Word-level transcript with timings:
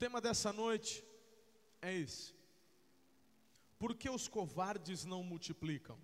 tema 0.00 0.18
dessa 0.18 0.50
noite 0.50 1.04
é 1.82 1.94
esse. 1.94 2.34
Por 3.78 3.94
que 3.94 4.08
os 4.08 4.26
covardes 4.26 5.04
não 5.04 5.22
multiplicam? 5.22 5.98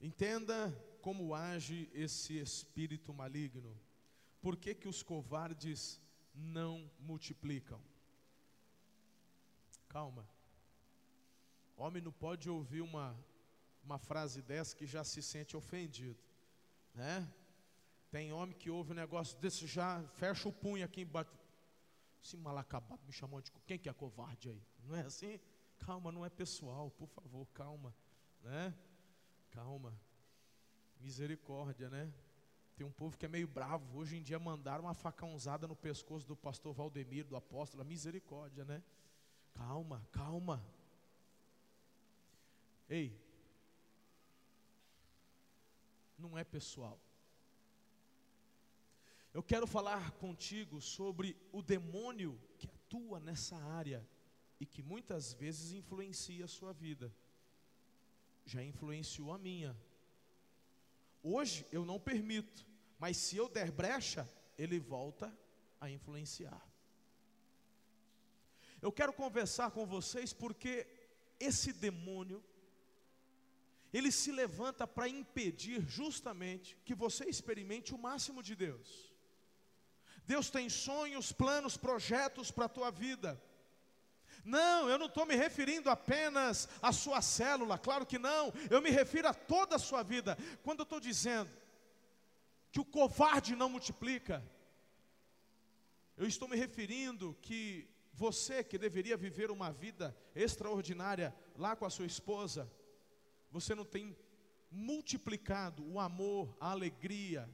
Entenda 0.00 0.56
como 1.02 1.34
age 1.34 1.90
esse 1.92 2.38
espírito 2.38 3.12
maligno. 3.12 3.78
Por 4.40 4.56
que, 4.56 4.74
que 4.74 4.88
os 4.88 5.02
covardes 5.02 6.00
não 6.34 6.90
multiplicam? 6.98 7.78
Calma. 9.86 10.26
Homem 11.76 12.02
não 12.02 12.12
pode 12.12 12.48
ouvir 12.48 12.80
uma, 12.80 13.14
uma 13.84 13.98
frase 13.98 14.40
dessa 14.40 14.74
que 14.74 14.86
já 14.86 15.04
se 15.04 15.20
sente 15.20 15.58
ofendido, 15.58 16.18
né? 16.94 17.30
Tem 18.10 18.32
homem 18.32 18.56
que 18.56 18.70
ouve 18.70 18.92
um 18.92 18.96
negócio 19.04 19.36
desse 19.38 19.66
já 19.66 20.02
fecha 20.14 20.48
o 20.48 20.52
punho 20.52 20.84
aqui 20.86 21.02
embaixo. 21.02 21.43
Esse 22.24 22.38
malacabado 22.38 23.04
me 23.04 23.12
chamou 23.12 23.42
de 23.42 23.50
quem 23.66 23.78
que 23.78 23.86
é 23.86 23.92
covarde 23.92 24.48
aí? 24.48 24.62
Não 24.86 24.96
é 24.96 25.02
assim? 25.02 25.38
Calma, 25.78 26.10
não 26.10 26.24
é 26.24 26.30
pessoal, 26.30 26.90
por 26.90 27.06
favor, 27.06 27.46
calma, 27.52 27.94
né? 28.42 28.74
Calma. 29.50 29.94
Misericórdia, 30.98 31.90
né? 31.90 32.10
Tem 32.76 32.86
um 32.86 32.90
povo 32.90 33.18
que 33.18 33.26
é 33.26 33.28
meio 33.28 33.46
bravo. 33.46 33.98
Hoje 33.98 34.16
em 34.16 34.22
dia 34.22 34.38
mandaram 34.38 34.84
uma 34.84 34.94
facãozada 34.94 35.68
no 35.68 35.76
pescoço 35.76 36.26
do 36.26 36.34
pastor 36.34 36.72
Valdemiro, 36.72 37.28
do 37.28 37.36
apóstolo. 37.36 37.84
Misericórdia, 37.84 38.64
né? 38.64 38.82
Calma, 39.52 40.08
calma. 40.10 40.64
Ei, 42.88 43.20
não 46.16 46.38
é 46.38 46.42
pessoal. 46.42 46.98
Eu 49.34 49.42
quero 49.42 49.66
falar 49.66 50.12
contigo 50.12 50.80
sobre 50.80 51.36
o 51.50 51.60
demônio 51.60 52.40
que 52.56 52.68
atua 52.68 53.18
nessa 53.18 53.56
área 53.56 54.08
e 54.60 54.64
que 54.64 54.80
muitas 54.80 55.32
vezes 55.32 55.72
influencia 55.72 56.44
a 56.44 56.48
sua 56.48 56.72
vida. 56.72 57.12
Já 58.46 58.62
influenciou 58.62 59.32
a 59.32 59.38
minha. 59.38 59.76
Hoje 61.20 61.66
eu 61.72 61.84
não 61.84 61.98
permito, 61.98 62.64
mas 62.96 63.16
se 63.16 63.36
eu 63.36 63.48
der 63.48 63.72
brecha, 63.72 64.28
ele 64.56 64.78
volta 64.78 65.36
a 65.80 65.90
influenciar. 65.90 66.64
Eu 68.80 68.92
quero 68.92 69.12
conversar 69.12 69.72
com 69.72 69.84
vocês 69.84 70.32
porque 70.32 70.86
esse 71.40 71.72
demônio 71.72 72.40
ele 73.92 74.12
se 74.12 74.30
levanta 74.30 74.86
para 74.86 75.08
impedir 75.08 75.80
justamente 75.88 76.76
que 76.84 76.94
você 76.94 77.24
experimente 77.24 77.92
o 77.92 77.98
máximo 77.98 78.40
de 78.40 78.54
Deus. 78.54 79.13
Deus 80.26 80.50
tem 80.50 80.68
sonhos, 80.68 81.32
planos, 81.32 81.76
projetos 81.76 82.50
para 82.50 82.66
a 82.66 82.68
tua 82.68 82.90
vida. 82.90 83.40
Não, 84.44 84.88
eu 84.88 84.98
não 84.98 85.06
estou 85.06 85.24
me 85.24 85.34
referindo 85.34 85.88
apenas 85.88 86.68
à 86.82 86.92
sua 86.92 87.22
célula, 87.22 87.78
claro 87.78 88.04
que 88.04 88.18
não, 88.18 88.52
eu 88.70 88.82
me 88.82 88.90
refiro 88.90 89.28
a 89.28 89.34
toda 89.34 89.76
a 89.76 89.78
sua 89.78 90.02
vida. 90.02 90.36
Quando 90.62 90.80
eu 90.80 90.84
estou 90.84 91.00
dizendo 91.00 91.50
que 92.70 92.80
o 92.80 92.84
covarde 92.84 93.56
não 93.56 93.68
multiplica, 93.68 94.44
eu 96.16 96.26
estou 96.26 96.46
me 96.46 96.56
referindo 96.56 97.36
que 97.40 97.88
você 98.12 98.62
que 98.62 98.78
deveria 98.78 99.16
viver 99.16 99.50
uma 99.50 99.72
vida 99.72 100.16
extraordinária 100.34 101.34
lá 101.56 101.74
com 101.74 101.84
a 101.84 101.90
sua 101.90 102.06
esposa, 102.06 102.70
você 103.50 103.74
não 103.74 103.84
tem 103.84 104.16
multiplicado 104.70 105.84
o 105.86 105.98
amor, 105.98 106.56
a 106.60 106.70
alegria, 106.70 107.48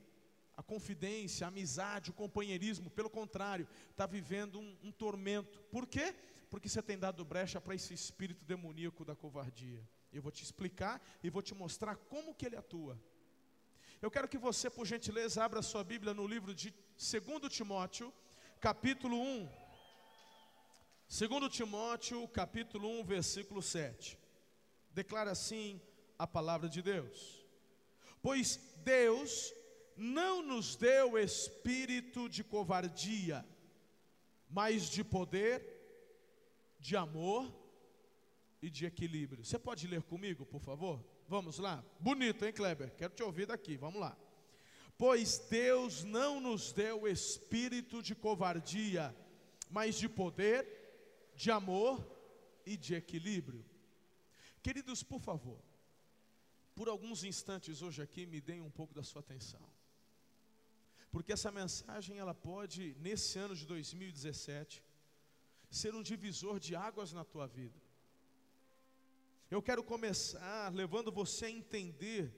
a 0.61 0.63
confidência, 0.63 1.47
a 1.47 1.49
amizade, 1.49 2.11
o 2.11 2.13
companheirismo, 2.13 2.91
pelo 2.91 3.09
contrário, 3.09 3.67
está 3.91 4.05
vivendo 4.07 4.61
um, 4.61 4.77
um, 4.83 4.93
tormento. 4.93 5.59
Por 5.75 5.87
quê? 5.87 6.15
Porque 6.51 6.69
você 6.69 6.83
tem 6.83 6.99
dado 6.99 7.25
brecha 7.25 7.59
para 7.59 7.75
esse 7.75 7.95
espírito 7.95 8.45
demoníaco 8.45 9.03
da 9.03 9.17
covardia. 9.17 9.83
Eu 10.13 10.21
vou 10.21 10.31
te 10.31 10.43
explicar 10.45 11.01
e 11.23 11.31
vou 11.31 11.41
te 11.41 11.55
mostrar 11.55 11.97
como 11.97 12.35
que 12.35 12.45
ele 12.45 12.57
atua. 12.57 13.01
Eu 14.03 14.11
quero 14.11 14.29
que 14.29 14.37
você, 14.37 14.69
por 14.69 14.87
gentileza, 14.87 15.43
abra 15.43 15.63
sua 15.63 15.83
Bíblia 15.83 16.13
no 16.13 16.27
livro 16.27 16.55
de 16.55 16.75
2 16.99 17.51
Timóteo, 17.51 18.13
capítulo 18.61 19.17
1. 19.19 19.49
2 21.09 21.51
Timóteo, 21.51 22.29
capítulo 22.29 22.87
1, 23.01 23.05
versículo 23.05 23.63
7. 23.63 24.19
Declara 24.91 25.31
assim 25.31 25.81
a 26.19 26.27
palavra 26.27 26.69
de 26.69 26.83
Deus. 26.83 27.43
Pois 28.21 28.57
Deus 28.85 29.55
não 29.97 30.43
nos 30.43 30.77
deu 30.77 31.19
espírito 31.19 32.29
de 32.29 32.43
covardia, 32.43 33.47
mas 34.49 34.89
de 34.89 35.05
poder, 35.05 35.63
de 36.79 36.97
amor 36.97 37.53
e 38.63 38.71
de 38.71 38.87
equilíbrio. 38.87 39.45
Você 39.45 39.59
pode 39.59 39.87
ler 39.87 40.03
comigo, 40.03 40.45
por 40.47 40.61
favor? 40.61 41.05
Vamos 41.29 41.59
lá. 41.59 41.85
Bonito, 41.99 42.45
hein, 42.45 42.53
Kleber? 42.53 42.95
Quero 42.97 43.15
te 43.15 43.23
ouvir 43.23 43.47
daqui. 43.47 43.77
Vamos 43.77 44.01
lá. 44.01 44.17
Pois 44.99 45.39
Deus 45.39 46.05
não 46.05 46.41
nos 46.41 46.73
deu 46.73 47.07
espírito 47.07 48.03
de 48.03 48.15
covardia, 48.15 49.15
mas 49.71 49.97
de 49.97 50.09
poder, 50.09 51.33
de 51.35 51.51
amor 51.51 52.05
e 52.67 52.77
de 52.77 52.95
equilíbrio. 52.95 53.65
Queridos, 54.63 55.03
por 55.03 55.21
favor, 55.21 55.59
por 56.75 56.89
alguns 56.89 57.25
instantes 57.25 57.81
hoje 57.81 58.03
aqui, 58.03 58.27
me 58.27 58.41
deem 58.41 58.61
um 58.61 58.71
pouco 58.71 58.93
da 58.93 59.03
sua 59.03 59.21
atenção 59.21 59.61
porque 61.11 61.33
essa 61.33 61.51
mensagem 61.51 62.19
ela 62.19 62.35
pode 62.35 62.97
nesse 63.01 63.39
ano 63.39 63.55
de 63.55 63.67
2017 63.67 64.83
ser 65.71 65.95
um 65.95 66.03
divisor 66.03 66.59
de 66.59 66.75
águas 66.75 67.13
na 67.13 67.25
tua 67.25 67.47
vida. 67.47 67.81
Eu 69.51 69.61
quero 69.61 69.83
começar 69.83 70.73
levando 70.73 71.11
você 71.11 71.47
a 71.47 71.51
entender 71.51 72.33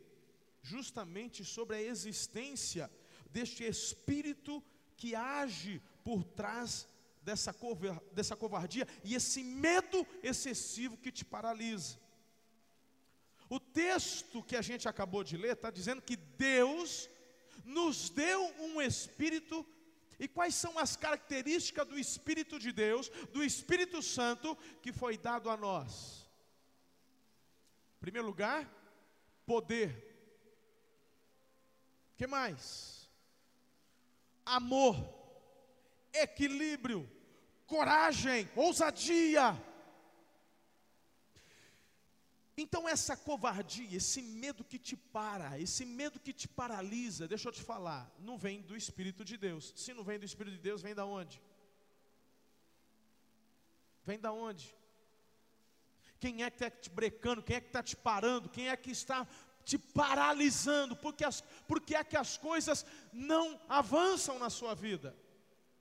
justamente 0.63 1.45
sobre 1.45 1.77
a 1.77 1.83
existência 1.83 2.91
deste 3.31 3.65
espírito 3.65 4.63
que 4.97 5.15
age 5.15 5.83
por 6.05 6.25
trás 6.25 6.89
dessa, 7.23 7.55
dessa 8.13 8.37
covardia 8.37 8.87
e 9.05 9.15
esse 9.15 9.43
medo 9.43 10.07
excessivo 10.23 10.97
que 10.97 11.13
te 11.13 11.25
paralisa. 11.25 12.01
O 13.49 13.61
texto 13.61 14.43
que 14.43 14.57
a 14.57 14.63
gente 14.63 14.89
acabou 14.89 15.23
de 15.23 15.37
ler 15.37 15.53
está 15.53 15.71
dizendo 15.71 16.01
que 16.01 16.17
Deus 16.17 17.11
nos 17.65 18.11
deu 18.11 18.43
um 18.59 18.81
espírito. 18.81 19.67
E 20.19 20.29
quais 20.29 20.55
são 20.55 20.79
as 20.79 20.95
características 20.95 21.87
do 21.87 21.99
Espírito 21.99 22.59
de 22.59 22.71
Deus, 22.71 23.09
do 23.33 23.43
Espírito 23.43 24.01
Santo 24.01 24.57
que 24.81 24.93
foi 24.93 25.19
dado 25.19 25.51
a 25.51 25.57
nós? 25.57 26.25
Em 27.97 28.01
primeiro 28.01 28.29
lugar, 28.29 28.69
poder. 29.45 30.11
que 32.17 32.27
mais? 32.27 33.11
Amor, 34.45 34.97
equilíbrio, 36.13 37.11
coragem, 37.67 38.49
ousadia. 38.55 39.61
Então, 42.57 42.87
essa 42.87 43.17
covardia, 43.17 43.97
esse 43.97 44.21
medo 44.21 44.63
que 44.63 44.79
te 44.79 44.95
para, 44.95 45.59
esse 45.59 45.87
medo 45.87 46.21
que 46.21 46.33
te 46.33 46.47
paralisa, 46.47 47.27
deixa 47.27 47.49
eu 47.49 47.53
te 47.53 47.63
falar, 47.63 48.15
não 48.19 48.37
vem 48.37 48.61
do 48.61 48.77
Espírito 48.77 49.25
de 49.25 49.39
Deus. 49.39 49.73
Se 49.75 49.95
não 49.95 50.05
vem 50.05 50.19
do 50.19 50.25
Espírito 50.25 50.57
de 50.57 50.63
Deus, 50.63 50.83
vem 50.83 50.95
da 50.95 51.07
onde? 51.07 51.41
Vem 54.05 54.19
da 54.19 54.33
onde? 54.33 54.75
Quem 56.21 56.43
é 56.45 56.51
que 56.51 56.65
está 56.65 56.71
te 56.71 56.91
brecando? 56.91 57.43
Quem 57.43 57.57
é 57.57 57.61
que 57.61 57.69
está 57.69 57.83
te 57.83 57.97
parando? 57.97 58.49
Quem 58.49 58.69
é 58.69 58.77
que 58.77 58.91
está 58.91 59.27
te 59.65 59.79
paralisando? 59.79 60.95
Porque, 60.95 61.25
as, 61.25 61.41
porque 61.67 61.97
é 61.97 62.05
que 62.05 62.17
as 62.17 62.37
coisas 62.37 62.85
não 63.13 63.59
avançam 63.69 64.39
na 64.39 64.51
sua 64.51 64.75
vida? 64.75 65.17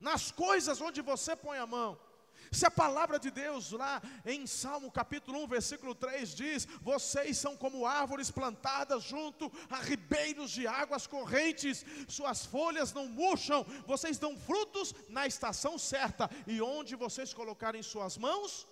Nas 0.00 0.32
coisas 0.32 0.80
onde 0.80 1.02
você 1.02 1.36
põe 1.36 1.58
a 1.58 1.66
mão. 1.66 2.00
Se 2.50 2.66
a 2.66 2.70
palavra 2.70 3.18
de 3.18 3.30
Deus 3.30 3.72
lá 3.72 4.02
em 4.24 4.46
Salmo 4.46 4.90
capítulo 4.90 5.42
1, 5.44 5.46
versículo 5.46 5.94
3 5.94 6.34
diz: 6.34 6.66
Vocês 6.80 7.38
são 7.38 7.56
como 7.56 7.86
árvores 7.86 8.30
plantadas 8.30 9.04
junto 9.04 9.50
a 9.70 9.78
ribeiros 9.78 10.50
de 10.50 10.66
águas 10.66 11.06
correntes, 11.06 11.84
suas 12.08 12.44
folhas 12.44 12.92
não 12.92 13.06
murcham, 13.06 13.64
vocês 13.86 14.18
dão 14.18 14.36
frutos 14.36 14.94
na 15.08 15.26
estação 15.26 15.78
certa, 15.78 16.30
e 16.46 16.60
onde 16.60 16.96
vocês 16.96 17.32
colocarem 17.32 17.82
suas 17.82 18.18
mãos, 18.18 18.66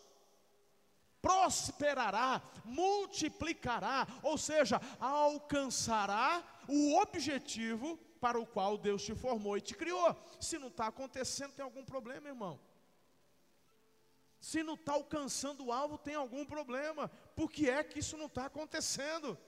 prosperará, 1.21 2.43
multiplicará, 2.65 4.07
ou 4.23 4.39
seja, 4.39 4.81
alcançará 4.99 6.43
o 6.67 6.97
objetivo 7.01 7.99
para 8.21 8.39
o 8.39 8.47
qual 8.47 8.77
Deus 8.77 9.03
te 9.03 9.15
formou 9.15 9.57
e 9.57 9.61
te 9.61 9.75
criou. 9.75 10.17
Se 10.39 10.59
não 10.59 10.69
está 10.69 10.87
acontecendo, 10.87 11.53
tem 11.53 11.65
algum 11.65 11.85
problema, 11.85 12.29
irmão. 12.29 12.59
Se 14.41 14.63
não 14.63 14.75
está 14.75 14.93
alcançando 14.93 15.67
o 15.67 15.73
alvo, 15.73 15.99
tem 15.99 16.15
algum 16.15 16.47
problema. 16.47 17.09
Por 17.37 17.51
que 17.53 17.69
é 17.69 17.85
que 17.85 17.99
isso 17.99 18.17
não 18.17 18.27
está 18.27 18.47
acontecendo? 18.47 19.39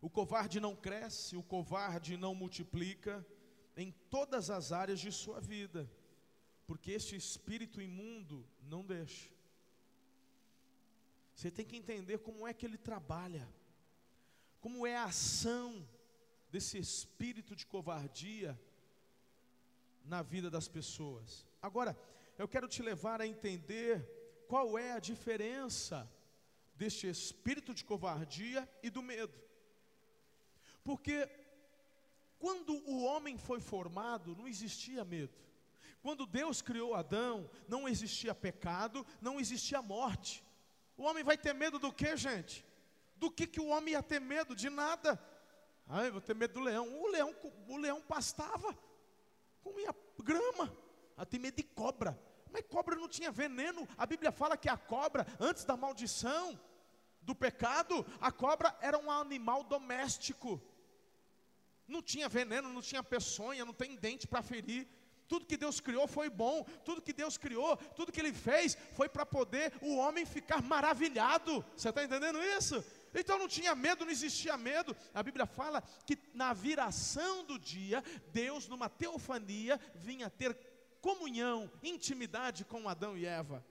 O 0.00 0.08
covarde 0.08 0.58
não 0.58 0.74
cresce, 0.74 1.36
o 1.36 1.42
covarde 1.42 2.16
não 2.16 2.34
multiplica, 2.34 3.24
em 3.76 3.92
todas 4.10 4.50
as 4.50 4.72
áreas 4.72 4.98
de 4.98 5.12
sua 5.12 5.38
vida, 5.40 5.88
porque 6.66 6.90
este 6.90 7.14
espírito 7.14 7.80
imundo 7.80 8.44
não 8.62 8.84
deixa. 8.84 9.30
Você 11.34 11.50
tem 11.50 11.64
que 11.64 11.76
entender 11.76 12.18
como 12.18 12.46
é 12.46 12.54
que 12.54 12.64
ele 12.64 12.78
trabalha, 12.78 13.46
como 14.60 14.86
é 14.86 14.96
a 14.96 15.04
ação 15.04 15.86
desse 16.50 16.78
espírito 16.78 17.54
de 17.54 17.66
covardia 17.66 18.58
na 20.04 20.22
vida 20.22 20.50
das 20.50 20.68
pessoas. 20.68 21.46
Agora, 21.60 21.96
eu 22.38 22.48
quero 22.48 22.68
te 22.68 22.82
levar 22.82 23.20
a 23.20 23.26
entender 23.26 24.44
qual 24.48 24.78
é 24.78 24.92
a 24.92 24.98
diferença 24.98 26.10
deste 26.74 27.08
espírito 27.08 27.72
de 27.74 27.84
covardia 27.84 28.68
e 28.82 28.90
do 28.90 29.02
medo. 29.02 29.38
Porque 30.82 31.28
quando 32.38 32.74
o 32.88 33.04
homem 33.04 33.38
foi 33.38 33.60
formado, 33.60 34.34
não 34.34 34.48
existia 34.48 35.04
medo. 35.04 35.38
Quando 36.02 36.26
Deus 36.26 36.60
criou 36.60 36.94
Adão, 36.94 37.48
não 37.68 37.88
existia 37.88 38.34
pecado, 38.34 39.06
não 39.20 39.38
existia 39.38 39.80
morte. 39.80 40.44
O 40.96 41.04
homem 41.04 41.22
vai 41.22 41.38
ter 41.38 41.54
medo 41.54 41.78
do 41.78 41.92
que, 41.92 42.16
gente? 42.16 42.66
Do 43.14 43.30
que, 43.30 43.46
que 43.46 43.60
o 43.60 43.68
homem 43.68 43.94
ia 43.94 44.02
ter 44.02 44.20
medo? 44.20 44.56
De 44.56 44.68
nada. 44.68 45.18
Ai, 45.86 46.10
vou 46.10 46.20
ter 46.20 46.34
medo 46.34 46.54
do 46.54 46.60
leão. 46.60 47.00
O 47.00 47.08
leão, 47.08 47.34
o 47.68 47.76
leão 47.76 48.00
pastava, 48.00 48.76
comia 49.62 49.94
grama. 50.22 50.76
Ah, 51.16 51.26
tem 51.26 51.40
medo 51.40 51.56
de 51.56 51.62
cobra. 51.62 52.18
Mas 52.52 52.64
cobra 52.68 52.96
não 52.96 53.08
tinha 53.08 53.30
veneno. 53.30 53.88
A 53.96 54.04
Bíblia 54.04 54.30
fala 54.30 54.56
que 54.56 54.68
a 54.68 54.76
cobra, 54.76 55.26
antes 55.40 55.64
da 55.64 55.76
maldição, 55.76 56.58
do 57.22 57.34
pecado, 57.34 58.04
a 58.20 58.30
cobra 58.30 58.76
era 58.80 58.98
um 58.98 59.10
animal 59.10 59.64
doméstico. 59.64 60.60
Não 61.86 62.02
tinha 62.02 62.28
veneno, 62.28 62.72
não 62.72 62.82
tinha 62.82 63.02
peçonha, 63.02 63.64
não 63.64 63.72
tem 63.72 63.96
dente 63.96 64.26
para 64.26 64.42
ferir. 64.42 64.86
Tudo 65.28 65.46
que 65.46 65.56
Deus 65.56 65.80
criou 65.80 66.06
foi 66.06 66.28
bom, 66.28 66.64
tudo 66.84 67.00
que 67.00 67.12
Deus 67.12 67.38
criou, 67.38 67.76
tudo 67.96 68.12
que 68.12 68.20
Ele 68.20 68.34
fez 68.34 68.76
foi 68.92 69.08
para 69.08 69.24
poder 69.24 69.72
o 69.80 69.96
homem 69.96 70.26
ficar 70.26 70.60
maravilhado. 70.62 71.64
Você 71.74 71.88
está 71.88 72.04
entendendo 72.04 72.42
isso? 72.42 72.84
Então 73.14 73.38
não 73.38 73.48
tinha 73.48 73.74
medo, 73.74 74.04
não 74.04 74.12
existia 74.12 74.56
medo. 74.56 74.96
A 75.12 75.22
Bíblia 75.22 75.46
fala 75.46 75.82
que 76.06 76.18
na 76.32 76.52
viração 76.52 77.44
do 77.44 77.58
dia, 77.58 78.02
Deus, 78.32 78.68
numa 78.68 78.88
teofania, 78.88 79.78
vinha 79.94 80.30
ter 80.30 80.56
comunhão, 81.00 81.70
intimidade 81.82 82.64
com 82.64 82.88
Adão 82.88 83.16
e 83.16 83.26
Eva. 83.26 83.64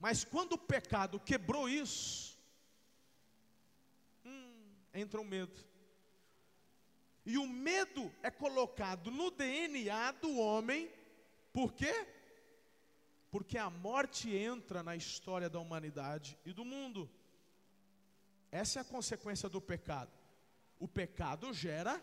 Mas 0.00 0.24
quando 0.24 0.52
o 0.54 0.58
pecado 0.58 1.20
quebrou 1.20 1.68
isso, 1.68 2.38
hum, 4.24 4.72
entra 4.94 5.20
o 5.20 5.24
medo. 5.24 5.66
E 7.26 7.36
o 7.36 7.46
medo 7.46 8.12
é 8.22 8.30
colocado 8.30 9.10
no 9.10 9.30
DNA 9.30 10.12
do 10.12 10.38
homem, 10.38 10.90
por 11.52 11.74
quê? 11.74 12.06
Porque 13.30 13.58
a 13.58 13.68
morte 13.68 14.34
entra 14.34 14.82
na 14.82 14.96
história 14.96 15.50
da 15.50 15.60
humanidade 15.60 16.38
e 16.46 16.52
do 16.52 16.64
mundo. 16.64 17.10
Essa 18.50 18.80
é 18.80 18.82
a 18.82 18.84
consequência 18.84 19.48
do 19.48 19.60
pecado. 19.60 20.12
O 20.78 20.88
pecado 20.88 21.52
gera 21.52 22.02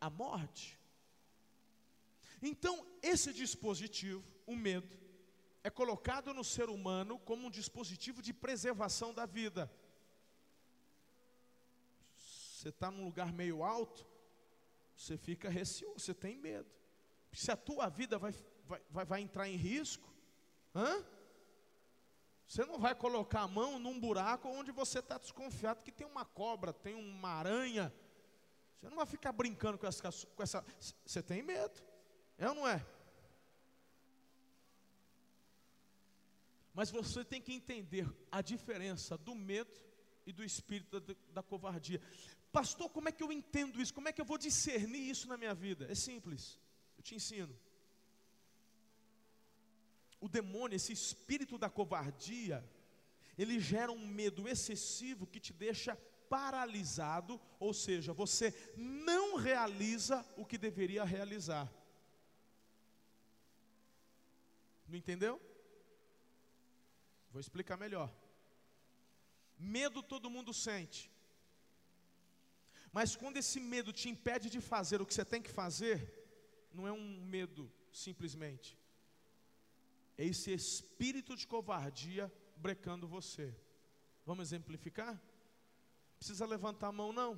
a 0.00 0.10
morte. 0.10 0.78
Então, 2.42 2.86
esse 3.02 3.32
dispositivo, 3.32 4.24
o 4.46 4.56
medo, 4.56 4.98
é 5.62 5.70
colocado 5.70 6.32
no 6.32 6.42
ser 6.42 6.70
humano 6.70 7.18
como 7.18 7.46
um 7.46 7.50
dispositivo 7.50 8.22
de 8.22 8.32
preservação 8.32 9.12
da 9.12 9.26
vida. 9.26 9.70
Você 12.16 12.70
está 12.70 12.90
num 12.90 13.04
lugar 13.04 13.32
meio 13.32 13.62
alto, 13.62 14.06
você 14.96 15.16
fica 15.16 15.48
receoso, 15.48 15.98
você 15.98 16.14
tem 16.14 16.36
medo. 16.36 16.70
Se 17.32 17.50
a 17.50 17.56
tua 17.56 17.88
vida 17.88 18.18
vai, 18.18 18.34
vai, 18.90 19.04
vai 19.04 19.20
entrar 19.20 19.48
em 19.48 19.56
risco, 19.56 20.12
hã? 20.74 21.04
Você 22.50 22.64
não 22.64 22.80
vai 22.80 22.96
colocar 22.96 23.42
a 23.42 23.46
mão 23.46 23.78
num 23.78 24.00
buraco 24.00 24.48
onde 24.48 24.72
você 24.72 24.98
está 24.98 25.16
desconfiado 25.16 25.84
que 25.84 25.92
tem 25.92 26.04
uma 26.04 26.24
cobra, 26.24 26.72
tem 26.72 26.96
uma 26.96 27.28
aranha. 27.28 27.94
Você 28.74 28.88
não 28.88 28.96
vai 28.96 29.06
ficar 29.06 29.30
brincando 29.30 29.78
com 29.78 29.86
essa, 29.86 30.10
com 30.34 30.42
essa. 30.42 30.64
Você 31.06 31.22
tem 31.22 31.44
medo, 31.44 31.80
é 32.36 32.48
ou 32.48 32.56
não 32.56 32.66
é? 32.66 32.84
Mas 36.74 36.90
você 36.90 37.24
tem 37.24 37.40
que 37.40 37.52
entender 37.52 38.12
a 38.32 38.42
diferença 38.42 39.16
do 39.16 39.32
medo 39.32 39.80
e 40.26 40.32
do 40.32 40.42
espírito 40.42 40.98
da, 40.98 41.14
da, 41.34 41.42
covardia. 41.44 42.02
Pastor, 42.50 42.90
como 42.90 43.08
é 43.08 43.12
que 43.12 43.22
eu 43.22 43.30
entendo 43.30 43.80
isso? 43.80 43.94
Como 43.94 44.08
é 44.08 44.12
que 44.12 44.20
eu 44.20 44.24
vou 44.24 44.36
discernir 44.36 45.08
isso 45.08 45.28
na 45.28 45.36
minha 45.36 45.54
vida? 45.54 45.86
É 45.88 45.94
simples, 45.94 46.58
eu 46.98 47.02
te 47.04 47.14
ensino. 47.14 47.56
O 50.20 50.28
demônio, 50.28 50.76
esse 50.76 50.92
espírito 50.92 51.56
da 51.56 51.70
covardia, 51.70 52.64
ele 53.36 53.58
gera 53.58 53.90
um 53.90 54.06
medo 54.06 54.48
excessivo 54.48 55.26
que 55.26 55.40
te 55.40 55.52
deixa 55.52 55.96
paralisado, 56.28 57.40
ou 57.58 57.72
seja, 57.74 58.12
você 58.12 58.54
não 58.76 59.36
realiza 59.36 60.24
o 60.36 60.44
que 60.44 60.56
deveria 60.56 61.04
realizar. 61.04 61.68
Não 64.88 64.96
entendeu? 64.96 65.40
Vou 67.32 67.40
explicar 67.40 67.76
melhor. 67.76 68.12
Medo 69.58 70.02
todo 70.02 70.30
mundo 70.30 70.52
sente. 70.52 71.10
Mas 72.92 73.14
quando 73.14 73.36
esse 73.36 73.60
medo 73.60 73.92
te 73.92 74.08
impede 74.08 74.50
de 74.50 74.60
fazer 74.60 75.00
o 75.00 75.06
que 75.06 75.14
você 75.14 75.24
tem 75.24 75.40
que 75.40 75.50
fazer, 75.50 76.12
não 76.72 76.86
é 76.86 76.92
um 76.92 77.20
medo 77.24 77.70
simplesmente. 77.92 78.79
É 80.20 80.24
esse 80.32 80.50
espírito 80.60 81.32
de 81.40 81.46
covardia 81.54 82.24
brecando 82.64 83.08
você. 83.16 83.46
Vamos 84.28 84.42
exemplificar? 84.46 85.14
Precisa 86.18 86.44
levantar 86.54 86.88
a 86.88 86.98
mão 87.00 87.10
não? 87.20 87.32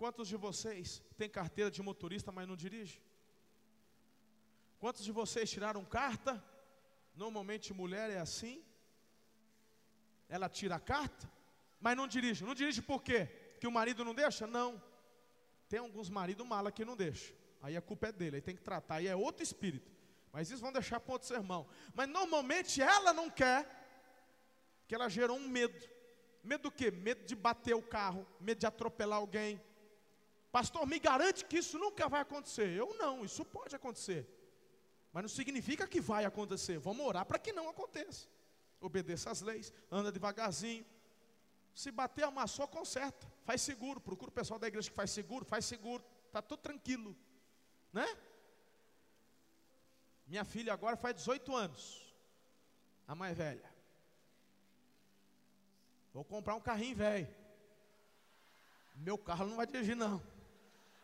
Quantos 0.00 0.26
de 0.32 0.36
vocês 0.46 0.86
têm 1.18 1.36
carteira 1.40 1.70
de 1.76 1.80
motorista, 1.88 2.32
mas 2.36 2.48
não 2.50 2.56
dirige? 2.64 2.96
Quantos 4.82 5.04
de 5.08 5.12
vocês 5.20 5.48
tiraram 5.54 5.84
carta? 5.84 6.32
Normalmente 7.14 7.72
mulher 7.82 8.08
é 8.10 8.20
assim 8.28 8.56
ela 10.28 10.48
tira 10.48 10.74
a 10.76 10.80
carta, 10.80 11.30
mas 11.80 11.96
não 11.96 12.08
dirige. 12.08 12.44
Não 12.44 12.54
dirige 12.54 12.82
por 12.82 13.02
quê? 13.02 13.26
Que 13.60 13.66
o 13.66 13.70
marido 13.70 14.04
não 14.04 14.14
deixa? 14.14 14.46
Não. 14.46 14.82
Tem 15.68 15.78
alguns 15.78 16.08
maridos 16.10 16.46
mala 16.46 16.72
que 16.72 16.84
não 16.84 16.96
deixa. 16.96 17.32
Aí 17.62 17.76
a 17.76 17.82
culpa 17.82 18.08
é 18.08 18.12
dele, 18.12 18.36
aí 18.36 18.42
tem 18.42 18.56
que 18.56 18.62
tratar, 18.62 18.96
aí 18.96 19.06
é 19.06 19.16
outro 19.16 19.42
espírito. 19.42 19.95
Mas 20.36 20.50
isso 20.50 20.60
vão 20.60 20.70
deixar 20.70 21.00
para 21.00 21.14
outro 21.14 21.26
sermão. 21.26 21.66
Mas 21.94 22.06
normalmente 22.08 22.82
ela 22.82 23.14
não 23.14 23.30
quer, 23.30 23.60
que 24.86 24.94
ela 24.94 25.08
gerou 25.08 25.38
um 25.38 25.48
medo. 25.48 25.88
Medo 26.44 26.64
do 26.64 26.70
quê? 26.70 26.90
Medo 26.90 27.24
de 27.24 27.34
bater 27.34 27.74
o 27.74 27.80
carro, 27.80 28.26
medo 28.38 28.58
de 28.58 28.66
atropelar 28.66 29.18
alguém. 29.18 29.58
Pastor, 30.52 30.86
me 30.86 30.98
garante 30.98 31.46
que 31.46 31.58
isso 31.62 31.78
nunca 31.78 32.06
vai 32.06 32.20
acontecer. 32.20 32.68
Eu 32.68 32.94
não, 32.98 33.24
isso 33.24 33.46
pode 33.46 33.74
acontecer. 33.74 34.28
Mas 35.10 35.22
não 35.22 35.28
significa 35.30 35.86
que 35.86 36.02
vai 36.02 36.26
acontecer. 36.26 36.78
Vamos 36.78 37.06
orar 37.06 37.24
para 37.24 37.38
que 37.38 37.54
não 37.54 37.70
aconteça 37.70 38.28
obedeça 38.86 39.30
às 39.30 39.40
leis, 39.40 39.72
anda 39.90 40.12
devagarzinho. 40.12 40.84
Se 41.74 41.90
bater, 41.90 42.24
amassou, 42.24 42.68
conserta. 42.68 43.26
Faz 43.44 43.62
seguro. 43.62 44.00
Procura 44.00 44.30
o 44.30 44.34
pessoal 44.34 44.58
da 44.58 44.68
igreja 44.68 44.90
que 44.90 44.96
faz 44.96 45.10
seguro, 45.10 45.44
faz 45.44 45.64
seguro. 45.64 46.04
Está 46.26 46.42
tudo 46.42 46.60
tranquilo. 46.60 47.16
Né? 47.92 48.06
Minha 50.26 50.44
filha 50.44 50.72
agora 50.72 50.96
faz 50.96 51.14
18 51.16 51.54
anos. 51.54 52.04
A 53.06 53.14
mais 53.14 53.36
velha. 53.36 53.70
Vou 56.12 56.24
comprar 56.24 56.54
um 56.54 56.60
carrinho 56.60 56.96
velho. 56.96 57.28
Meu 58.96 59.16
carro 59.18 59.46
não 59.46 59.56
vai 59.56 59.66
dirigir, 59.66 59.94
não. 59.94 60.22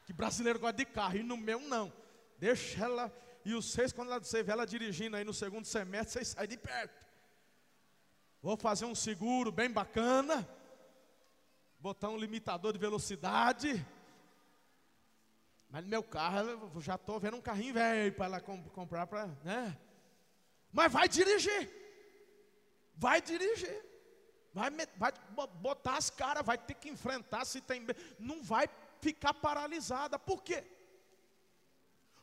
Que 0.05 0.13
brasileiro 0.13 0.59
gosta 0.59 0.77
de 0.77 0.87
carro, 0.87 1.17
e 1.17 1.23
no 1.23 1.37
meu 1.37 1.61
não. 1.61 1.93
Deixa 2.39 2.85
ela. 2.85 3.13
E 3.45 3.55
os 3.55 3.71
seis, 3.71 3.93
quando 3.93 4.09
você 4.09 4.43
vê 4.43 4.53
ela 4.53 4.67
dirigindo 4.67 5.17
aí 5.17 5.25
no 5.25 5.35
segundo 5.35 5.65
semestre, 5.65 6.13
vocês 6.15 6.29
saem 6.29 6.49
de 6.49 6.57
perto. 6.57 7.03
Vou 8.41 8.57
fazer 8.57 8.85
um 8.85 8.95
seguro 8.95 9.53
bem 9.53 9.71
bacana. 9.71 10.49
Botar 11.79 12.09
um 12.09 12.17
limitador 12.17 12.73
de 12.73 12.79
velocidade. 12.79 13.85
Mas 15.73 15.85
no 15.85 15.89
meu 15.89 16.03
carro, 16.03 16.71
eu 16.75 16.81
já 16.83 16.97
estou 16.97 17.19
vendo 17.19 17.39
um 17.39 17.41
carrinho 17.41 17.73
velho 17.73 18.13
para 18.13 18.27
ela 18.27 18.41
comp 18.43 18.69
comprar 18.73 19.07
para, 19.07 19.27
né? 19.43 19.75
Mas 20.71 20.93
vai 20.93 21.09
dirigir. 21.09 21.71
Vai 22.95 23.23
dirigir. 23.23 23.83
Vai, 24.53 24.71
vai 24.99 25.13
botar 25.55 25.97
as 25.97 26.11
caras, 26.11 26.45
vai 26.45 26.59
ter 26.59 26.75
que 26.75 26.91
enfrentar 26.91 27.47
se 27.47 27.63
tem. 27.63 27.87
Não 28.19 28.43
vai 28.43 28.69
ficar 29.01 29.33
paralisada. 29.33 30.19
Por 30.19 30.43
quê? 30.43 30.63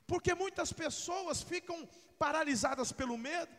Porque 0.06 0.36
muitas 0.36 0.72
pessoas 0.72 1.42
ficam 1.42 1.90
paralisadas 2.20 2.92
pelo 2.92 3.18
medo 3.18 3.52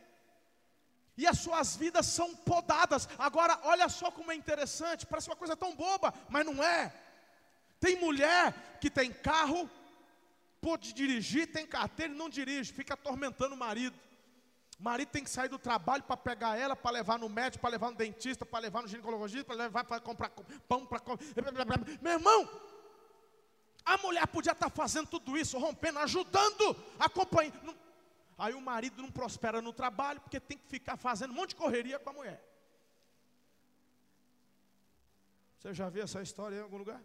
e 1.17 1.27
as 1.27 1.39
suas 1.39 1.75
vidas 1.75 2.07
são 2.07 2.37
podadas. 2.37 3.09
Agora, 3.19 3.59
olha 3.65 3.89
só 3.89 4.13
como 4.13 4.31
é 4.31 4.37
interessante, 4.37 5.05
parece 5.05 5.29
uma 5.29 5.37
coisa 5.37 5.57
tão 5.57 5.75
boba, 5.75 6.15
mas 6.29 6.47
não 6.47 6.63
é. 6.63 6.95
Tem 7.81 7.97
mulher 7.97 8.79
que 8.81 8.89
tem 8.89 9.13
carro, 9.13 9.69
pode 10.61 10.93
dirigir, 10.93 11.51
tem 11.51 11.67
carteira 11.67 12.13
e 12.13 12.17
não 12.17 12.29
dirige, 12.29 12.73
fica 12.73 12.95
atormentando 12.95 13.55
o 13.55 13.59
marido. 13.59 13.99
O 14.79 14.83
marido 14.83 15.09
tem 15.09 15.23
que 15.23 15.31
sair 15.31 15.49
do 15.49 15.59
trabalho 15.59 16.03
para 16.03 16.17
pegar 16.17 16.59
ela, 16.59 16.75
para 16.75 16.91
levar 16.91 17.19
no 17.19 17.29
médico, 17.29 17.61
para 17.61 17.71
levar 17.71 17.91
no 17.91 17.97
dentista, 17.97 18.47
para 18.47 18.61
levar 18.61 18.83
no 18.83 18.89
ginecologista, 18.89 19.45
para 19.45 19.57
levar 19.57 19.85
para 19.85 20.01
comprar 20.01 20.31
pão, 20.67 20.87
para 20.87 21.01
Meu 22.01 22.13
irmão, 22.13 22.49
a 23.85 23.99
mulher 23.99 24.27
podia 24.27 24.53
estar 24.53 24.71
tá 24.71 24.75
fazendo 24.75 25.09
tudo 25.09 25.37
isso, 25.37 25.59
rompendo, 25.59 25.99
ajudando, 25.99 26.77
acompanhando. 26.99 27.77
Aí 28.39 28.55
o 28.55 28.61
marido 28.61 29.03
não 29.03 29.11
prospera 29.11 29.61
no 29.61 29.73
trabalho, 29.73 30.21
porque 30.21 30.41
tem 30.41 30.57
que 30.57 30.67
ficar 30.67 30.97
fazendo 30.97 31.33
um 31.33 31.35
monte 31.35 31.51
de 31.51 31.57
correria 31.57 31.99
com 31.99 32.09
a 32.09 32.13
mulher. 32.15 32.43
Você 35.59 35.75
já 35.75 35.91
viu 35.91 36.05
essa 36.05 36.23
história 36.23 36.57
em 36.57 36.63
algum 36.63 36.79
lugar? 36.79 37.03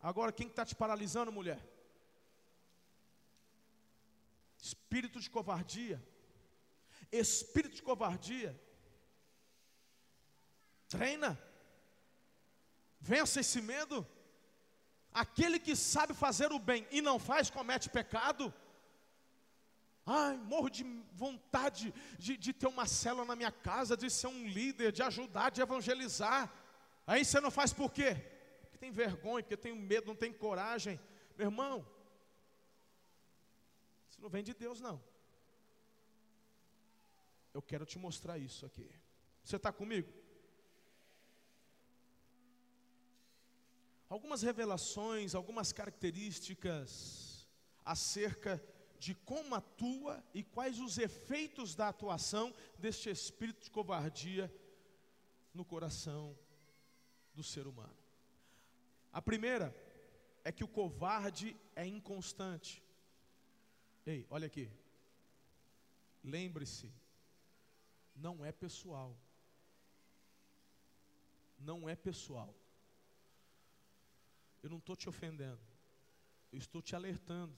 Agora, 0.00 0.32
quem 0.32 0.48
está 0.48 0.64
te 0.64 0.74
paralisando, 0.74 1.32
mulher? 1.32 1.60
Espírito 4.58 5.20
de 5.20 5.30
covardia. 5.30 6.02
Espírito 7.10 7.76
de 7.76 7.82
covardia. 7.82 8.60
Treina. 10.88 11.40
Vença 13.00 13.40
esse 13.40 13.60
medo. 13.60 14.06
Aquele 15.12 15.58
que 15.58 15.74
sabe 15.74 16.12
fazer 16.14 16.52
o 16.52 16.58
bem 16.58 16.86
e 16.90 17.00
não 17.00 17.18
faz, 17.18 17.48
comete 17.48 17.88
pecado. 17.88 18.52
Ai, 20.04 20.36
morro 20.36 20.68
de 20.68 20.84
vontade 21.12 21.92
de, 22.18 22.36
de 22.36 22.52
ter 22.52 22.68
uma 22.68 22.86
célula 22.86 23.24
na 23.24 23.34
minha 23.34 23.50
casa, 23.50 23.96
de 23.96 24.08
ser 24.08 24.28
um 24.28 24.46
líder, 24.46 24.92
de 24.92 25.02
ajudar, 25.02 25.50
de 25.50 25.60
evangelizar. 25.60 26.52
Aí 27.06 27.24
você 27.24 27.40
não 27.40 27.50
faz 27.50 27.72
por 27.72 27.90
quê? 27.90 28.35
Tem 28.86 28.92
vergonha, 28.92 29.42
porque 29.42 29.56
tem 29.56 29.74
medo, 29.74 30.06
não 30.06 30.14
tem 30.14 30.32
coragem. 30.32 31.00
Meu 31.36 31.48
irmão, 31.48 31.84
isso 34.08 34.20
não 34.20 34.28
vem 34.28 34.44
de 34.44 34.54
Deus, 34.54 34.80
não. 34.80 35.02
Eu 37.52 37.60
quero 37.60 37.84
te 37.84 37.98
mostrar 37.98 38.38
isso 38.38 38.64
aqui. 38.64 38.88
Você 39.42 39.56
está 39.56 39.72
comigo? 39.72 40.12
Algumas 44.08 44.42
revelações, 44.42 45.34
algumas 45.34 45.72
características 45.72 47.44
acerca 47.84 48.64
de 49.00 49.16
como 49.16 49.56
atua 49.56 50.24
e 50.32 50.44
quais 50.44 50.78
os 50.78 50.96
efeitos 50.96 51.74
da 51.74 51.88
atuação 51.88 52.54
deste 52.78 53.10
espírito 53.10 53.64
de 53.64 53.70
covardia 53.72 54.48
no 55.52 55.64
coração 55.64 56.38
do 57.34 57.42
ser 57.42 57.66
humano. 57.66 58.05
A 59.18 59.22
primeira 59.22 59.74
é 60.44 60.52
que 60.52 60.62
o 60.62 60.68
covarde 60.68 61.56
é 61.74 61.86
inconstante. 61.86 62.84
Ei, 64.04 64.26
olha 64.28 64.46
aqui. 64.46 64.70
Lembre-se, 66.22 66.92
não 68.14 68.44
é 68.44 68.52
pessoal. 68.52 69.16
Não 71.58 71.88
é 71.88 71.96
pessoal. 71.96 72.54
Eu 74.62 74.68
não 74.68 74.76
estou 74.76 74.94
te 74.94 75.08
ofendendo. 75.08 75.64
Eu 76.52 76.58
estou 76.58 76.82
te 76.82 76.94
alertando. 76.94 77.56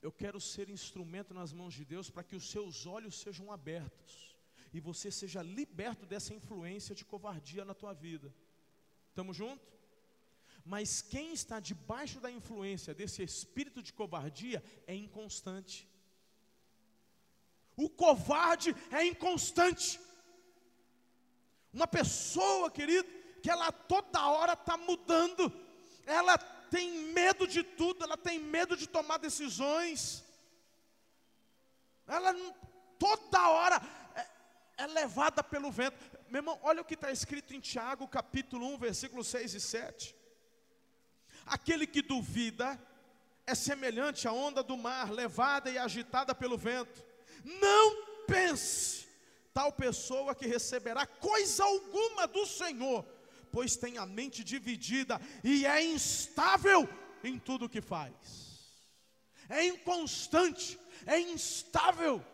Eu 0.00 0.10
quero 0.10 0.40
ser 0.40 0.70
instrumento 0.70 1.34
nas 1.34 1.52
mãos 1.52 1.74
de 1.74 1.84
Deus 1.84 2.08
para 2.08 2.24
que 2.24 2.34
os 2.34 2.48
seus 2.50 2.86
olhos 2.86 3.20
sejam 3.20 3.52
abertos 3.52 4.34
e 4.72 4.80
você 4.80 5.10
seja 5.10 5.42
liberto 5.42 6.06
dessa 6.06 6.32
influência 6.32 6.94
de 6.94 7.04
covardia 7.04 7.62
na 7.62 7.74
tua 7.74 7.92
vida. 7.92 8.34
Estamos 9.20 9.36
juntos? 9.36 9.68
Mas 10.64 11.02
quem 11.02 11.34
está 11.34 11.60
debaixo 11.60 12.18
da 12.20 12.30
influência 12.30 12.94
desse 12.94 13.22
espírito 13.22 13.82
de 13.82 13.92
covardia 13.92 14.64
é 14.86 14.94
inconstante. 14.94 15.86
O 17.76 17.90
covarde 17.90 18.74
é 18.90 19.04
inconstante. 19.04 20.00
Uma 21.70 21.86
pessoa, 21.86 22.70
querido, 22.70 23.06
que 23.42 23.50
ela 23.50 23.70
toda 23.70 24.26
hora 24.26 24.54
está 24.54 24.78
mudando, 24.78 25.52
ela 26.06 26.38
tem 26.38 26.90
medo 27.12 27.46
de 27.46 27.62
tudo, 27.62 28.04
ela 28.04 28.16
tem 28.16 28.38
medo 28.38 28.74
de 28.74 28.88
tomar 28.88 29.18
decisões. 29.18 30.24
Ela 32.06 32.32
toda 32.98 33.50
hora 33.50 33.82
é, 34.14 34.84
é 34.84 34.86
levada 34.86 35.44
pelo 35.44 35.70
vento. 35.70 36.19
Meu 36.30 36.38
irmão, 36.38 36.58
olha 36.62 36.80
o 36.80 36.84
que 36.84 36.94
está 36.94 37.10
escrito 37.10 37.54
em 37.54 37.60
Tiago, 37.60 38.06
capítulo 38.06 38.66
1, 38.74 38.78
versículos 38.78 39.26
6 39.28 39.54
e 39.54 39.60
7. 39.60 40.16
Aquele 41.44 41.86
que 41.86 42.02
duvida 42.02 42.80
é 43.46 43.54
semelhante 43.54 44.28
à 44.28 44.32
onda 44.32 44.62
do 44.62 44.76
mar, 44.76 45.10
levada 45.10 45.70
e 45.70 45.76
agitada 45.76 46.34
pelo 46.34 46.56
vento. 46.56 47.04
Não 47.44 48.06
pense, 48.26 49.08
tal 49.52 49.72
pessoa 49.72 50.34
que 50.34 50.46
receberá 50.46 51.04
coisa 51.06 51.64
alguma 51.64 52.26
do 52.26 52.46
Senhor 52.46 53.04
pois 53.50 53.76
tem 53.76 53.98
a 53.98 54.06
mente 54.06 54.42
dividida 54.44 55.20
e 55.42 55.66
é 55.66 55.82
instável 55.82 56.88
em 57.22 57.38
tudo 57.38 57.68
que 57.68 57.80
faz. 57.80 58.14
É 59.48 59.64
inconstante, 59.64 60.78
é 61.06 61.18
instável. 61.18 62.24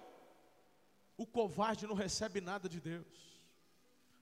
O 1.16 1.26
covarde 1.26 1.86
não 1.86 1.94
recebe 1.94 2.40
nada 2.40 2.68
de 2.68 2.78
Deus. 2.78 3.25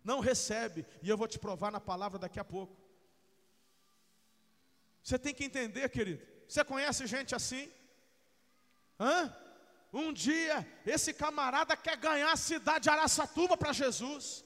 Não 0.05 0.21
recebe, 0.21 0.87
e 1.03 1.09
eu 1.09 1.17
vou 1.17 1.27
te 1.27 1.39
provar 1.39 1.73
na 1.73 1.81
palavra 1.81 2.19
daqui 2.19 2.39
a 2.39 2.45
pouco. 2.45 2.77
Você 5.03 5.19
tem 5.19 5.35
que 5.35 5.45
entender, 5.45 5.89
querido. 5.89 6.23
Você 6.47 6.63
conhece 6.63 7.07
gente 7.07 7.35
assim? 7.35 7.73
Hã? 9.01 9.35
Um 9.93 10.13
dia, 10.13 10.67
esse 10.85 11.15
camarada 11.15 11.77
quer 11.77 11.97
ganhar 11.97 12.33
a 12.33 12.37
cidade 12.37 12.85
de 12.85 12.91
Araçatuba 12.91 13.57
para 13.57 13.73
Jesus. 13.73 14.45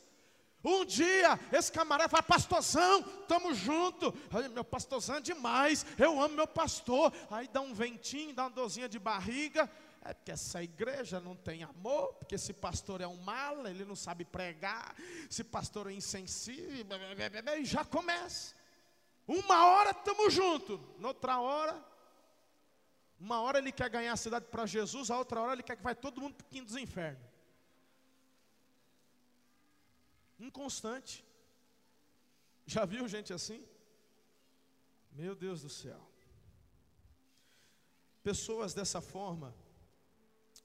Um 0.62 0.85
dia, 0.85 1.38
esse 1.53 1.73
camarada 1.73 2.09
fala, 2.09 2.23
pastorzão, 2.23 3.00
estamos 3.23 3.57
juntos. 3.57 4.12
Meu 4.53 4.65
pastorzão 4.65 5.17
é 5.17 5.21
demais, 5.21 5.87
eu 5.99 6.21
amo 6.21 6.35
meu 6.35 6.47
pastor. 6.47 7.12
Aí 7.31 7.49
dá 7.49 7.61
um 7.61 7.73
ventinho, 7.73 8.35
dá 8.35 8.45
uma 8.45 8.50
dorzinha 8.50 8.88
de 8.88 8.99
barriga. 8.99 9.71
É 10.02 10.14
porque 10.14 10.31
essa 10.31 10.62
igreja 10.62 11.21
não 11.21 11.37
tem 11.37 11.62
amor, 11.62 12.14
porque 12.14 12.37
esse 12.37 12.52
pastor 12.52 13.00
é 13.00 13.07
um 13.07 13.17
mala, 13.17 13.71
ele 13.71 13.85
não 13.85 13.97
sabe 13.97 14.25
pregar, 14.25 14.95
esse 15.28 15.45
pastor 15.45 15.90
é 15.90 15.93
insensível, 15.93 16.87
e 17.59 17.64
já 17.64 17.85
começa. 17.85 18.55
Uma 19.26 19.67
hora 19.67 19.90
estamos 19.90 20.33
juntos, 20.33 20.81
noutra 20.99 21.40
hora, 21.40 21.85
uma 23.21 23.40
hora 23.40 23.59
ele 23.59 23.73
quer 23.73 23.90
ganhar 23.90 24.12
a 24.12 24.17
cidade 24.17 24.47
para 24.47 24.64
Jesus, 24.64 25.11
a 25.11 25.19
outra 25.19 25.40
hora 25.40 25.52
ele 25.52 25.62
quer 25.62 25.76
que 25.76 25.83
vai 25.83 25.95
todo 25.95 26.21
mundo 26.21 26.35
para 26.35 26.47
o 26.47 26.49
quinto 26.49 26.67
dos 26.67 26.76
infernos. 26.76 27.28
inconstante. 30.38 31.25
Já 32.64 32.85
viu 32.85 33.09
gente 33.09 33.33
assim? 33.33 33.67
Meu 35.11 35.35
Deus 35.35 35.62
do 35.62 35.69
céu. 35.69 36.00
Pessoas 38.23 38.75
dessa 38.75 39.00
forma 39.00 39.55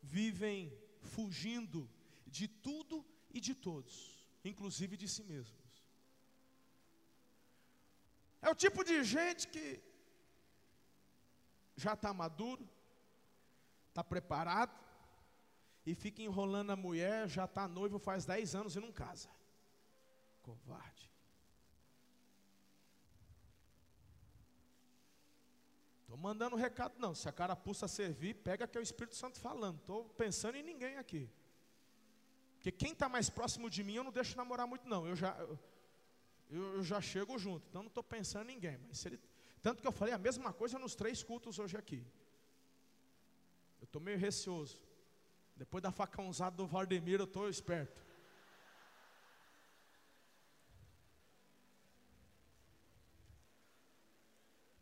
vivem 0.04 0.78
fugindo 1.02 1.90
de 2.28 2.48
tudo 2.48 3.06
e 3.34 3.40
de 3.40 3.56
todos, 3.56 4.28
inclusive 4.44 4.98
de 4.98 5.08
si 5.08 5.24
mesmos. 5.24 5.64
É 8.42 8.50
o 8.50 8.56
tipo 8.56 8.84
de 8.84 9.04
gente 9.04 9.48
que 9.48 9.82
já 11.76 11.94
está 11.94 12.14
maduro, 12.14 12.70
está 13.90 14.04
preparado, 14.04 14.84
e 15.86 15.96
fica 15.96 16.22
enrolando 16.22 16.72
a 16.72 16.76
mulher, 16.76 17.28
já 17.28 17.46
está 17.46 17.68
noivo 17.68 18.00
faz 18.00 18.26
10 18.26 18.56
anos 18.56 18.76
e 18.76 18.80
não 18.80 18.92
casa. 18.92 19.30
Covarde. 20.42 21.12
Estou 26.02 26.13
mandando 26.24 26.56
recado, 26.56 26.94
não. 26.98 27.14
Se 27.14 27.28
a 27.28 27.34
carapuça 27.34 27.86
servir, 27.86 28.34
pega 28.36 28.66
que 28.66 28.78
é 28.78 28.82
o 28.82 28.88
Espírito 28.90 29.16
Santo 29.18 29.38
falando. 29.38 29.78
Estou 29.80 30.06
pensando 30.24 30.56
em 30.56 30.64
ninguém 30.64 30.96
aqui. 30.96 31.30
Porque 32.56 32.72
quem 32.72 32.94
está 32.94 33.10
mais 33.10 33.30
próximo 33.30 33.70
de 33.70 33.84
mim, 33.84 33.96
eu 33.96 34.06
não 34.06 34.12
deixo 34.20 34.38
namorar 34.38 34.66
muito, 34.66 34.88
não. 34.88 35.06
Eu 35.06 35.18
já, 35.18 35.36
eu, 36.50 36.76
eu 36.78 36.84
já 36.92 37.02
chego 37.02 37.38
junto. 37.38 37.68
Então 37.68 37.84
não 37.84 37.90
estou 37.90 38.02
pensando 38.02 38.50
em 38.50 38.54
ninguém. 38.54 38.80
Mas 38.88 39.06
ele, 39.06 39.20
tanto 39.62 39.82
que 39.82 39.88
eu 39.88 39.92
falei 39.92 40.14
a 40.14 40.18
mesma 40.18 40.54
coisa 40.54 40.80
nos 40.80 40.96
três 40.96 41.22
cultos 41.22 41.60
hoje 41.60 41.76
aqui. 41.76 42.02
Eu 43.82 43.86
estou 43.86 44.02
meio 44.02 44.18
receoso. 44.18 44.80
Depois 45.58 45.84
da 45.84 45.92
facãozada 45.92 46.56
do 46.56 46.66
Valdemiro, 46.66 47.24
eu 47.24 47.26
estou 47.26 47.50
esperto. 47.50 48.02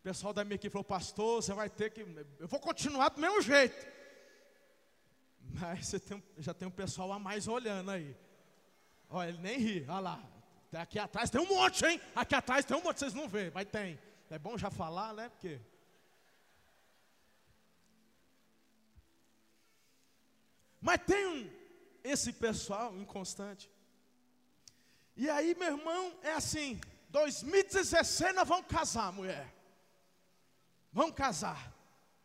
O 0.02 0.04
pessoal 0.04 0.34
da 0.34 0.44
minha 0.44 0.56
equipe 0.56 0.74
falou, 0.74 0.84
pastor, 0.84 1.44
você 1.44 1.54
vai 1.54 1.70
ter 1.70 1.92
que. 1.92 2.02
Eu 2.40 2.48
vou 2.48 2.60
continuar 2.60 3.10
do 3.10 3.22
mesmo 3.22 3.40
jeito. 3.40 3.88
Mas 5.40 5.90
você 5.90 6.00
tem, 6.00 6.24
já 6.40 6.56
tem 6.56 6.68
um 6.68 6.72
pessoal 6.72 7.12
a 7.12 7.20
mais 7.20 7.48
olhando 7.48 7.92
aí. 7.92 8.18
Olha, 9.08 9.30
ele 9.30 9.38
nem 9.38 9.60
ri, 9.60 9.86
olha 9.88 10.00
lá. 10.00 10.24
Aqui 10.74 10.98
atrás 10.98 11.30
tem 11.30 11.40
um 11.40 11.46
monte, 11.46 11.86
hein? 11.86 12.02
Aqui 12.16 12.34
atrás 12.34 12.66
tem 12.66 12.76
um 12.76 12.82
monte, 12.82 12.98
vocês 12.98 13.14
não 13.14 13.30
vêem, 13.30 13.52
mas 13.54 13.68
tem. 13.70 14.00
É 14.28 14.40
bom 14.40 14.58
já 14.58 14.72
falar, 14.72 15.14
né? 15.14 15.30
Porque. 15.30 15.62
Mas 20.80 21.00
tem 21.06 21.28
um, 21.28 21.48
esse 22.04 22.34
pessoal 22.34 22.98
inconstante. 22.98 23.70
E 25.16 25.30
aí, 25.30 25.54
meu 25.54 25.78
irmão, 25.78 26.18
é 26.24 26.32
assim: 26.32 26.82
2016 27.10 28.34
nós 28.34 28.48
vamos 28.48 28.66
casar, 28.66 29.14
mulher. 29.14 29.61
Vamos 30.92 31.16
casar. 31.16 31.74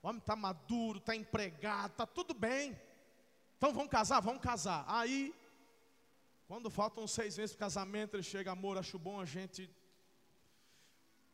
O 0.03 0.09
homem 0.09 0.19
está 0.19 0.37
maduro, 0.37 0.99
está 0.99 1.15
empregado, 1.15 1.93
está 1.93 2.07
tudo 2.07 2.35
bem. 2.35 2.79
Então 3.57 3.73
vamos 3.73 3.91
casar? 3.91 4.21
Vamos 4.21 4.43
casar. 4.43 4.85
Aí, 4.87 5.35
quando 6.47 6.71
faltam 6.71 7.07
seis 7.07 7.37
meses 7.39 7.55
para 7.55 7.67
casamento, 7.67 8.15
ele 8.15 8.23
chega, 8.23 8.53
amor, 8.53 8.79
acho 8.79 8.99
bom 8.99 9.21
a 9.21 9.25
gente 9.25 9.71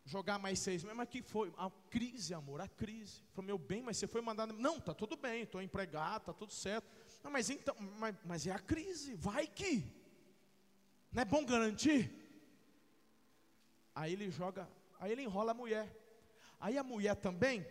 jogar 0.04 0.38
mais 0.38 0.58
seis 0.58 0.82
meses. 0.82 0.96
Mas 0.96 1.08
que 1.08 1.22
foi? 1.22 1.52
A 1.56 1.70
crise, 1.90 2.34
amor, 2.34 2.60
a 2.60 2.68
crise. 2.68 3.22
Falei, 3.32 3.46
meu 3.48 3.58
bem, 3.58 3.82
mas 3.82 3.96
você 3.96 4.06
foi 4.06 4.20
mandado. 4.20 4.52
Não, 4.52 4.78
está 4.78 4.94
tudo 4.94 5.16
bem, 5.16 5.42
estou 5.42 5.60
empregado, 5.60 6.22
está 6.22 6.32
tudo 6.32 6.52
certo. 6.52 6.86
Não, 7.22 7.30
mas 7.30 7.50
então, 7.50 7.74
mas, 7.98 8.14
mas 8.24 8.46
é 8.46 8.52
a 8.52 8.58
crise, 8.58 9.14
vai 9.14 9.46
que. 9.46 9.84
Não 11.12 11.22
é 11.22 11.24
bom 11.24 11.44
garantir? 11.44 12.10
Aí 13.94 14.14
ele 14.14 14.30
joga, 14.30 14.68
aí 14.98 15.12
ele 15.12 15.22
enrola 15.22 15.52
a 15.52 15.54
mulher. 15.54 16.01
Aí 16.64 16.78
a 16.78 16.85
mulher 16.85 17.16
também, 17.16 17.66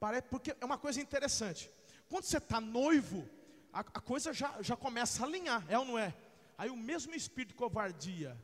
parece, 0.00 0.26
porque 0.28 0.56
é 0.58 0.64
uma 0.64 0.78
coisa 0.78 1.02
interessante. 1.02 1.70
Quando 2.08 2.24
você 2.24 2.38
está 2.38 2.62
noivo, 2.62 3.28
a, 3.70 3.80
a, 3.80 4.00
coisa 4.00 4.32
já, 4.32 4.50
já 4.62 4.74
começa 4.74 5.22
a 5.22 5.26
alinhar, 5.26 5.62
é 5.68 5.78
ou 5.78 5.84
não 5.84 5.98
é? 5.98 6.14
Aí 6.56 6.70
o 6.70 6.76
mesmo 6.76 7.14
espírito 7.14 7.50
de 7.50 7.54
covardia 7.56 8.34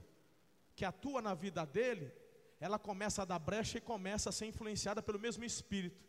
que 0.76 0.84
atua 0.84 1.22
na 1.22 1.32
vida 1.32 1.64
dele, 1.64 2.12
ela 2.60 2.78
começa 2.78 3.22
a 3.22 3.24
dar 3.24 3.38
brecha 3.38 3.78
e 3.78 3.80
começa 3.80 4.28
a 4.28 4.32
ser 4.32 4.44
influenciada 4.44 5.02
pelo 5.02 5.18
mesmo 5.18 5.42
espírito. 5.42 6.04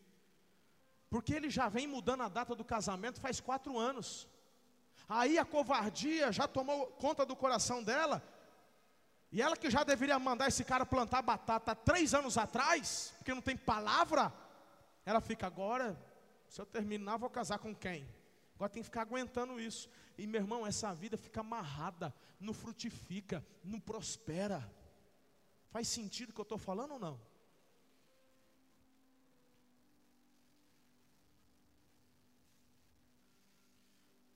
Porque 1.09 1.33
ele 1.33 1.49
já 1.49 1.69
vem 1.69 1.87
mudando 1.87 2.23
a 2.23 2.27
data 2.27 2.53
do 2.53 2.65
casamento 2.65 3.21
faz 3.21 3.39
quatro 3.39 3.79
anos. 3.79 4.27
Aí 5.07 5.37
a 5.37 5.45
covardia 5.45 6.33
já 6.33 6.49
tomou 6.49 6.87
conta 6.87 7.25
do 7.25 7.33
coração 7.33 7.81
dela. 7.81 8.21
E 9.31 9.41
ela 9.41 9.57
que 9.57 9.69
já 9.69 9.83
deveria 9.83 10.17
mandar 10.17 10.47
esse 10.47 10.63
cara 10.63 10.85
plantar 10.85 11.21
batata 11.21 11.75
três 11.75 12.13
anos 12.13 12.37
atrás, 12.37 13.13
porque 13.17 13.33
não 13.33 13.41
tem 13.41 13.57
palavra, 13.57 14.33
ela 15.05 15.19
fica 15.19 15.45
agora, 15.45 15.97
se 16.47 16.61
eu 16.61 16.65
terminar, 16.65 17.17
vou 17.17 17.29
casar 17.29 17.59
com 17.59 17.75
quem? 17.75 18.07
Agora 18.55 18.69
tem 18.69 18.81
que 18.81 18.87
ficar 18.87 19.01
aguentando 19.01 19.59
isso. 19.59 19.89
E 20.17 20.25
meu 20.25 20.41
irmão, 20.41 20.65
essa 20.65 20.93
vida 20.93 21.17
fica 21.17 21.41
amarrada, 21.41 22.13
não 22.39 22.53
frutifica, 22.53 23.45
não 23.63 23.79
prospera. 23.79 24.71
Faz 25.69 25.89
sentido 25.89 26.29
o 26.29 26.33
que 26.33 26.39
eu 26.39 26.43
estou 26.43 26.57
falando 26.57 26.91
ou 26.93 26.99
não? 26.99 27.19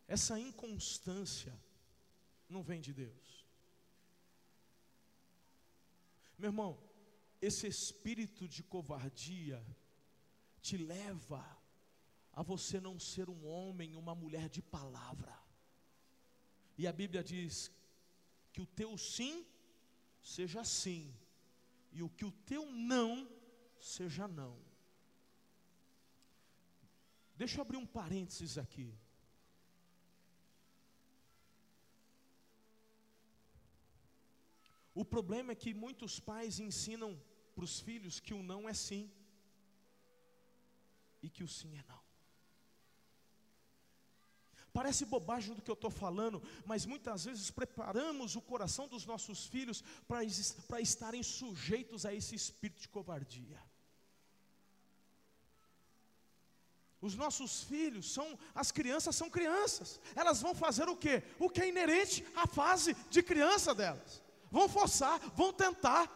Essa 0.05 0.39
inconstância 0.39 1.53
não 2.49 2.63
vem 2.63 2.81
de 2.81 2.91
Deus. 2.91 3.38
Meu 6.39 6.47
irmão, 6.47 6.81
esse 7.41 7.67
espírito 7.67 8.47
de 8.47 8.63
covardia 8.63 9.61
te 10.61 10.77
leva 10.77 11.45
a 12.31 12.41
você 12.41 12.79
não 12.79 12.97
ser 12.97 13.29
um 13.29 13.45
homem, 13.45 13.93
uma 13.95 14.15
mulher 14.15 14.47
de 14.47 14.61
palavra. 14.61 15.37
E 16.77 16.87
a 16.87 16.93
Bíblia 16.93 17.21
diz 17.21 17.69
que 18.53 18.61
o 18.61 18.65
teu 18.65 18.97
sim 18.97 19.45
seja 20.21 20.63
sim 20.63 21.13
e 21.91 22.01
o 22.01 22.09
que 22.09 22.23
o 22.23 22.31
teu 22.31 22.71
não 22.71 23.29
seja 23.77 24.25
não. 24.25 24.57
Deixa 27.35 27.57
eu 27.57 27.61
abrir 27.63 27.77
um 27.77 27.85
parênteses 27.85 28.57
aqui. 28.57 28.97
O 34.93 35.05
problema 35.05 35.51
é 35.51 35.55
que 35.55 35.73
muitos 35.73 36.19
pais 36.19 36.59
ensinam 36.59 37.19
para 37.55 37.63
os 37.63 37.79
filhos 37.79 38.19
que 38.19 38.33
o 38.33 38.43
não 38.43 38.67
é 38.67 38.73
sim 38.73 39.11
e 41.21 41.29
que 41.29 41.43
o 41.43 41.47
sim 41.47 41.77
é 41.77 41.83
não. 41.87 41.99
Parece 44.71 45.05
bobagem 45.05 45.55
do 45.55 45.61
que 45.61 45.71
eu 45.71 45.73
estou 45.73 45.89
falando, 45.89 46.41
mas 46.65 46.85
muitas 46.85 47.25
vezes 47.25 47.49
preparamos 47.49 48.35
o 48.35 48.41
coração 48.41 48.87
dos 48.87 49.05
nossos 49.05 49.45
filhos 49.45 49.83
para 50.07 50.81
estarem 50.81 51.23
sujeitos 51.23 52.05
a 52.05 52.13
esse 52.13 52.35
espírito 52.35 52.81
de 52.81 52.87
covardia. 52.87 53.61
Os 57.01 57.15
nossos 57.15 57.63
filhos 57.63 58.11
são, 58.11 58.37
as 58.53 58.71
crianças 58.71 59.15
são 59.15 59.29
crianças, 59.29 59.99
elas 60.15 60.41
vão 60.41 60.53
fazer 60.53 60.87
o 60.89 60.97
quê? 60.97 61.23
O 61.39 61.49
que 61.49 61.61
é 61.61 61.69
inerente 61.69 62.25
à 62.35 62.45
fase 62.45 62.93
de 63.09 63.23
criança 63.23 63.73
delas. 63.73 64.21
Vão 64.51 64.67
forçar, 64.67 65.19
vão 65.35 65.53
tentar. 65.53 66.09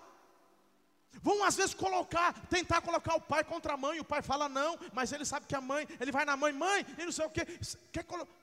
Vão 1.22 1.44
às 1.44 1.56
vezes 1.56 1.74
colocar, 1.74 2.34
tentar 2.48 2.82
colocar 2.82 3.16
o 3.16 3.22
pai 3.22 3.44
contra 3.44 3.74
a 3.74 3.78
mãe, 3.78 4.00
o 4.00 4.06
pai 4.06 4.22
fala 4.22 4.50
não, 4.50 4.78
mas 4.92 5.12
ele 5.12 5.26
sabe 5.26 5.46
que 5.46 5.56
a 5.56 5.62
mãe, 5.62 5.88
ele 6.00 6.12
vai 6.12 6.26
na 6.26 6.36
mãe, 6.36 6.52
mãe, 6.52 6.86
e 6.98 7.06
não 7.06 7.12
sei 7.12 7.26
o 7.26 7.30
que, 7.30 7.46
quer 7.92 8.04
colocar. 8.04 8.34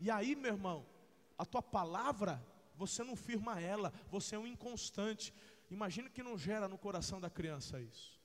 E 0.00 0.10
aí, 0.10 0.34
meu 0.34 0.52
irmão, 0.52 0.86
a 1.38 1.44
tua 1.44 1.62
palavra, 1.62 2.42
você 2.74 3.04
não 3.04 3.16
firma 3.16 3.60
ela, 3.60 3.92
você 4.10 4.34
é 4.34 4.38
um 4.38 4.46
inconstante. 4.46 5.32
Imagina 5.70 6.08
que 6.08 6.22
não 6.22 6.38
gera 6.38 6.68
no 6.68 6.78
coração 6.78 7.20
da 7.20 7.28
criança 7.28 7.80
isso. 7.80 8.16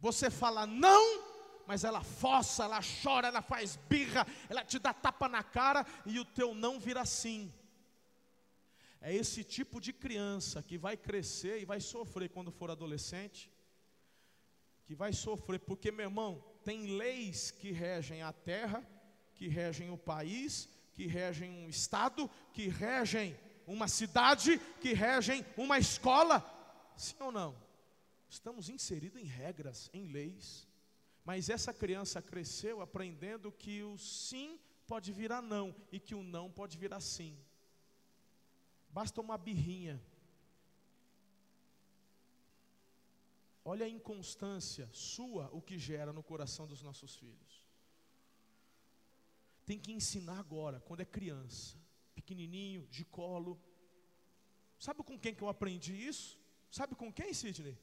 Você 0.00 0.30
fala 0.30 0.66
não, 0.66 1.24
mas 1.68 1.84
ela 1.84 2.02
força, 2.02 2.64
ela 2.64 2.80
chora, 3.02 3.28
ela 3.28 3.42
faz 3.42 3.76
birra, 3.90 4.26
ela 4.48 4.64
te 4.64 4.78
dá 4.78 4.94
tapa 4.94 5.28
na 5.28 5.42
cara 5.42 5.86
e 6.06 6.18
o 6.18 6.24
teu 6.24 6.54
não 6.54 6.80
vira 6.80 7.04
sim. 7.04 7.52
É 9.02 9.14
esse 9.14 9.44
tipo 9.44 9.78
de 9.78 9.92
criança 9.92 10.62
que 10.62 10.78
vai 10.78 10.96
crescer 10.96 11.60
e 11.60 11.66
vai 11.66 11.78
sofrer 11.78 12.30
quando 12.30 12.50
for 12.50 12.70
adolescente, 12.70 13.50
que 14.86 14.94
vai 14.94 15.12
sofrer, 15.12 15.60
porque 15.60 15.92
meu 15.92 16.06
irmão, 16.06 16.42
tem 16.64 16.96
leis 16.96 17.50
que 17.50 17.70
regem 17.70 18.22
a 18.22 18.32
terra, 18.32 18.82
que 19.34 19.46
regem 19.46 19.90
o 19.90 19.98
país, 19.98 20.70
que 20.94 21.06
regem 21.06 21.50
um 21.50 21.68
estado, 21.68 22.30
que 22.54 22.68
regem 22.68 23.38
uma 23.66 23.88
cidade, 23.88 24.58
que 24.80 24.94
regem 24.94 25.44
uma 25.54 25.78
escola. 25.78 26.42
Sim 26.96 27.16
ou 27.20 27.30
não? 27.30 27.54
Estamos 28.30 28.70
inseridos 28.70 29.20
em 29.20 29.26
regras, 29.26 29.90
em 29.92 30.06
leis. 30.06 30.67
Mas 31.28 31.50
essa 31.56 31.72
criança 31.82 32.22
cresceu 32.30 32.80
aprendendo 32.80 33.52
que 33.62 33.82
o 33.82 33.98
sim 33.98 34.58
pode 34.86 35.12
virar 35.12 35.42
não 35.42 35.66
e 35.92 36.00
que 36.00 36.14
o 36.14 36.22
não 36.22 36.46
pode 36.58 36.78
virar 36.82 37.00
sim. 37.00 37.32
Basta 38.98 39.20
uma 39.20 39.36
birrinha, 39.36 39.96
Olha 43.70 43.84
a 43.84 43.94
inconstância 43.96 44.88
sua, 44.92 45.50
o 45.52 45.60
que 45.60 45.76
gera 45.78 46.10
no 46.10 46.22
coração 46.22 46.66
dos 46.66 46.80
nossos 46.80 47.16
filhos. 47.16 47.52
Tem 49.66 49.78
que 49.78 49.92
ensinar 49.92 50.38
agora, 50.38 50.80
quando 50.80 51.02
é 51.02 51.04
criança, 51.04 51.76
pequenininho, 52.14 52.86
de 52.86 53.04
colo. 53.04 53.60
Sabe 54.78 55.02
com 55.02 55.18
quem 55.18 55.34
que 55.34 55.42
eu 55.42 55.50
aprendi 55.50 55.92
isso? 55.92 56.40
Sabe 56.70 56.94
com 56.94 57.12
quem, 57.12 57.34
Sidney? 57.34 57.76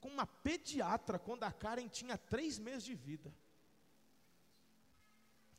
Com 0.00 0.08
uma 0.08 0.26
pediatra, 0.26 1.18
quando 1.18 1.44
a 1.44 1.52
Karen 1.52 1.88
tinha 1.88 2.16
três 2.16 2.58
meses 2.58 2.84
de 2.84 2.94
vida. 2.94 3.32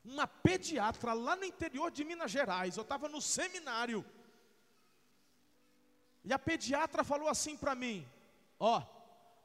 Uma 0.03 0.25
pediatra 0.27 1.13
lá 1.13 1.35
no 1.35 1.45
interior 1.45 1.91
de 1.91 2.03
Minas 2.03 2.31
Gerais. 2.31 2.75
Eu 2.75 2.83
estava 2.83 3.07
no 3.07 3.21
seminário. 3.21 4.03
E 6.23 6.33
a 6.33 6.39
pediatra 6.39 7.03
falou 7.03 7.27
assim 7.27 7.55
para 7.55 7.75
mim: 7.75 8.07
Ó, 8.59 8.79
oh, 8.79 8.83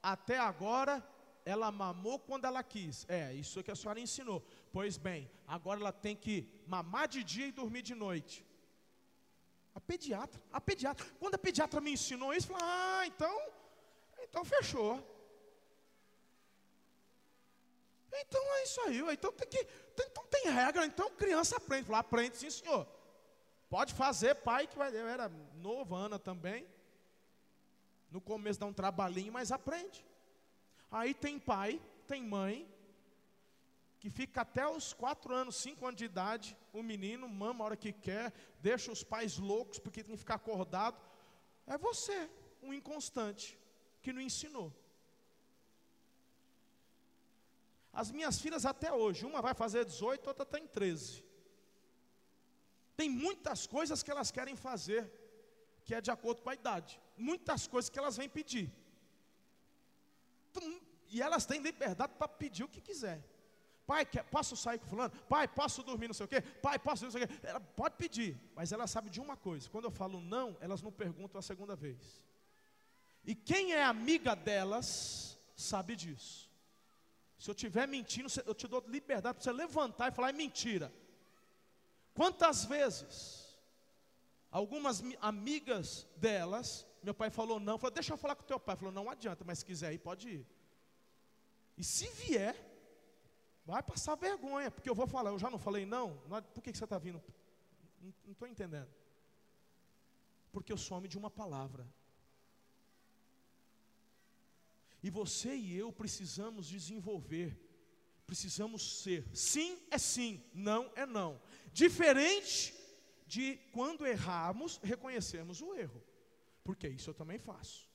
até 0.03 0.39
agora 0.39 1.05
ela 1.45 1.71
mamou 1.71 2.19
quando 2.19 2.45
ela 2.45 2.63
quis. 2.63 3.07
É, 3.09 3.33
isso 3.35 3.63
que 3.63 3.71
a 3.71 3.77
senhora 3.77 4.01
ensinou. 4.01 4.45
Pois 4.73 4.97
bem, 4.97 5.31
agora 5.47 5.81
ela 5.81 5.93
tem 5.93 6.17
que 6.17 6.49
mamar 6.67 7.07
de 7.07 7.23
dia 7.23 7.47
e 7.47 7.53
dormir 7.53 7.83
de 7.83 7.95
noite. 7.95 8.45
A 9.75 9.81
pediatra, 9.81 10.43
a 10.53 10.61
pediatra, 10.61 11.07
quando 11.21 11.37
a 11.37 11.39
pediatra 11.39 11.81
me 11.81 11.93
ensinou 11.93 12.35
isso, 12.35 12.51
eu 12.51 12.57
falei, 12.57 12.73
ah, 12.75 13.07
então, 13.07 13.35
então 14.29 14.45
fechou. 14.45 15.03
Então 18.19 18.43
é 18.57 18.63
isso 18.65 18.81
aí, 18.83 19.01
então 19.13 19.31
tem 19.33 19.49
que, 19.49 19.67
então 19.95 20.25
tem 20.27 20.51
regra, 20.51 20.87
então 20.87 21.11
criança 21.11 21.57
aprende. 21.57 21.85
Falei, 21.85 22.01
aprende 22.01 22.37
sim, 22.37 22.51
senhor. 22.51 22.87
Pode 23.69 23.93
fazer, 23.95 24.35
pai, 24.37 24.67
que 24.67 24.77
vai, 24.77 24.91
eu 24.91 25.07
era 25.07 25.31
também. 26.19 26.67
No 28.11 28.21
começo 28.21 28.61
dá 28.61 28.67
um 28.67 28.73
trabalhinho, 28.73 29.33
mas 29.33 29.53
aprende. 29.53 30.05
Aí 30.91 31.13
tem 31.13 31.39
pai, 31.39 31.81
tem 32.07 32.23
mãe, 32.23 32.67
que 33.99 34.09
fica 34.09 34.43
até 34.43 34.67
os 34.67 34.93
quatro 34.93 35.35
anos, 35.35 35.57
cinco 35.57 35.85
anos 35.85 35.99
de 35.99 36.05
idade, 36.05 36.57
o 36.73 36.83
menino 36.83 37.29
mama 37.29 37.65
a 37.65 37.67
hora 37.67 37.77
que 37.77 37.93
quer, 37.93 38.33
deixa 38.61 38.93
os 38.93 39.03
pais 39.03 39.37
loucos 39.37 39.79
porque 39.79 40.03
tem 40.03 40.15
que 40.15 40.21
ficar 40.21 40.37
acordado. 40.37 40.97
É 41.67 41.77
você, 41.77 42.31
um 42.63 42.73
inconstante, 42.73 43.59
que 44.07 44.13
não 44.17 44.25
ensinou. 44.31 44.69
As 48.01 48.09
minhas 48.17 48.37
filhas 48.45 48.65
até 48.73 48.91
hoje, 49.03 49.27
uma 49.31 49.41
vai 49.47 49.55
fazer 49.63 49.85
18, 49.85 50.29
outra 50.33 50.47
tem 50.55 50.65
13. 50.65 51.25
Tem 52.99 53.09
muitas 53.11 53.61
coisas 53.67 54.03
que 54.05 54.13
elas 54.15 54.31
querem 54.37 54.55
fazer, 54.67 55.03
que 55.85 55.93
é 55.97 56.01
de 56.01 56.13
acordo 56.17 56.41
com 56.43 56.51
a 56.51 56.59
idade. 56.61 57.01
Muitas 57.17 57.67
coisas 57.73 57.91
que 57.91 57.99
elas 58.03 58.17
vêm 58.21 58.29
pedir. 58.29 58.67
E 61.15 61.21
elas 61.27 61.45
têm 61.51 61.61
liberdade 61.69 62.13
para 62.21 62.29
pedir 62.29 62.63
o 62.65 62.73
que 62.75 62.81
quiser. 62.81 63.19
Pai, 63.91 64.05
quer, 64.13 64.25
posso 64.37 64.55
sair 64.57 64.79
com 64.79 64.87
fulano? 64.93 65.15
Pai, 65.35 65.49
posso 65.49 65.83
dormir 65.83 66.09
não 66.09 66.19
sei 66.21 66.27
o 66.27 66.33
quê? 66.33 66.41
Pai, 66.67 66.79
posso 66.79 67.05
não 67.05 67.11
sei 67.11 67.25
o 67.25 67.27
quê? 67.27 67.35
Ela 67.43 67.61
pode 67.81 67.97
pedir, 67.97 68.31
mas 68.55 68.71
ela 68.71 68.87
sabe 68.87 69.11
de 69.11 69.21
uma 69.27 69.37
coisa. 69.37 69.69
Quando 69.69 69.87
eu 69.87 69.95
falo 70.03 70.21
não, 70.21 70.57
elas 70.61 70.81
não 70.81 70.93
perguntam 70.93 71.41
a 71.41 71.43
segunda 71.51 71.75
vez. 71.75 72.23
E 73.27 73.35
quem 73.35 73.73
é 73.73 73.83
amiga 73.83 74.37
delas 74.37 75.37
sabe 75.57 75.97
disso. 75.97 76.49
Se 77.37 77.51
eu 77.51 77.55
estiver 77.55 77.87
mentindo, 77.89 78.29
eu 78.47 78.55
te 78.55 78.69
dou 78.69 78.83
liberdade 78.87 79.35
para 79.35 79.45
você 79.45 79.53
levantar 79.53 80.09
e 80.09 80.15
falar 80.15 80.31
é 80.31 80.33
mentira. 80.33 80.93
Quantas 82.15 82.65
vezes 82.65 83.47
algumas 84.51 85.03
amigas 85.21 86.07
delas, 86.17 86.87
meu 87.03 87.13
pai 87.13 87.29
falou 87.29 87.59
não, 87.59 87.77
falou, 87.79 87.93
deixa 87.93 88.13
eu 88.13 88.17
falar 88.17 88.37
com 88.37 88.45
teu 88.45 88.61
pai. 88.61 88.77
Falou, 88.77 88.93
não 88.93 89.11
adianta, 89.11 89.45
mas 89.45 89.59
se 89.59 89.65
quiser 89.65 89.93
ir, 89.93 89.99
pode 89.99 90.29
ir. 90.29 90.47
E 91.77 91.83
se 91.85 92.09
vier, 92.11 92.57
vai 93.65 93.83
passar 93.83 94.15
vergonha, 94.15 94.71
porque 94.71 94.89
eu 94.89 94.95
vou 94.95 95.07
falar, 95.07 95.31
eu 95.31 95.39
já 95.39 95.51
não 95.51 95.59
falei 95.59 95.85
não, 95.85 96.17
por 96.55 96.63
que, 96.63 96.73
que 96.73 96.79
você 96.79 96.85
está 96.85 96.97
vindo? 96.97 97.23
Não 98.25 98.33
estou 98.33 98.47
entendendo. 98.47 98.89
Porque 100.53 100.73
eu 100.73 100.79
sou 100.79 100.97
homem 100.97 101.11
de 101.11 101.19
uma 101.19 101.29
palavra. 101.29 101.87
E 105.07 105.11
você 105.11 105.55
e 105.55 105.77
eu 105.77 105.93
precisamos 105.93 106.67
desenvolver, 106.67 107.57
precisamos 108.27 109.03
ser. 109.03 109.25
Sim 109.33 109.79
é 109.89 109.99
sim, 109.99 110.43
não 110.53 110.91
é 110.97 111.07
não. 111.07 111.41
Diferente 111.73 112.75
de 113.25 113.57
quando 113.71 114.05
errarmos, 114.05 114.81
reconhecermos 114.83 115.63
o 115.63 115.73
erro. 115.77 116.03
Porque 116.65 116.89
isso 116.89 117.11
eu 117.11 117.15
também 117.15 117.39
faço. 117.39 117.89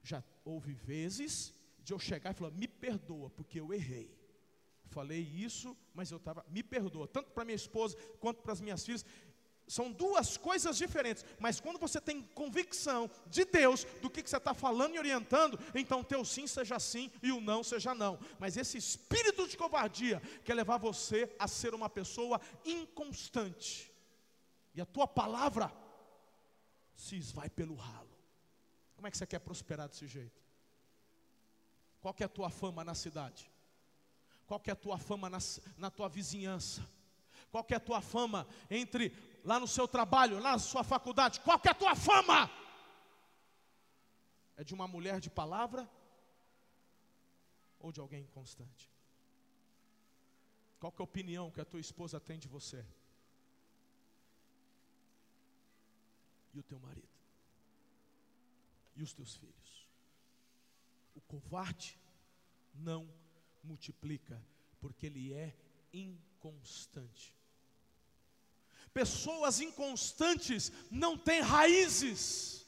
Já 0.00 0.22
houve 0.44 0.74
vezes 0.74 1.52
de 1.82 1.92
eu 1.92 1.98
chegar 1.98 2.30
e 2.30 2.34
falar: 2.34 2.52
me 2.52 2.68
perdoa, 2.68 3.30
porque 3.30 3.58
eu 3.58 3.74
errei. 3.74 4.16
Falei 4.86 5.22
isso, 5.22 5.76
mas 5.92 6.12
eu 6.12 6.18
estava, 6.18 6.46
me 6.48 6.62
perdoa, 6.62 7.08
tanto 7.08 7.32
para 7.32 7.44
minha 7.44 7.56
esposa 7.56 7.96
quanto 8.20 8.42
para 8.42 8.52
as 8.52 8.60
minhas 8.60 8.84
filhas. 8.84 9.04
São 9.66 9.90
duas 9.90 10.36
coisas 10.36 10.76
diferentes, 10.76 11.24
mas 11.38 11.58
quando 11.58 11.78
você 11.78 12.00
tem 12.00 12.22
convicção 12.34 13.10
de 13.26 13.44
Deus, 13.46 13.84
do 14.02 14.10
que, 14.10 14.22
que 14.22 14.28
você 14.28 14.36
está 14.36 14.52
falando 14.52 14.94
e 14.94 14.98
orientando, 14.98 15.58
então 15.74 16.04
teu 16.04 16.24
sim 16.24 16.46
seja 16.46 16.78
sim 16.78 17.10
e 17.22 17.32
o 17.32 17.40
não 17.40 17.64
seja 17.64 17.94
não. 17.94 18.18
Mas 18.38 18.56
esse 18.56 18.76
espírito 18.76 19.48
de 19.48 19.56
covardia 19.56 20.20
quer 20.44 20.54
levar 20.54 20.76
você 20.76 21.34
a 21.38 21.48
ser 21.48 21.74
uma 21.74 21.88
pessoa 21.88 22.40
inconstante, 22.64 23.90
e 24.74 24.80
a 24.80 24.86
tua 24.86 25.06
palavra 25.06 25.72
se 26.94 27.16
esvai 27.16 27.48
pelo 27.48 27.74
ralo. 27.74 28.10
Como 28.96 29.06
é 29.06 29.10
que 29.10 29.16
você 29.16 29.26
quer 29.26 29.38
prosperar 29.38 29.88
desse 29.88 30.06
jeito? 30.06 30.42
Qual 32.00 32.12
que 32.12 32.22
é 32.22 32.26
a 32.26 32.28
tua 32.28 32.50
fama 32.50 32.84
na 32.84 32.94
cidade? 32.94 33.50
Qual 34.46 34.60
que 34.60 34.68
é 34.68 34.74
a 34.74 34.76
tua 34.76 34.98
fama 34.98 35.30
na, 35.30 35.38
na 35.78 35.90
tua 35.90 36.08
vizinhança? 36.08 36.86
Qual 37.50 37.62
que 37.64 37.72
é 37.72 37.76
a 37.76 37.80
tua 37.80 38.00
fama 38.00 38.46
entre 38.68 39.10
lá 39.44 39.60
no 39.60 39.68
seu 39.68 39.86
trabalho, 39.86 40.40
lá 40.40 40.52
na 40.52 40.58
sua 40.58 40.82
faculdade? 40.82 41.40
Qual 41.40 41.58
que 41.58 41.68
é 41.68 41.70
a 41.70 41.74
tua 41.74 41.94
fama? 41.94 42.50
É 44.56 44.64
de 44.64 44.72
uma 44.72 44.88
mulher 44.88 45.20
de 45.20 45.30
palavra 45.30 45.88
ou 47.78 47.92
de 47.92 48.00
alguém 48.00 48.22
inconstante? 48.22 48.90
Qual 50.80 50.90
que 50.90 51.00
é 51.00 51.04
a 51.04 51.10
opinião 51.12 51.50
que 51.50 51.60
a 51.60 51.64
tua 51.64 51.80
esposa 51.80 52.18
tem 52.18 52.38
de 52.38 52.48
você? 52.48 52.84
E 56.54 56.58
o 56.58 56.62
teu 56.62 56.78
marido? 56.78 57.08
E 58.96 59.02
os 59.02 59.12
teus 59.12 59.34
filhos? 59.34 59.88
O 61.14 61.20
covarde 61.20 61.98
não 62.74 63.12
multiplica, 63.62 64.42
porque 64.80 65.06
ele 65.06 65.32
é 65.32 65.56
inconstante. 65.92 67.34
Pessoas 68.94 69.60
inconstantes 69.60 70.72
não 70.88 71.18
têm 71.18 71.40
raízes. 71.40 72.64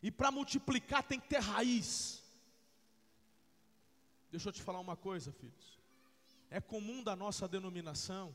E 0.00 0.10
para 0.10 0.30
multiplicar 0.30 1.02
tem 1.02 1.18
que 1.18 1.28
ter 1.28 1.40
raiz. 1.40 2.22
Deixa 4.30 4.48
eu 4.48 4.52
te 4.52 4.62
falar 4.62 4.78
uma 4.78 4.96
coisa, 4.96 5.32
filhos. 5.32 5.80
É 6.48 6.60
comum 6.60 7.02
da 7.02 7.16
nossa 7.16 7.48
denominação. 7.48 8.34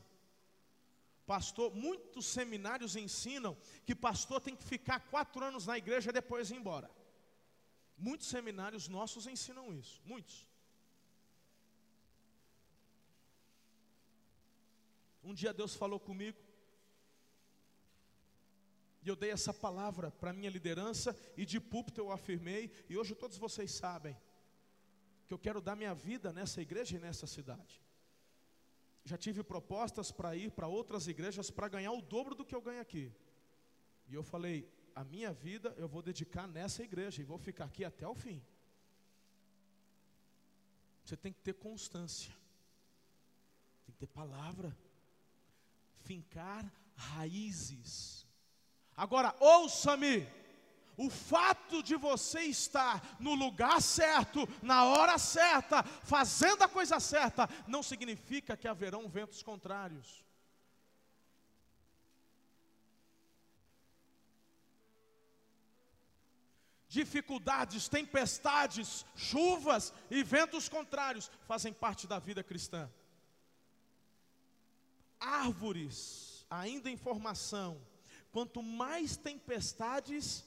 Pastor, 1.25 1.73
muitos 1.73 2.25
seminários 2.25 2.97
ensinam 2.97 3.55
que 3.85 3.95
pastor 3.95 4.41
tem 4.41 4.55
que 4.55 4.63
ficar 4.65 4.99
quatro 4.99 5.45
anos 5.45 5.65
na 5.65 5.77
igreja 5.77 6.09
e 6.09 6.13
depois 6.13 6.51
ir 6.51 6.55
embora. 6.55 6.91
Muitos 7.97 8.27
seminários 8.27 8.89
nossos 8.89 9.27
ensinam 9.27 9.73
isso, 9.73 10.01
muitos. 10.03 10.52
Um 15.23 15.33
dia 15.33 15.53
Deus 15.53 15.75
falou 15.75 15.99
comigo, 15.99 16.37
e 19.01 19.07
eu 19.09 19.15
dei 19.15 19.31
essa 19.31 19.53
palavra 19.53 20.11
para 20.11 20.29
a 20.31 20.33
minha 20.33 20.49
liderança, 20.49 21.15
e 21.35 21.45
de 21.45 21.59
púlpito 21.59 21.99
eu 22.01 22.11
afirmei, 22.11 22.71
e 22.89 22.97
hoje 22.97 23.13
todos 23.15 23.37
vocês 23.37 23.71
sabem, 23.71 24.17
que 25.27 25.33
eu 25.33 25.39
quero 25.39 25.61
dar 25.61 25.75
minha 25.75 25.93
vida 25.93 26.31
nessa 26.31 26.61
igreja 26.61 26.95
e 26.95 26.99
nessa 26.99 27.27
cidade. 27.27 27.81
Já 29.05 29.17
tive 29.17 29.43
propostas 29.43 30.11
para 30.11 30.35
ir 30.35 30.51
para 30.51 30.67
outras 30.67 31.07
igrejas 31.07 31.51
para 31.51 31.67
ganhar 31.67 31.91
o 31.91 32.01
dobro 32.01 32.33
do 32.33 32.45
que 32.45 32.55
eu 32.55 32.61
ganho 32.61 32.81
aqui. 32.81 33.11
E 34.07 34.13
eu 34.13 34.23
falei, 34.23 34.69
a 34.95 35.03
minha 35.03 35.33
vida 35.33 35.73
eu 35.77 35.87
vou 35.87 36.01
dedicar 36.01 36.47
nessa 36.47 36.83
igreja 36.83 37.21
e 37.21 37.25
vou 37.25 37.37
ficar 37.37 37.65
aqui 37.65 37.83
até 37.83 38.07
o 38.07 38.15
fim. 38.15 38.41
Você 41.03 41.17
tem 41.17 41.33
que 41.33 41.41
ter 41.41 41.53
constância, 41.53 42.31
tem 43.85 43.93
que 43.93 43.99
ter 43.99 44.07
palavra, 44.07 44.75
fincar 46.03 46.63
raízes. 46.95 48.27
Agora, 48.95 49.35
ouça-me, 49.39 50.27
o 50.95 51.09
fato 51.09 51.81
de 51.81 51.95
você 51.95 52.41
estar 52.41 53.17
no 53.19 53.33
lugar 53.33 53.81
certo, 53.81 54.47
na 54.61 54.85
hora 54.85 55.17
certa, 55.17 55.81
fazendo 55.83 56.63
a 56.63 56.67
coisa 56.67 56.99
certa, 56.99 57.49
não 57.67 57.81
significa 57.81 58.55
que 58.55 58.67
haverão 58.67 59.09
ventos 59.09 59.41
contrários. 59.41 60.23
dificuldades, 66.93 67.89
tempestades, 67.89 69.03
chuvas 69.15 69.91
e 70.11 70.23
ventos 70.23 70.69
contrários 70.69 71.31
fazem 71.47 71.73
parte 71.73 72.05
da 72.05 72.19
vida 72.19 72.43
cristã. 72.43 72.87
Árvores, 75.23 76.45
ainda 76.49 76.89
em 76.89 76.97
formação, 76.97 77.81
quanto 78.31 78.61
mais 78.61 79.15
tempestades 79.15 80.43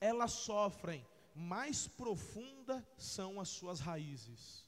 elas 0.00 0.32
sofrem, 0.32 1.06
mais 1.34 1.86
profundas 1.86 2.82
são 2.98 3.40
as 3.40 3.48
suas 3.48 3.78
raízes. 3.78 4.66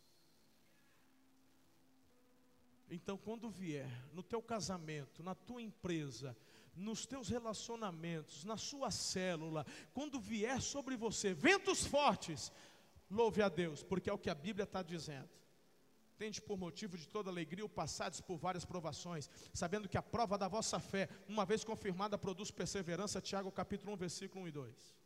Então, 2.91 3.19
quando 3.19 3.51
vier 3.51 3.91
no 4.13 4.23
teu 4.23 4.41
casamento, 4.41 5.23
na 5.23 5.35
tua 5.35 5.61
empresa, 5.61 6.37
nos 6.75 7.05
teus 7.05 7.29
relacionamentos, 7.29 8.45
na 8.45 8.57
sua 8.57 8.91
célula, 8.91 9.67
quando 9.93 10.21
vier 10.21 10.63
sobre 10.63 10.97
você 10.97 11.35
ventos 11.35 11.85
fortes, 11.85 12.53
louve 13.11 13.43
a 13.43 13.49
Deus, 13.49 13.83
porque 13.83 14.09
é 14.09 14.13
o 14.13 14.19
que 14.19 14.31
a 14.31 14.35
Bíblia 14.35 14.65
está 14.65 14.83
dizendo. 14.83 15.29
Tende 16.19 16.43
por 16.43 16.59
motivo 16.59 16.99
de 16.99 17.07
toda 17.07 17.31
alegria 17.31 17.65
o 17.65 17.69
passados 17.69 18.21
por 18.21 18.37
várias 18.37 18.65
provações, 18.65 19.31
sabendo 19.55 19.89
que 19.89 19.97
a 19.97 20.03
prova 20.03 20.37
da 20.37 20.49
vossa 20.49 20.81
fé, 20.81 21.09
uma 21.29 21.47
vez 21.47 21.63
confirmada, 21.63 22.19
produz 22.19 22.51
perseverança. 22.51 23.21
Tiago 23.21 23.53
capítulo 23.53 23.93
1, 23.93 23.97
versículo 23.97 24.45
1 24.45 24.49
e 24.49 24.51
2. 24.51 24.97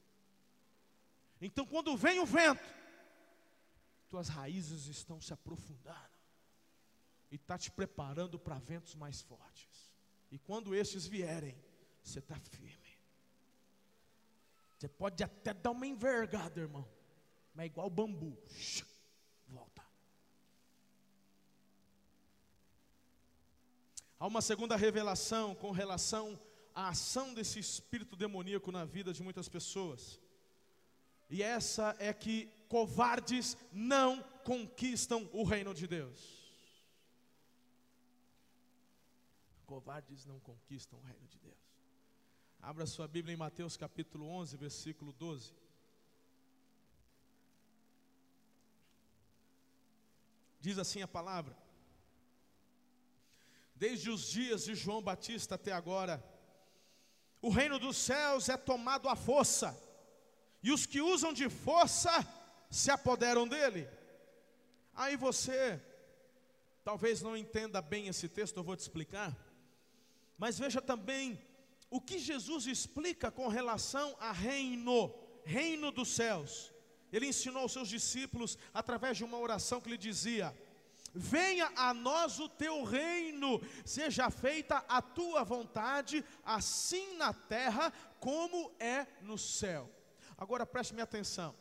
Então, 1.43 1.67
quando 1.67 1.95
vem 1.97 2.19
o 2.19 2.25
vento, 2.25 2.65
tuas 4.09 4.29
raízes 4.29 4.87
estão 4.87 5.21
se 5.21 5.35
aprofundando 5.35 6.17
e 7.31 7.37
está 7.37 7.59
te 7.59 7.71
preparando 7.71 8.39
para 8.39 8.59
ventos 8.59 8.95
mais 8.95 9.21
fortes. 9.21 9.93
E 10.31 10.39
quando 10.39 10.75
estes 10.75 11.07
vierem, 11.07 11.55
você 12.03 12.21
está 12.21 12.39
firme. 12.39 12.99
Você 14.79 14.89
pode 14.89 15.23
até 15.23 15.53
dar 15.53 15.73
uma 15.73 15.87
envergada, 15.87 16.59
irmão. 16.59 16.89
Mas 17.55 17.65
é 17.65 17.67
igual 17.67 17.91
bambu. 17.91 18.37
Volta. 19.47 19.83
Há 24.23 24.27
uma 24.29 24.41
segunda 24.41 24.77
revelação 24.77 25.53
com 25.53 25.73
relação 25.73 26.39
a 26.73 26.91
ação 26.91 27.35
desse 27.35 27.59
espírito 27.59 28.15
demoníaco 28.15 28.71
na 28.71 28.85
vida 28.85 29.13
de 29.13 29.21
muitas 29.21 29.49
pessoas. 29.49 30.21
E 31.29 31.43
essa 31.43 31.97
é 31.99 32.13
que 32.13 32.47
covardes 32.69 33.57
não 33.73 34.23
conquistam 34.45 35.29
o 35.33 35.43
reino 35.43 35.75
de 35.75 35.89
Deus. 35.89 36.41
Covardes 39.67 40.25
não 40.25 40.39
conquistam 40.39 41.01
o 41.01 41.03
reino 41.03 41.27
de 41.27 41.41
Deus. 41.41 41.59
Abra 42.61 42.87
sua 42.87 43.09
Bíblia 43.09 43.35
em 43.35 43.37
Mateus 43.37 43.77
capítulo 43.77 44.29
11, 44.29 44.57
versículo 44.57 45.13
12. 45.15 45.53
Diz 50.61 50.79
assim 50.79 51.03
a 51.03 51.09
palavra: 51.09 51.57
Desde 53.83 54.11
os 54.11 54.29
dias 54.29 54.67
de 54.67 54.77
João 54.77 55.03
Batista 55.03 55.57
até 55.57 55.73
agora, 55.73 56.23
o 57.41 57.49
reino 57.49 57.81
dos 57.81 57.97
céus 57.97 58.49
é 58.49 58.57
tomado 58.57 59.09
à 59.09 59.17
força, 59.17 59.77
e 60.63 60.71
os 60.71 60.87
que 60.87 61.01
usam 61.01 61.33
de 61.33 61.49
força 61.51 62.13
se 62.71 62.93
apoderam 62.93 63.45
dele. 63.49 63.89
Aí 64.95 65.17
você 65.17 65.83
talvez 66.85 67.23
não 67.23 67.37
entenda 67.37 67.83
bem 67.83 68.07
esse 68.07 68.29
texto, 68.29 68.59
eu 68.59 68.63
vou 68.63 68.77
te 68.77 68.83
explicar. 68.83 69.37
Mas 70.39 70.61
veja 70.61 70.81
também 70.81 71.45
o 71.91 72.01
que 72.01 72.21
Jesus 72.21 72.69
explica 72.69 73.33
com 73.33 73.49
relação 73.49 74.17
a 74.21 74.31
reino, 74.31 75.13
reino 75.45 75.91
dos 75.91 76.11
céus. 76.11 76.73
Ele 77.13 77.27
ensinou 77.27 77.63
aos 77.63 77.73
seus 77.73 77.89
discípulos 77.89 78.57
através 78.73 79.17
de 79.17 79.25
uma 79.25 79.41
oração 79.41 79.81
que 79.81 79.91
lhe 79.91 79.99
dizia: 79.99 80.57
Venha 81.15 81.71
a 81.77 81.93
nós 81.93 82.39
o 82.41 82.49
teu 82.49 82.85
reino, 82.85 83.61
seja 83.85 84.31
feita 84.31 84.79
a 84.89 85.03
tua 85.03 85.45
vontade, 85.45 86.25
assim 86.43 87.17
na 87.17 87.35
terra 87.35 87.93
como 88.19 88.73
é 88.79 89.07
no 89.21 89.37
céu. 89.37 89.91
Agora 90.39 90.65
preste 90.65 90.95
minha 90.95 91.05
atenção. 91.05 91.55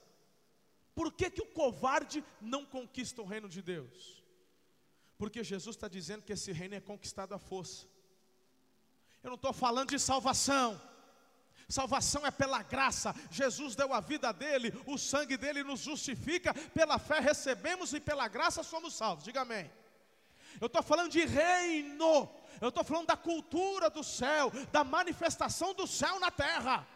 Por 0.96 1.12
que, 1.12 1.30
que 1.30 1.42
o 1.42 1.48
covarde 1.48 2.24
não 2.40 2.66
conquista 2.66 3.22
o 3.22 3.26
reino 3.26 3.50
de 3.50 3.62
Deus? 3.62 4.24
Porque 5.18 5.44
Jesus 5.44 5.76
está 5.76 5.88
dizendo 5.88 6.24
que 6.24 6.34
esse 6.34 6.52
reino 6.52 6.76
é 6.76 6.80
conquistado 6.80 7.34
à 7.34 7.40
força. 7.40 7.86
Eu 9.22 9.30
não 9.30 9.36
estou 9.36 9.54
falando 9.54 9.90
de 9.90 10.00
salvação. 10.00 10.82
Salvação 11.72 12.26
é 12.26 12.32
pela 12.32 12.62
graça. 12.62 13.16
Jesus 13.30 13.76
deu 13.76 13.94
a 13.94 14.02
vida 14.02 14.32
dele, 14.34 14.74
o 14.86 14.98
sangue 14.98 15.38
dele 15.38 15.64
nos 15.64 15.80
justifica. 15.80 16.54
Pela 16.54 17.00
fé 17.00 17.20
recebemos 17.20 17.94
e 17.94 18.00
pela 18.00 18.28
graça 18.28 18.62
somos 18.64 18.94
salvos. 18.94 19.24
Diga 19.24 19.42
amém. 19.42 19.72
Eu 20.60 20.68
estou 20.68 20.84
falando 20.84 21.12
de 21.12 21.26
reino. 21.26 22.30
Eu 22.60 22.70
estou 22.70 22.84
falando 22.84 23.08
da 23.08 23.18
cultura 23.18 23.90
do 23.90 24.04
céu, 24.04 24.52
da 24.72 24.84
manifestação 24.84 25.74
do 25.74 25.88
céu 25.88 26.20
na 26.20 26.30
terra. 26.30 26.88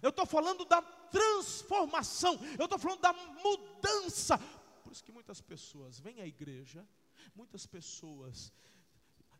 Eu 0.00 0.10
estou 0.10 0.26
falando 0.26 0.64
da 0.64 0.82
transformação. 0.82 2.38
Eu 2.58 2.64
estou 2.64 2.78
falando 2.78 3.00
da 3.00 3.12
mudança. 3.12 4.38
Por 4.82 4.92
isso 4.92 5.02
que 5.02 5.12
muitas 5.12 5.40
pessoas 5.40 5.98
vêm 5.98 6.20
à 6.20 6.26
igreja, 6.26 6.86
muitas 7.34 7.66
pessoas 7.66 8.52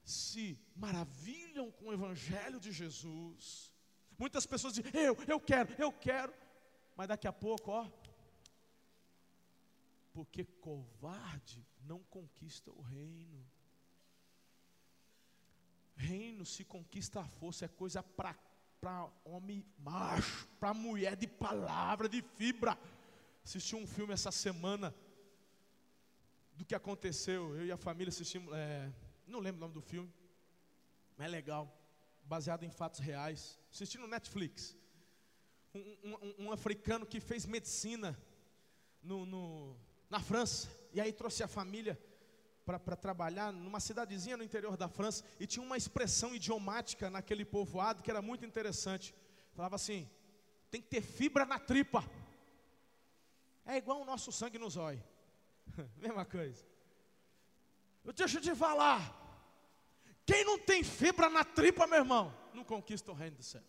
se 0.05 0.59
maravilham 0.75 1.71
com 1.71 1.87
o 1.87 1.93
evangelho 1.93 2.59
de 2.59 2.73
Jesus 2.73 3.72
Muitas 4.23 4.47
pessoas 4.47 4.75
dizem, 4.75 4.93
eu, 4.95 5.17
eu 5.27 5.41
quero, 5.41 5.75
eu 5.77 5.91
quero. 5.91 6.33
Mas 6.97 7.09
daqui 7.09 7.27
a 7.27 7.33
pouco, 7.33 7.73
ó. 7.73 7.91
Porque 10.13 10.45
covarde 10.45 11.67
não 11.85 11.99
conquista 12.05 12.71
o 12.71 12.81
reino. 12.83 13.45
Reino 15.97 16.47
se 16.47 16.65
conquista 16.65 17.19
a 17.23 17.27
força, 17.27 17.65
é 17.65 17.69
coisa 17.69 18.01
para 18.01 19.11
homem 19.25 19.67
macho, 19.77 20.47
para 20.61 20.73
mulher 20.73 21.17
de 21.17 21.27
palavra, 21.27 22.09
de 22.09 22.23
fibra. 22.23 22.79
Assisti 23.45 23.75
um 23.75 23.89
filme 23.89 24.15
essa 24.15 24.31
semana 24.31 24.95
do 26.55 26.65
que 26.65 26.77
aconteceu. 26.77 27.57
Eu 27.57 27.67
e 27.67 27.73
a 27.73 27.77
família 27.77 28.11
assistimos, 28.11 28.55
é, 28.55 28.89
não 29.27 29.41
lembro 29.41 29.59
o 29.59 29.63
nome 29.63 29.75
do 29.75 29.83
filme, 29.83 30.15
mas 31.17 31.27
é 31.27 31.29
legal 31.29 31.82
baseado 32.25 32.65
em 32.65 32.71
fatos 32.71 33.01
reais. 33.01 33.59
Assisti 33.71 33.99
no 33.99 34.07
Netflix. 34.07 34.77
Um, 35.75 35.97
um, 36.05 36.35
um, 36.47 36.53
africano 36.53 37.07
que 37.07 37.21
fez 37.21 37.47
medicina 37.47 38.19
no, 39.03 39.25
no, 39.25 39.77
na 40.11 40.21
França. 40.21 40.69
E 40.93 41.01
aí 41.01 41.13
trouxe 41.13 41.43
a 41.43 41.49
família 41.49 41.99
para 42.65 42.97
trabalhar 42.97 43.53
numa 43.53 43.81
cidadezinha 43.81 44.37
no 44.37 44.45
interior 44.45 44.77
da 44.77 44.89
França. 44.89 45.25
E 45.41 45.47
tinha 45.47 45.65
uma 45.65 45.77
expressão 45.77 46.35
idiomática 46.35 47.11
naquele 47.11 47.45
povoado 47.45 48.03
que 48.03 48.11
era 48.11 48.23
muito 48.23 48.45
interessante. 48.45 49.15
Falava 49.55 49.77
assim: 49.77 50.09
tem 50.71 50.81
que 50.81 50.89
ter 50.89 51.03
fibra 51.03 51.45
na 51.45 51.59
tripa. 51.59 52.05
É 53.65 53.77
igual 53.77 54.01
o 54.01 54.05
nosso 54.05 54.33
sangue 54.33 54.59
no 54.59 54.69
zóio. 54.69 55.03
Mesma 55.97 56.25
coisa. 56.25 56.65
Deixa 58.15 58.39
eu 58.39 58.43
te 58.43 58.55
falar. 58.55 59.22
Quem 60.25 60.45
não 60.45 60.59
tem 60.59 60.83
fibra 60.83 61.29
na 61.29 61.45
tripa, 61.45 61.87
meu 61.87 61.99
irmão, 61.99 62.35
não 62.55 62.65
conquista 62.65 63.11
o 63.11 63.15
reino 63.15 63.37
dos 63.37 63.47
céus. 63.47 63.65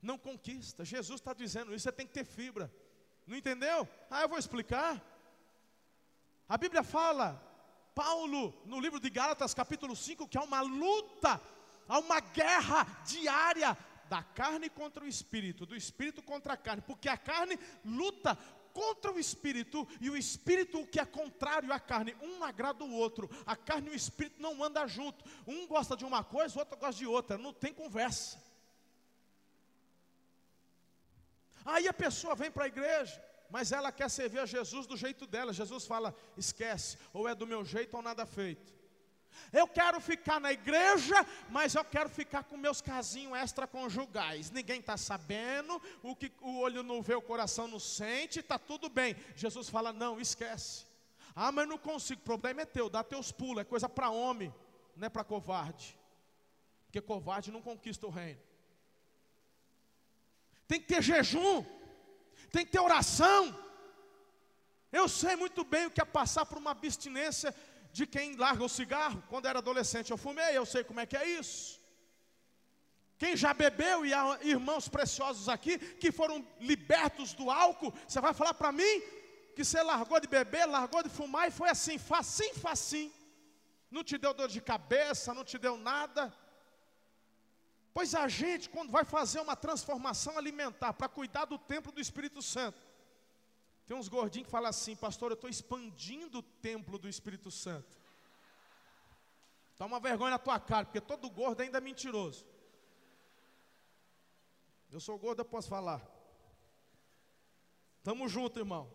Não 0.00 0.18
conquista. 0.18 0.84
Jesus 0.84 1.20
está 1.20 1.32
dizendo 1.32 1.74
isso, 1.74 1.84
você 1.84 1.92
tem 1.92 2.06
que 2.06 2.12
ter 2.12 2.24
fibra. 2.24 2.72
Não 3.26 3.36
entendeu? 3.36 3.88
Ah, 4.10 4.22
eu 4.22 4.28
vou 4.28 4.38
explicar. 4.38 5.02
A 6.48 6.58
Bíblia 6.58 6.82
fala, 6.82 7.42
Paulo, 7.94 8.54
no 8.66 8.80
livro 8.80 9.00
de 9.00 9.08
Gálatas, 9.08 9.54
capítulo 9.54 9.96
5, 9.96 10.28
que 10.28 10.36
há 10.36 10.42
uma 10.42 10.60
luta, 10.60 11.40
há 11.88 11.98
uma 11.98 12.20
guerra 12.20 12.84
diária 13.06 13.76
da 14.08 14.22
carne 14.22 14.68
contra 14.68 15.04
o 15.04 15.08
espírito, 15.08 15.64
do 15.64 15.74
espírito 15.74 16.22
contra 16.22 16.52
a 16.52 16.56
carne, 16.56 16.82
porque 16.82 17.08
a 17.08 17.16
carne 17.16 17.58
luta 17.84 18.38
contra 18.74 19.12
o 19.12 19.18
espírito, 19.18 19.88
e 20.00 20.10
o 20.10 20.16
espírito, 20.16 20.80
o 20.80 20.86
que 20.86 21.00
é 21.00 21.06
contrário 21.06 21.72
à 21.72 21.78
carne, 21.78 22.14
um 22.20 22.42
agrada 22.42 22.84
o 22.84 22.92
outro. 22.92 23.30
A 23.46 23.56
carne 23.56 23.88
e 23.88 23.92
o 23.92 23.94
espírito 23.94 24.42
não 24.42 24.62
andam 24.62 24.86
junto. 24.88 25.24
Um 25.46 25.66
gosta 25.66 25.96
de 25.96 26.04
uma 26.04 26.24
coisa, 26.24 26.56
o 26.56 26.58
outro 26.58 26.76
gosta 26.76 26.98
de 26.98 27.06
outra. 27.06 27.38
Não 27.38 27.52
tem 27.52 27.72
conversa. 27.72 28.42
Aí 31.64 31.88
a 31.88 31.94
pessoa 31.94 32.34
vem 32.34 32.50
para 32.50 32.64
a 32.64 32.68
igreja, 32.68 33.24
mas 33.48 33.72
ela 33.72 33.90
quer 33.92 34.10
servir 34.10 34.40
a 34.40 34.46
Jesus 34.46 34.86
do 34.86 34.96
jeito 34.96 35.26
dela. 35.26 35.52
Jesus 35.52 35.86
fala: 35.86 36.14
esquece, 36.36 36.98
ou 37.12 37.28
é 37.28 37.34
do 37.34 37.46
meu 37.46 37.64
jeito 37.64 37.96
ou 37.96 38.02
nada 38.02 38.26
feito. 38.26 38.74
Eu 39.52 39.66
quero 39.68 40.00
ficar 40.00 40.40
na 40.40 40.52
igreja, 40.52 41.14
mas 41.48 41.74
eu 41.74 41.84
quero 41.84 42.08
ficar 42.08 42.44
com 42.44 42.56
meus 42.56 42.80
casinhos 42.80 43.38
extraconjugais. 43.38 44.50
Ninguém 44.50 44.80
está 44.80 44.96
sabendo, 44.96 45.80
o 46.02 46.16
que 46.16 46.32
o 46.40 46.58
olho 46.58 46.82
não 46.82 47.02
vê, 47.02 47.14
o 47.14 47.22
coração 47.22 47.68
não 47.68 47.78
sente, 47.78 48.40
está 48.40 48.58
tudo 48.58 48.88
bem. 48.88 49.16
Jesus 49.36 49.68
fala: 49.68 49.92
não, 49.92 50.20
esquece. 50.20 50.86
Ah, 51.34 51.50
mas 51.50 51.68
não 51.68 51.78
consigo, 51.78 52.20
o 52.20 52.24
problema 52.24 52.62
é 52.62 52.64
teu, 52.64 52.88
dá 52.88 53.02
teus 53.02 53.32
pulos, 53.32 53.62
é 53.62 53.64
coisa 53.64 53.88
para 53.88 54.10
homem, 54.10 54.54
não 54.96 55.06
é 55.06 55.08
para 55.08 55.24
covarde. 55.24 55.96
Porque 56.86 57.00
covarde 57.00 57.50
não 57.50 57.60
conquista 57.60 58.06
o 58.06 58.10
reino. 58.10 58.40
Tem 60.68 60.80
que 60.80 60.86
ter 60.86 61.02
jejum, 61.02 61.64
tem 62.50 62.64
que 62.64 62.72
ter 62.72 62.80
oração. 62.80 63.64
Eu 64.92 65.08
sei 65.08 65.34
muito 65.34 65.64
bem 65.64 65.86
o 65.86 65.90
que 65.90 66.00
é 66.00 66.04
passar 66.04 66.46
por 66.46 66.56
uma 66.56 66.70
abstinência 66.70 67.52
de 67.96 68.04
quem 68.14 68.34
larga 68.44 68.64
o 68.68 68.74
cigarro. 68.78 69.22
Quando 69.30 69.46
era 69.50 69.60
adolescente 69.60 70.10
eu 70.10 70.18
fumei, 70.26 70.52
eu 70.60 70.66
sei 70.72 70.82
como 70.88 71.00
é 71.02 71.06
que 71.10 71.18
é 71.22 71.26
isso. 71.40 71.80
Quem 73.22 73.36
já 73.42 73.52
bebeu 73.64 73.98
e 74.04 74.12
há 74.12 74.22
irmãos 74.54 74.88
preciosos 74.96 75.48
aqui 75.54 75.74
que 76.02 76.10
foram 76.18 76.36
libertos 76.70 77.32
do 77.40 77.46
álcool, 77.64 77.94
você 78.06 78.20
vai 78.26 78.34
falar 78.40 78.54
para 78.54 78.72
mim 78.80 78.94
que 79.54 79.64
você 79.64 79.80
largou 79.92 80.18
de 80.24 80.26
beber, 80.26 80.66
largou 80.66 81.02
de 81.04 81.12
fumar 81.18 81.46
e 81.46 81.56
foi 81.60 81.68
assim, 81.74 81.96
facinho, 81.96 82.56
facinho. 82.66 83.12
Não 83.96 84.02
te 84.02 84.18
deu 84.18 84.34
dor 84.34 84.48
de 84.48 84.60
cabeça, 84.72 85.32
não 85.38 85.44
te 85.44 85.56
deu 85.56 85.76
nada. 85.76 86.22
Pois 87.96 88.12
a 88.12 88.26
gente, 88.26 88.68
quando 88.74 88.90
vai 88.90 89.04
fazer 89.04 89.40
uma 89.46 89.54
transformação 89.54 90.36
alimentar 90.36 90.92
para 90.94 91.14
cuidar 91.18 91.44
do 91.44 91.58
templo 91.72 91.92
do 91.92 92.00
Espírito 92.00 92.42
Santo, 92.42 92.80
tem 93.86 93.96
uns 93.96 94.08
gordinhos 94.08 94.46
que 94.46 94.52
falam 94.52 94.70
assim, 94.70 94.96
pastor, 94.96 95.30
eu 95.30 95.34
estou 95.34 95.50
expandindo 95.50 96.38
o 96.38 96.42
templo 96.42 96.98
do 96.98 97.08
Espírito 97.08 97.50
Santo. 97.50 97.98
Toma 99.76 100.00
vergonha 100.00 100.32
na 100.32 100.38
tua 100.38 100.58
cara, 100.58 100.86
porque 100.86 101.00
todo 101.00 101.28
gordo 101.28 101.60
ainda 101.60 101.78
é 101.78 101.80
mentiroso. 101.80 102.46
Eu 104.90 105.00
sou 105.00 105.18
gordo, 105.18 105.40
eu 105.40 105.44
posso 105.44 105.68
falar. 105.68 106.00
Tamo 108.02 108.28
junto, 108.28 108.60
irmão. 108.60 108.90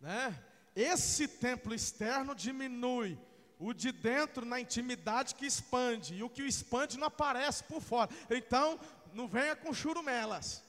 Né? 0.00 0.42
Esse 0.74 1.28
templo 1.28 1.74
externo 1.74 2.34
diminui, 2.34 3.18
o 3.58 3.72
de 3.72 3.92
dentro 3.92 4.44
na 4.44 4.60
intimidade 4.60 5.34
que 5.34 5.46
expande, 5.46 6.14
e 6.14 6.22
o 6.22 6.30
que 6.30 6.42
expande 6.42 6.98
não 6.98 7.06
aparece 7.06 7.62
por 7.64 7.80
fora. 7.80 8.10
Então, 8.30 8.80
não 9.12 9.28
venha 9.28 9.54
com 9.54 9.72
churumelas. 9.72 10.65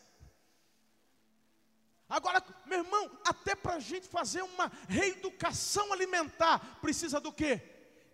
Agora, 2.09 2.41
meu 2.65 2.79
irmão, 2.79 3.19
até 3.25 3.53
para 3.55 3.75
a 3.75 3.79
gente 3.79 4.07
fazer 4.07 4.41
uma 4.41 4.71
reeducação 4.87 5.91
alimentar, 5.91 6.79
precisa 6.79 7.19
do 7.19 7.33
que? 7.33 7.59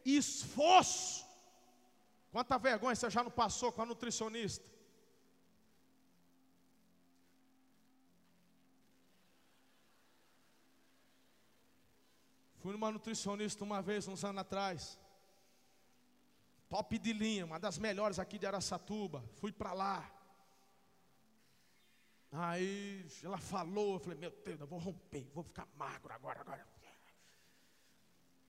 Esforço. 0.03 1.23
Quanta 2.31 2.57
vergonha 2.57 2.95
você 2.95 3.09
já 3.09 3.23
não 3.23 3.29
passou 3.29 3.71
com 3.71 3.83
a 3.83 3.85
nutricionista? 3.85 4.67
Fui 12.63 12.71
numa 12.71 12.91
nutricionista 12.91 13.63
uma 13.63 13.81
vez, 13.81 14.07
uns 14.07 14.23
anos 14.23 14.41
atrás. 14.41 14.97
Top 16.69 16.97
de 16.97 17.13
linha, 17.13 17.45
uma 17.45 17.59
das 17.59 17.77
melhores 17.77 18.17
aqui 18.17 18.39
de 18.39 18.47
Araçatuba. 18.47 19.23
Fui 19.35 19.51
para 19.51 19.73
lá. 19.73 20.09
Aí 22.35 23.05
ela 23.21 23.37
falou, 23.37 23.93
eu 23.93 23.99
falei, 23.99 24.17
meu 24.17 24.31
Deus, 24.31 24.59
eu 24.59 24.65
vou 24.65 24.79
romper, 24.79 25.29
vou 25.35 25.43
ficar 25.43 25.67
magro 25.75 26.11
agora, 26.11 26.41
agora. 26.41 26.67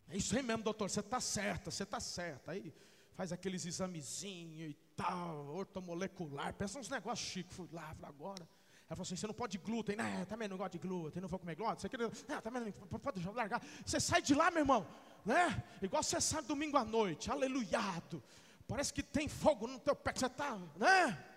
É 0.08 0.16
isso 0.16 0.34
aí 0.36 0.42
mesmo, 0.42 0.62
doutor, 0.62 0.88
você 0.88 1.00
está 1.00 1.20
certa, 1.20 1.70
você 1.70 1.82
está 1.82 2.00
certa. 2.00 2.52
Aí 2.52 2.74
faz 3.12 3.30
aqueles 3.30 3.66
examezinhos 3.66 4.70
e 4.70 4.74
tal, 4.96 5.54
ortomolecular, 5.54 6.54
pensa 6.54 6.78
uns 6.78 6.88
negócios 6.88 7.28
chiques. 7.28 7.54
Fui 7.54 7.68
lá, 7.72 7.94
agora. 8.02 8.48
Ela 8.86 8.96
falou 8.96 9.02
assim: 9.02 9.16
você 9.16 9.26
não 9.26 9.34
pode 9.34 9.58
glúten, 9.58 9.96
né? 9.96 10.24
Também 10.26 10.48
não 10.48 10.56
gosto 10.56 10.72
de 10.72 10.78
glúten, 10.78 11.20
não 11.20 11.28
vou 11.28 11.38
comer 11.38 11.54
glúten. 11.54 11.78
Você 11.78 11.88
quer, 11.88 11.98
ah, 12.36 12.40
também 12.40 12.74
não 12.90 12.98
pode 12.98 13.22
largar. 13.30 13.62
Você 13.84 14.00
sai 14.00 14.22
de 14.22 14.34
lá, 14.34 14.50
meu 14.50 14.60
irmão, 14.60 14.86
né? 15.26 15.62
Igual 15.82 16.02
você 16.02 16.20
sai 16.22 16.42
domingo 16.42 16.78
à 16.78 16.84
noite, 16.84 17.30
aleluiado. 17.30 18.22
Parece 18.66 18.94
que 18.94 19.02
tem 19.02 19.28
fogo 19.28 19.66
no 19.66 19.78
teu 19.78 19.94
pé 19.94 20.12
que 20.12 20.20
você 20.20 20.26
está, 20.26 20.58
né? 20.76 21.33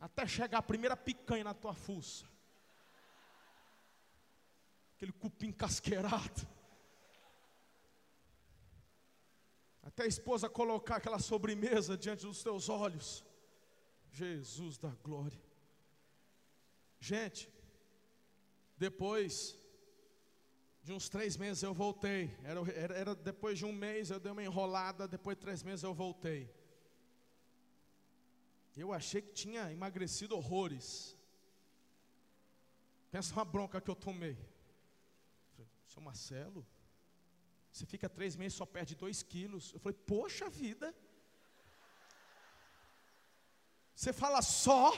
Até 0.00 0.26
chegar 0.26 0.58
a 0.58 0.62
primeira 0.62 0.96
picanha 0.96 1.44
na 1.44 1.54
tua 1.54 1.74
fuça. 1.74 2.24
Aquele 4.94 5.12
cupim 5.12 5.52
casqueirado. 5.52 6.46
Até 9.82 10.04
a 10.04 10.06
esposa 10.06 10.48
colocar 10.48 10.96
aquela 10.96 11.18
sobremesa 11.18 11.96
diante 11.96 12.26
dos 12.26 12.42
teus 12.42 12.68
olhos. 12.68 13.24
Jesus 14.10 14.78
da 14.78 14.90
glória. 15.02 15.40
Gente, 17.00 17.48
depois 18.76 19.56
de 20.82 20.92
uns 20.92 21.08
três 21.08 21.36
meses 21.36 21.62
eu 21.62 21.74
voltei. 21.74 22.36
Era, 22.42 22.60
era, 22.72 22.94
era, 22.94 23.14
depois 23.14 23.58
de 23.58 23.64
um 23.64 23.72
mês 23.72 24.10
eu 24.10 24.18
dei 24.18 24.32
uma 24.32 24.42
enrolada, 24.42 25.06
depois 25.06 25.36
de 25.36 25.42
três 25.42 25.62
meses 25.62 25.82
eu 25.82 25.92
voltei. 25.92 26.52
Eu 28.80 28.92
achei 28.92 29.20
que 29.20 29.32
tinha 29.32 29.72
emagrecido 29.72 30.36
horrores. 30.36 31.16
Pensa 33.10 33.32
uma 33.32 33.44
bronca 33.44 33.80
que 33.80 33.90
eu 33.90 33.96
tomei. 33.96 34.36
Falei, 35.50 35.68
Seu 35.86 36.00
Marcelo, 36.00 36.66
você 37.72 37.84
fica 37.86 38.08
três 38.08 38.36
meses 38.36 38.56
só 38.56 38.66
perde 38.66 38.94
dois 38.94 39.22
quilos. 39.22 39.72
Eu 39.72 39.80
falei, 39.80 39.98
poxa 40.06 40.48
vida. 40.48 40.94
Você 43.94 44.12
fala 44.12 44.40
só. 44.42 44.92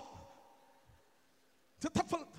Você 1.79 1.89
está 1.89 2.05
falando. 2.05 2.31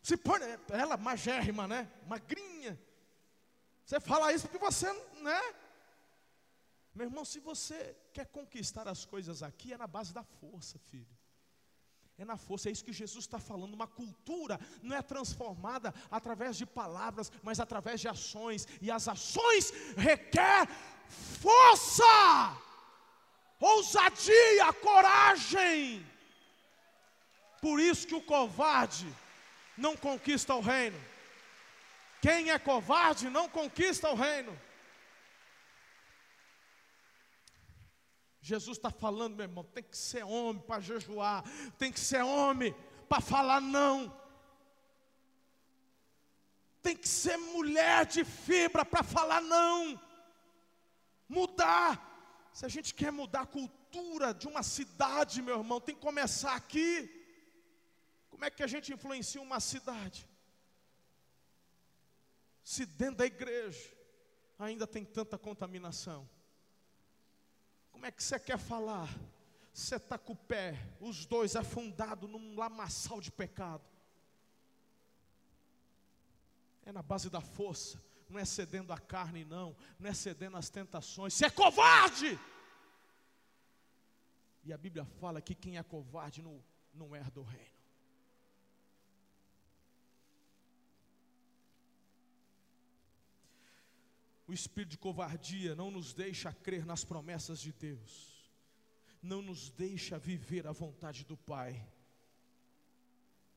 Se 0.00 0.16
põe, 0.16 0.40
ela 0.68 0.96
magérrima, 0.96 1.66
né? 1.66 1.90
Magrinha. 2.06 2.80
Você 3.84 3.98
fala 3.98 4.32
isso 4.32 4.48
porque 4.48 4.64
você, 4.64 4.92
né? 5.20 5.40
Meu 6.94 7.06
irmão, 7.06 7.24
se 7.24 7.40
você 7.40 7.96
quer 8.12 8.26
conquistar 8.26 8.86
as 8.86 9.04
coisas 9.04 9.42
aqui, 9.42 9.72
é 9.72 9.78
na 9.78 9.86
base 9.86 10.12
da 10.12 10.22
força, 10.22 10.78
filho. 10.90 11.16
É 12.18 12.24
na 12.24 12.36
força, 12.36 12.68
é 12.68 12.72
isso 12.72 12.84
que 12.84 12.92
Jesus 12.92 13.24
está 13.24 13.40
falando. 13.40 13.74
Uma 13.74 13.86
cultura 13.86 14.60
não 14.82 14.94
é 14.94 15.02
transformada 15.02 15.92
através 16.10 16.56
de 16.56 16.66
palavras, 16.66 17.32
mas 17.42 17.58
através 17.58 18.00
de 18.00 18.08
ações. 18.08 18.68
E 18.80 18.90
as 18.90 19.08
ações 19.08 19.72
requer 19.96 20.68
força, 21.40 22.56
ousadia, 23.58 24.72
coragem. 24.74 26.06
Por 27.60 27.80
isso 27.80 28.06
que 28.06 28.14
o 28.14 28.22
covarde 28.22 29.12
não 29.76 29.96
conquista 29.96 30.54
o 30.54 30.60
reino. 30.60 31.00
Quem 32.20 32.50
é 32.50 32.58
covarde 32.58 33.30
não 33.30 33.48
conquista 33.48 34.10
o 34.10 34.14
reino. 34.14 34.56
Jesus 38.42 38.76
está 38.76 38.90
falando, 38.90 39.36
meu 39.36 39.44
irmão, 39.44 39.62
tem 39.62 39.84
que 39.84 39.96
ser 39.96 40.24
homem 40.24 40.60
para 40.60 40.80
jejuar, 40.80 41.44
tem 41.78 41.92
que 41.92 42.00
ser 42.00 42.22
homem 42.24 42.74
para 43.08 43.20
falar 43.20 43.60
não, 43.60 44.12
tem 46.82 46.96
que 46.96 47.06
ser 47.06 47.36
mulher 47.36 48.04
de 48.04 48.24
fibra 48.24 48.84
para 48.84 49.04
falar 49.04 49.40
não, 49.40 50.00
mudar. 51.28 52.10
Se 52.52 52.66
a 52.66 52.68
gente 52.68 52.92
quer 52.92 53.12
mudar 53.12 53.42
a 53.42 53.46
cultura 53.46 54.34
de 54.34 54.48
uma 54.48 54.64
cidade, 54.64 55.40
meu 55.40 55.58
irmão, 55.58 55.80
tem 55.80 55.94
que 55.94 56.00
começar 56.00 56.56
aqui. 56.56 56.90
Como 58.28 58.44
é 58.44 58.50
que 58.50 58.64
a 58.64 58.66
gente 58.66 58.92
influencia 58.92 59.40
uma 59.40 59.60
cidade? 59.60 60.28
Se 62.64 62.84
dentro 62.84 63.18
da 63.18 63.26
igreja 63.26 63.88
ainda 64.58 64.86
tem 64.86 65.04
tanta 65.04 65.38
contaminação. 65.38 66.28
Como 68.02 68.08
é 68.08 68.10
que 68.10 68.20
você 68.24 68.36
quer 68.36 68.58
falar? 68.58 69.08
Você 69.72 69.94
está 69.94 70.18
com 70.18 70.32
o 70.32 70.36
pé, 70.36 70.76
os 70.98 71.24
dois 71.24 71.54
afundados 71.54 72.28
num 72.28 72.56
lamaçal 72.56 73.20
de 73.20 73.30
pecado. 73.30 73.84
É 76.84 76.90
na 76.90 77.00
base 77.00 77.30
da 77.30 77.40
força, 77.40 78.02
não 78.28 78.40
é 78.40 78.44
cedendo 78.44 78.92
à 78.92 78.98
carne, 78.98 79.44
não, 79.44 79.76
não 80.00 80.10
é 80.10 80.14
cedendo 80.14 80.56
às 80.56 80.68
tentações. 80.68 81.32
Você 81.32 81.46
é 81.46 81.50
covarde! 81.50 82.36
E 84.64 84.72
a 84.72 84.76
Bíblia 84.76 85.04
fala 85.04 85.40
que 85.40 85.54
quem 85.54 85.78
é 85.78 85.82
covarde 85.84 86.42
não, 86.42 86.60
não 86.92 87.14
herda 87.14 87.38
o 87.38 87.44
reino. 87.44 87.81
O 94.52 94.54
espírito 94.54 94.90
de 94.90 94.98
covardia 94.98 95.74
não 95.74 95.90
nos 95.90 96.12
deixa 96.12 96.52
crer 96.52 96.84
nas 96.84 97.02
promessas 97.06 97.58
de 97.58 97.72
Deus, 97.72 98.52
não 99.22 99.40
nos 99.40 99.70
deixa 99.70 100.18
viver 100.18 100.66
a 100.66 100.72
vontade 100.72 101.24
do 101.24 101.38
Pai. 101.38 101.90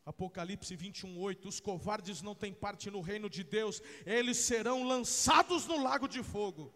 Apocalipse 0.05 0.73
21, 0.73 1.19
8: 1.19 1.49
Os 1.49 1.59
covardes 1.59 2.21
não 2.21 2.33
têm 2.33 2.53
parte 2.53 2.89
no 2.89 3.01
reino 3.01 3.29
de 3.29 3.43
Deus, 3.43 3.81
eles 4.05 4.37
serão 4.37 4.87
lançados 4.87 5.67
no 5.67 5.83
lago 5.83 6.07
de 6.07 6.23
fogo. 6.23 6.73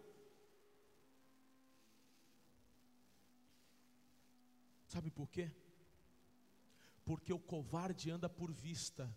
Sabe 4.89 5.09
por 5.09 5.29
quê? 5.29 5.49
Porque 7.05 7.31
o 7.31 7.39
covarde 7.39 8.11
anda 8.11 8.27
por 8.27 8.51
vista, 8.51 9.09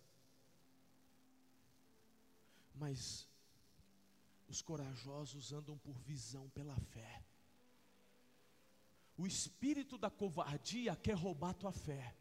mas 2.72 3.31
os 4.52 4.60
corajosos 4.60 5.50
andam 5.50 5.78
por 5.78 5.98
visão 6.00 6.44
pela 6.50 6.76
fé. 6.92 7.24
O 9.16 9.26
espírito 9.26 9.96
da 9.96 10.10
covardia 10.10 10.94
quer 10.94 11.14
roubar 11.14 11.54
tua 11.54 11.72
fé. 11.72 12.14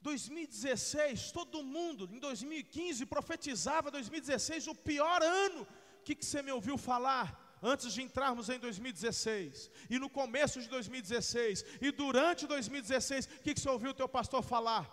2016, 0.00 1.30
todo 1.30 1.62
mundo, 1.62 2.08
em 2.12 2.18
2015, 2.18 3.06
profetizava 3.06 3.92
2016 3.92 4.66
o 4.66 4.74
pior 4.74 5.22
ano. 5.22 5.62
O 6.00 6.02
que, 6.02 6.16
que 6.16 6.26
você 6.26 6.42
me 6.42 6.50
ouviu 6.50 6.76
falar 6.76 7.26
antes 7.62 7.92
de 7.92 8.02
entrarmos 8.02 8.48
em 8.48 8.58
2016? 8.58 9.70
E 9.88 10.00
no 10.00 10.10
começo 10.10 10.60
de 10.60 10.68
2016? 10.68 11.64
E 11.80 11.92
durante 11.92 12.48
2016, 12.48 13.26
o 13.26 13.28
que, 13.44 13.54
que 13.54 13.60
você 13.60 13.68
ouviu 13.68 13.92
o 13.92 13.94
teu 13.94 14.08
pastor 14.08 14.42
falar? 14.42 14.84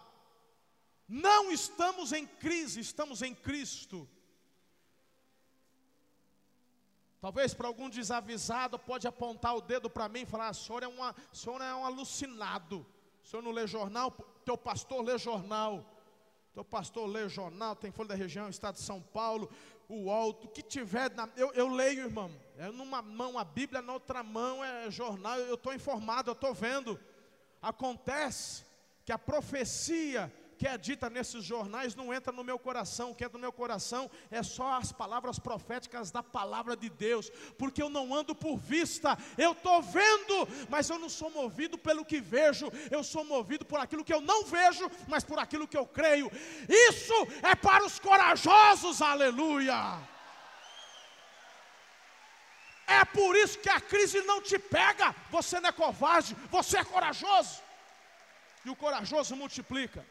Não 1.08 1.52
estamos 1.52 2.14
em 2.14 2.28
crise, 2.28 2.80
estamos 2.80 3.24
em 3.24 3.34
Cristo. 3.34 4.08
Talvez 7.22 7.54
para 7.54 7.68
algum 7.68 7.90
desavisado 7.90 8.80
pode 8.80 9.08
apontar 9.08 9.56
o 9.56 9.62
dedo 9.62 9.90
para 9.90 10.08
mim 10.08 10.22
e 10.22 10.26
falar: 10.26 10.52
o 10.52 10.54
senhor, 10.54 10.84
é 10.84 10.88
uma, 10.88 11.16
senhor 11.34 11.62
é 11.62 11.76
um 11.76 11.86
alucinado. 11.86 12.86
O 13.24 13.28
senhor 13.28 13.42
não 13.42 13.52
lê 13.52 13.68
jornal, 13.68 14.12
teu 14.46 14.58
pastor 14.58 15.04
lê 15.04 15.18
jornal. 15.18 15.86
Teu 16.54 16.66
pastor 16.66 17.08
lê 17.08 17.30
jornal, 17.30 17.76
tem 17.76 17.92
Folha 17.92 18.10
da 18.10 18.16
Região, 18.16 18.50
Estado 18.50 18.76
de 18.76 18.82
São 18.82 19.02
Paulo, 19.02 19.50
o 19.88 20.10
alto, 20.10 20.48
o 20.48 20.50
que 20.50 20.62
tiver. 20.62 21.12
Na, 21.12 21.30
eu, 21.36 21.54
eu 21.54 21.68
leio, 21.68 22.02
irmão. 22.02 22.32
É 22.58 22.72
numa 22.72 23.02
mão 23.02 23.38
a 23.38 23.44
Bíblia, 23.44 23.82
na 23.82 23.94
outra 23.94 24.24
mão 24.24 24.64
é 24.64 24.90
jornal. 24.90 25.38
Eu 25.38 25.56
estou 25.56 25.74
informado, 25.74 26.32
eu 26.32 26.34
estou 26.34 26.54
vendo. 26.54 27.00
Acontece 27.62 28.66
que 29.06 29.12
a 29.12 29.18
profecia 29.18 30.34
que 30.60 30.68
é 30.68 30.78
dita 30.78 31.10
nesses 31.10 31.46
jornais 31.46 31.96
não 31.96 32.14
entra 32.14 32.34
no 32.34 32.44
meu 32.44 32.60
coração. 32.60 33.12
O 33.12 33.16
que 33.16 33.24
entra 33.24 33.38
no 33.38 33.48
meu 33.48 33.54
coração 33.54 34.12
é 34.30 34.44
só 34.44 34.74
as 34.74 34.92
palavras 34.92 35.40
proféticas 35.40 36.12
da 36.12 36.22
palavra 36.22 36.76
de 36.76 36.90
Deus, 36.90 37.32
porque 37.58 37.82
eu 37.82 37.90
não 37.90 38.14
ando 38.14 38.36
por 38.36 38.58
vista, 38.58 39.18
eu 39.38 39.54
estou 39.54 39.82
vendo, 39.82 40.36
mas 40.70 40.90
eu 40.90 41.00
não 41.00 41.08
sou 41.08 41.30
movido 41.32 41.78
pelo 41.78 42.04
que 42.04 42.20
vejo, 42.20 42.70
eu 42.92 43.06
sou 43.06 43.24
movido 43.24 43.64
por 43.64 43.80
aquilo 43.80 44.04
que 44.04 44.14
eu 44.14 44.20
não 44.20 44.44
vejo, 44.44 44.92
mas 45.08 45.24
por 45.24 45.40
aquilo 45.40 45.66
que 45.66 45.78
eu 45.78 45.88
creio. 45.88 46.30
Isso 46.68 47.16
é 47.42 47.56
para 47.56 47.86
os 47.86 47.98
corajosos, 47.98 49.02
aleluia. 49.02 49.98
É 52.86 53.06
por 53.06 53.34
isso 53.38 53.60
que 53.60 53.70
a 53.70 53.80
crise 53.80 54.22
não 54.24 54.42
te 54.42 54.60
pega. 54.60 55.16
Você 55.30 55.58
não 55.62 55.70
é 55.70 55.72
covarde, 55.72 56.36
você 56.52 56.80
é 56.80 56.84
corajoso. 56.84 57.62
E 58.66 58.70
o 58.70 58.76
corajoso 58.76 59.38
multiplica. 59.38 60.06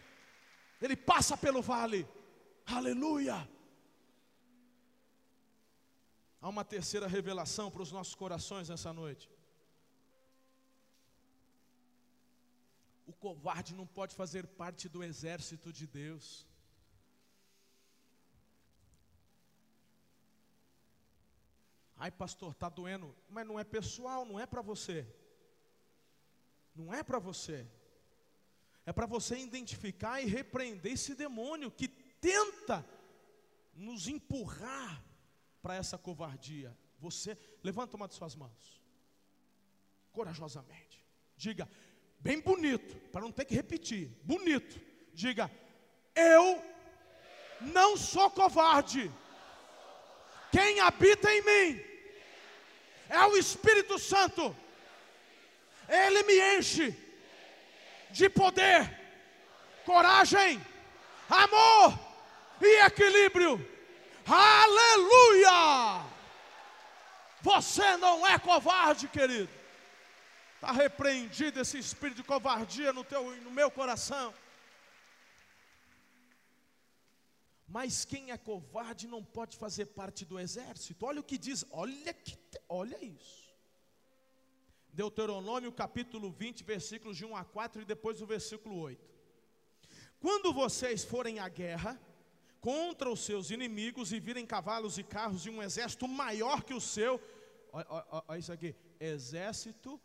Ele 0.80 0.96
passa 0.96 1.36
pelo 1.36 1.60
vale. 1.60 2.06
Aleluia. 2.66 3.48
Há 6.40 6.48
uma 6.48 6.64
terceira 6.64 7.06
revelação 7.06 7.70
para 7.70 7.82
os 7.82 7.90
nossos 7.90 8.14
corações 8.14 8.68
nessa 8.68 8.92
noite. 8.92 9.28
O 13.06 13.12
covarde 13.12 13.74
não 13.74 13.86
pode 13.86 14.14
fazer 14.14 14.46
parte 14.46 14.88
do 14.88 15.02
exército 15.02 15.72
de 15.72 15.86
Deus. 15.86 16.46
Ai, 21.96 22.12
pastor, 22.12 22.52
está 22.52 22.68
doendo. 22.68 23.12
Mas 23.28 23.46
não 23.46 23.58
é 23.58 23.64
pessoal, 23.64 24.24
não 24.24 24.38
é 24.38 24.46
para 24.46 24.62
você. 24.62 25.04
Não 26.74 26.94
é 26.94 27.02
para 27.02 27.18
você. 27.18 27.66
É 28.88 28.92
para 28.92 29.04
você 29.04 29.36
identificar 29.36 30.18
e 30.18 30.24
repreender 30.24 30.92
esse 30.92 31.14
demônio 31.14 31.70
que 31.70 31.88
tenta 31.88 32.82
nos 33.74 34.08
empurrar 34.08 35.04
para 35.60 35.74
essa 35.74 35.98
covardia. 35.98 36.74
Você, 36.98 37.36
levanta 37.62 37.98
uma 37.98 38.08
de 38.08 38.14
suas 38.14 38.34
mãos. 38.34 38.82
Corajosamente. 40.10 41.04
Diga, 41.36 41.68
bem 42.18 42.40
bonito, 42.40 42.96
para 43.10 43.20
não 43.20 43.30
ter 43.30 43.44
que 43.44 43.54
repetir. 43.54 44.08
Bonito. 44.22 44.80
Diga, 45.12 45.50
eu 46.14 46.64
não 47.60 47.94
sou 47.94 48.30
covarde. 48.30 49.12
Quem 50.50 50.80
habita 50.80 51.30
em 51.30 51.42
mim 51.42 51.82
é 53.10 53.22
o 53.26 53.36
Espírito 53.36 53.98
Santo. 53.98 54.56
Ele 55.86 56.22
me 56.22 56.56
enche 56.56 57.07
de 58.10 58.28
poder, 58.28 58.88
coragem, 59.84 60.60
amor 61.28 61.98
e 62.60 62.84
equilíbrio. 62.84 63.66
Aleluia! 64.26 66.04
Você 67.40 67.96
não 67.96 68.26
é 68.26 68.38
covarde, 68.38 69.08
querido. 69.08 69.48
Está 70.54 70.72
repreendido 70.72 71.60
esse 71.60 71.78
espírito 71.78 72.16
de 72.16 72.24
covardia 72.24 72.92
no, 72.92 73.04
teu, 73.04 73.30
no 73.36 73.50
meu 73.50 73.70
coração. 73.70 74.34
Mas 77.68 78.04
quem 78.04 78.32
é 78.32 78.38
covarde 78.38 79.06
não 79.06 79.22
pode 79.22 79.56
fazer 79.56 79.86
parte 79.86 80.24
do 80.24 80.40
exército. 80.40 81.06
Olha 81.06 81.20
o 81.20 81.24
que 81.24 81.38
diz, 81.38 81.64
olha 81.70 82.12
que, 82.14 82.36
olha 82.68 82.98
isso. 83.04 83.37
Deuteronômio 84.92 85.72
capítulo 85.72 86.30
20, 86.30 86.64
versículos 86.64 87.16
de 87.16 87.24
1 87.24 87.36
a 87.36 87.44
4 87.44 87.82
e 87.82 87.84
depois 87.84 88.20
o 88.20 88.26
versículo 88.26 88.78
8. 88.78 89.08
Quando 90.20 90.52
vocês 90.52 91.04
forem 91.04 91.38
à 91.38 91.48
guerra 91.48 92.00
contra 92.60 93.08
os 93.10 93.20
seus 93.20 93.50
inimigos 93.50 94.12
e 94.12 94.18
virem 94.18 94.44
cavalos 94.44 94.98
e 94.98 95.04
carros 95.04 95.46
e 95.46 95.50
um 95.50 95.62
exército 95.62 96.08
maior 96.08 96.64
que 96.64 96.74
o 96.74 96.80
seu, 96.80 97.20
olha, 97.72 98.38
isso 98.38 98.52
aqui, 98.52 98.74
exército 98.98 100.00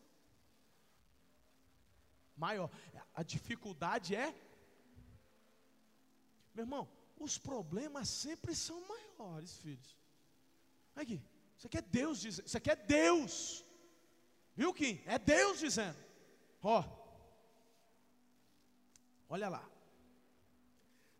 maior. 2.36 2.70
A 3.14 3.24
dificuldade 3.24 4.16
é, 4.16 4.34
meu 6.54 6.64
irmão, 6.64 6.88
os 7.20 7.38
problemas 7.38 8.08
sempre 8.08 8.56
são 8.56 8.80
maiores, 8.88 9.58
filhos. 9.58 9.98
Aqui, 10.96 11.22
isso 11.58 11.68
aqui 11.68 11.78
é 11.78 11.82
Deus 11.82 12.24
isso 12.24 12.58
aqui 12.58 12.70
é 12.70 12.76
Deus. 12.76 13.66
Viu, 14.56 14.74
Kim? 14.74 15.01
É 15.06 15.18
Deus 15.18 15.60
dizendo. 15.60 15.97
Ó, 16.62 16.84
olha 19.30 19.49
lá. 19.49 19.68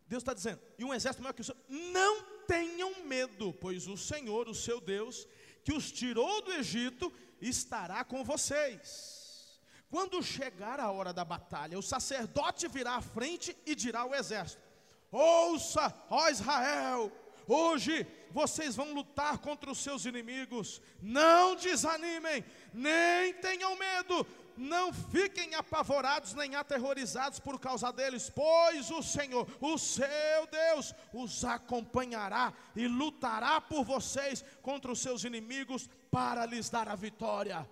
Deus 0.06 0.22
está 0.22 0.34
dizendo, 0.34 0.60
e 0.78 0.84
um 0.84 0.94
exército 0.94 1.22
maior 1.22 1.32
que 1.32 1.40
o 1.40 1.44
seu, 1.44 1.56
não 1.68 2.22
tenham 2.46 3.04
medo, 3.04 3.52
pois 3.54 3.88
o 3.88 3.96
Senhor, 3.96 4.48
o 4.48 4.54
seu 4.54 4.80
Deus, 4.80 5.26
que 5.64 5.72
os 5.72 5.90
tirou 5.90 6.42
do 6.42 6.52
Egito, 6.52 7.12
estará 7.40 8.04
com 8.04 8.22
vocês. 8.22 9.60
Quando 9.90 10.22
chegar 10.22 10.78
a 10.78 10.90
hora 10.90 11.12
da 11.12 11.24
batalha, 11.24 11.78
o 11.78 11.82
sacerdote 11.82 12.68
virá 12.68 12.96
à 12.96 13.00
frente 13.00 13.56
e 13.64 13.74
dirá 13.74 14.00
ao 14.00 14.14
exército: 14.14 14.62
Ouça, 15.10 15.94
ó 16.10 16.28
Israel, 16.28 17.10
hoje 17.46 18.06
vocês 18.30 18.74
vão 18.74 18.92
lutar 18.92 19.38
contra 19.38 19.70
os 19.70 19.78
seus 19.78 20.04
inimigos. 20.04 20.82
Não 21.00 21.54
desanimem, 21.54 22.44
nem 22.72 23.32
tenham 23.34 23.76
medo, 23.76 24.26
não 24.56 24.92
fiquem 24.92 25.54
apavorados 25.54 26.34
nem 26.34 26.54
aterrorizados 26.54 27.38
por 27.38 27.60
causa 27.60 27.92
deles, 27.92 28.30
pois 28.30 28.90
o 28.90 29.02
Senhor, 29.02 29.46
o 29.60 29.78
seu 29.78 30.46
Deus, 30.50 30.94
os 31.12 31.44
acompanhará 31.44 32.52
e 32.74 32.86
lutará 32.86 33.60
por 33.60 33.84
vocês 33.84 34.44
contra 34.62 34.90
os 34.90 35.00
seus 35.00 35.24
inimigos 35.24 35.88
para 36.10 36.44
lhes 36.46 36.68
dar 36.68 36.88
a 36.88 36.96
vitória. 36.96 37.68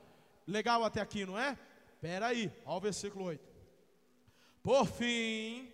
Legal 0.47 0.85
até 0.85 1.01
aqui, 1.01 1.25
não 1.25 1.39
é? 1.39 1.59
Espera 1.95 2.29
aí, 2.29 2.53
ao 2.65 2.81
versículo 2.81 3.27
8. 3.27 3.53
Por 4.63 4.87
fim, 4.87 5.73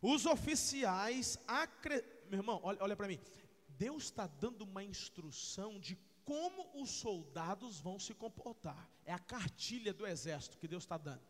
os 0.00 0.26
oficiais, 0.26 1.38
acre... 1.48 2.04
meu 2.34 2.42
irmão, 2.42 2.60
olha, 2.62 2.78
olha 2.80 2.96
para 2.96 3.08
mim. 3.08 3.20
Deus 3.68 4.04
está 4.04 4.26
dando 4.26 4.62
uma 4.62 4.82
instrução 4.82 5.78
de 5.78 5.98
como 6.24 6.70
os 6.82 6.90
soldados 6.90 7.80
vão 7.80 7.98
se 7.98 8.14
comportar. 8.14 8.88
É 9.04 9.12
a 9.12 9.18
cartilha 9.18 9.92
do 9.92 10.06
exército 10.06 10.58
que 10.58 10.68
Deus 10.68 10.84
está 10.84 10.96
dando. 10.96 11.22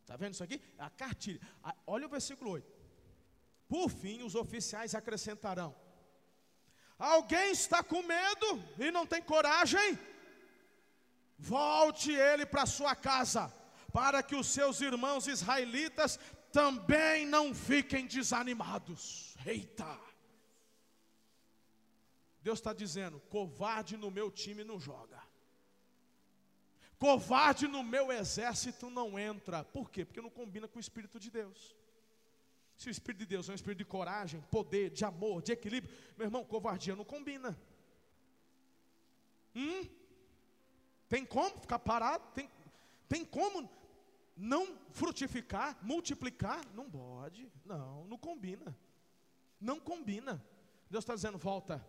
Está 0.00 0.16
vendo 0.16 0.34
isso 0.34 0.44
aqui? 0.44 0.60
É 0.78 0.82
a 0.82 0.90
cartilha. 0.90 1.40
Olha 1.86 2.06
o 2.06 2.08
versículo 2.08 2.50
8. 2.52 2.72
Por 3.68 3.88
fim, 3.90 4.22
os 4.22 4.34
oficiais 4.34 4.94
acrescentarão: 4.94 5.74
Alguém 6.98 7.50
está 7.50 7.82
com 7.82 8.02
medo 8.02 8.62
e 8.78 8.90
não 8.90 9.06
tem 9.06 9.22
coragem? 9.22 9.98
Volte 11.38 12.12
ele 12.12 12.46
para 12.46 12.66
sua 12.66 12.94
casa, 12.94 13.52
para 13.92 14.22
que 14.22 14.34
os 14.34 14.46
seus 14.46 14.80
irmãos 14.80 15.26
israelitas 15.26 16.18
também 16.56 17.26
não 17.26 17.54
fiquem 17.54 18.06
desanimados. 18.06 19.36
Eita! 19.44 20.00
Deus 22.40 22.58
está 22.58 22.72
dizendo: 22.72 23.20
covarde 23.28 23.94
no 23.98 24.10
meu 24.10 24.30
time 24.30 24.64
não 24.64 24.80
joga. 24.80 25.22
Covarde 26.98 27.68
no 27.68 27.82
meu 27.82 28.10
exército 28.10 28.88
não 28.88 29.18
entra. 29.18 29.64
Por 29.64 29.90
quê? 29.90 30.02
Porque 30.02 30.22
não 30.22 30.30
combina 30.30 30.66
com 30.66 30.78
o 30.78 30.80
Espírito 30.80 31.20
de 31.20 31.30
Deus. 31.30 31.76
Se 32.74 32.88
o 32.88 32.90
Espírito 32.90 33.18
de 33.18 33.26
Deus 33.26 33.50
é 33.50 33.52
um 33.52 33.54
espírito 33.54 33.78
de 33.78 33.84
coragem, 33.84 34.40
poder, 34.50 34.88
de 34.88 35.04
amor, 35.04 35.42
de 35.42 35.52
equilíbrio, 35.52 35.94
meu 36.16 36.26
irmão, 36.26 36.42
covardia 36.42 36.96
não 36.96 37.04
combina. 37.04 37.54
Hum? 39.54 39.86
Tem 41.06 41.22
como 41.22 41.60
ficar 41.60 41.80
parado? 41.80 42.24
Tem, 42.32 42.50
tem 43.10 43.26
como 43.26 43.68
não 44.36 44.78
frutificar, 44.90 45.78
multiplicar? 45.82 46.64
Não 46.74 46.90
pode, 46.90 47.50
não, 47.64 48.06
não 48.06 48.18
combina. 48.18 48.78
Não 49.58 49.80
combina. 49.80 50.44
Deus 50.90 51.02
está 51.02 51.14
dizendo: 51.14 51.38
volta. 51.38 51.84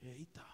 Eita. 0.00 0.44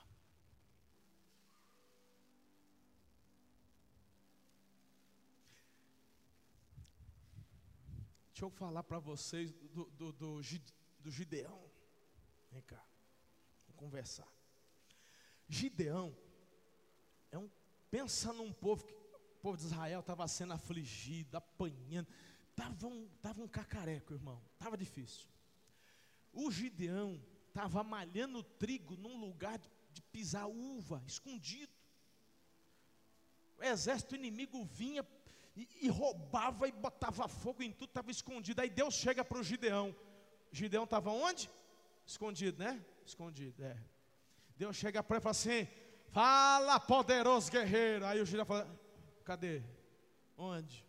Deixa 8.31 8.47
eu 8.47 8.51
falar 8.51 8.83
para 8.83 8.99
vocês 8.99 9.53
do, 9.53 9.85
do, 9.91 10.13
do, 10.13 10.41
do 10.99 11.11
Gideão. 11.11 11.71
Vem 12.51 12.63
cá, 12.63 12.85
vamos 13.67 13.77
conversar. 13.77 14.27
Gideão 15.49 16.17
é 17.31 17.39
um 17.39 17.49
pensa 17.93 18.33
num 18.33 18.51
povo 18.51 18.87
que 18.87 18.95
povo 19.43 19.57
de 19.57 19.65
Israel 19.65 20.01
estava 20.01 20.27
sendo 20.29 20.53
afligido, 20.53 21.37
apanhando, 21.37 22.07
estava 22.51 22.87
um, 22.87 23.09
tava 23.21 23.43
um 23.43 23.49
cacareco, 23.49 24.15
irmão, 24.15 24.41
estava 24.53 24.77
difícil. 24.77 25.27
O 26.33 26.51
Gideão 26.51 27.21
estava 27.49 27.83
malhando 27.83 28.43
trigo 28.43 28.97
num 28.97 29.19
lugar 29.19 29.59
de, 29.59 29.69
de 29.93 30.01
pisar 30.01 30.47
uva, 30.47 31.03
escondido. 31.07 31.73
O 33.59 33.65
exército 33.65 34.15
inimigo 34.15 34.65
vinha 34.65 35.05
e, 35.57 35.69
e, 35.83 35.89
roubava 35.89 36.69
e 36.69 36.73
botava 36.73 37.27
fogo 37.27 37.63
em 37.63 37.73
tudo, 37.73 37.89
estava 37.89 38.11
escondido. 38.11 38.61
Aí 38.61 38.71
Deus 38.71 38.95
chega 38.95 39.25
para 39.25 39.39
o 39.39 39.43
Gideão. 39.43 39.95
Gideão 40.53 40.85
estava 40.85 41.11
onde? 41.11 41.51
Escondido, 42.07 42.63
né? 42.63 42.83
Escondido, 43.05 43.63
é. 43.65 43.77
Deus 44.57 44.77
chega 44.77 45.03
para 45.03 45.17
ele 45.17 45.23
e 45.23 45.25
fala 45.25 45.31
assim: 45.33 45.69
Fala, 46.11 46.79
poderoso 46.79 47.51
guerreiro. 47.51 48.07
Aí 48.07 48.21
o 48.21 48.25
Gideão 48.25 48.47
fala: 48.47 48.82
Cadê? 49.23 49.63
Onde? 50.37 50.87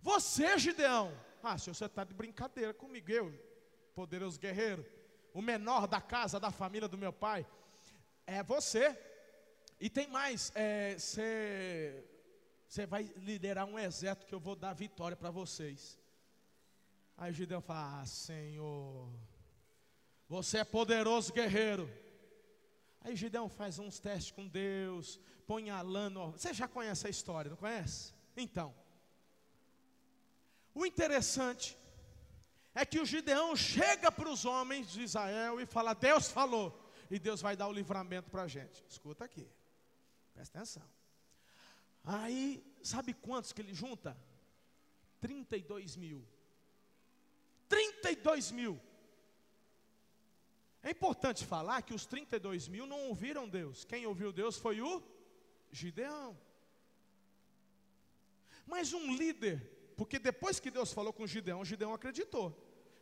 Você, 0.00 0.58
Gideão. 0.58 1.12
Ah, 1.42 1.56
se 1.58 1.68
você 1.68 1.84
está 1.84 2.02
de 2.02 2.12
brincadeira 2.12 2.74
comigo, 2.74 3.10
eu, 3.10 3.32
poderoso 3.94 4.38
guerreiro. 4.38 4.84
o 5.32 5.42
menor 5.42 5.86
da 5.86 6.00
casa, 6.00 6.40
da 6.40 6.50
família 6.50 6.88
do 6.88 6.96
meu 6.96 7.12
pai, 7.12 7.46
é 8.26 8.42
você. 8.42 8.98
E 9.78 9.90
tem 9.90 10.08
mais, 10.08 10.52
você 10.96 12.02
é, 12.76 12.86
vai 12.86 13.02
liderar 13.16 13.66
um 13.66 13.78
exército 13.78 14.26
que 14.26 14.34
eu 14.34 14.40
vou 14.40 14.56
dar 14.56 14.72
vitória 14.72 15.16
para 15.16 15.30
vocês. 15.30 15.98
Aí 17.16 17.32
Gideão 17.32 17.60
fala: 17.60 18.00
ah, 18.00 18.06
Senhor, 18.06 19.08
você 20.28 20.58
é 20.58 20.64
poderoso 20.64 21.32
guerreiro. 21.32 21.88
Aí 23.06 23.14
Gideão 23.14 23.48
faz 23.48 23.78
uns 23.78 24.00
testes 24.00 24.32
com 24.32 24.48
Deus, 24.48 25.20
põe 25.46 25.70
a 25.70 25.80
lã 25.80 26.10
no... 26.10 26.32
Você 26.32 26.52
já 26.52 26.66
conhece 26.66 27.06
a 27.06 27.10
história, 27.10 27.48
não 27.48 27.56
conhece? 27.56 28.12
Então, 28.36 28.74
o 30.74 30.84
interessante 30.84 31.78
é 32.74 32.84
que 32.84 32.98
o 32.98 33.06
Gideão 33.06 33.54
chega 33.54 34.10
para 34.10 34.28
os 34.28 34.44
homens 34.44 34.90
de 34.90 35.02
Israel 35.02 35.60
e 35.60 35.66
fala: 35.66 35.94
Deus 35.94 36.32
falou, 36.32 36.76
e 37.08 37.16
Deus 37.16 37.40
vai 37.40 37.56
dar 37.56 37.68
o 37.68 37.72
livramento 37.72 38.28
para 38.28 38.42
a 38.42 38.48
gente. 38.48 38.84
Escuta 38.88 39.24
aqui, 39.24 39.48
presta 40.34 40.58
atenção. 40.58 40.82
Aí, 42.02 42.60
sabe 42.82 43.14
quantos 43.14 43.52
que 43.52 43.60
ele 43.60 43.72
junta? 43.72 44.18
32 45.20 45.94
mil. 45.94 46.26
32 47.68 48.50
mil. 48.50 48.80
É 50.86 50.90
importante 50.92 51.44
falar 51.44 51.82
que 51.82 51.92
os 51.92 52.06
32 52.06 52.68
mil 52.68 52.86
não 52.86 53.08
ouviram 53.08 53.48
Deus. 53.48 53.84
Quem 53.84 54.06
ouviu 54.06 54.32
Deus 54.32 54.56
foi 54.56 54.80
o 54.80 55.02
Gideão. 55.72 56.38
Mas 58.64 58.92
um 58.92 59.12
líder, 59.16 59.56
porque 59.96 60.16
depois 60.16 60.60
que 60.60 60.70
Deus 60.70 60.92
falou 60.92 61.12
com 61.12 61.26
Gideão, 61.26 61.64
Gideão 61.64 61.92
acreditou. 61.92 62.56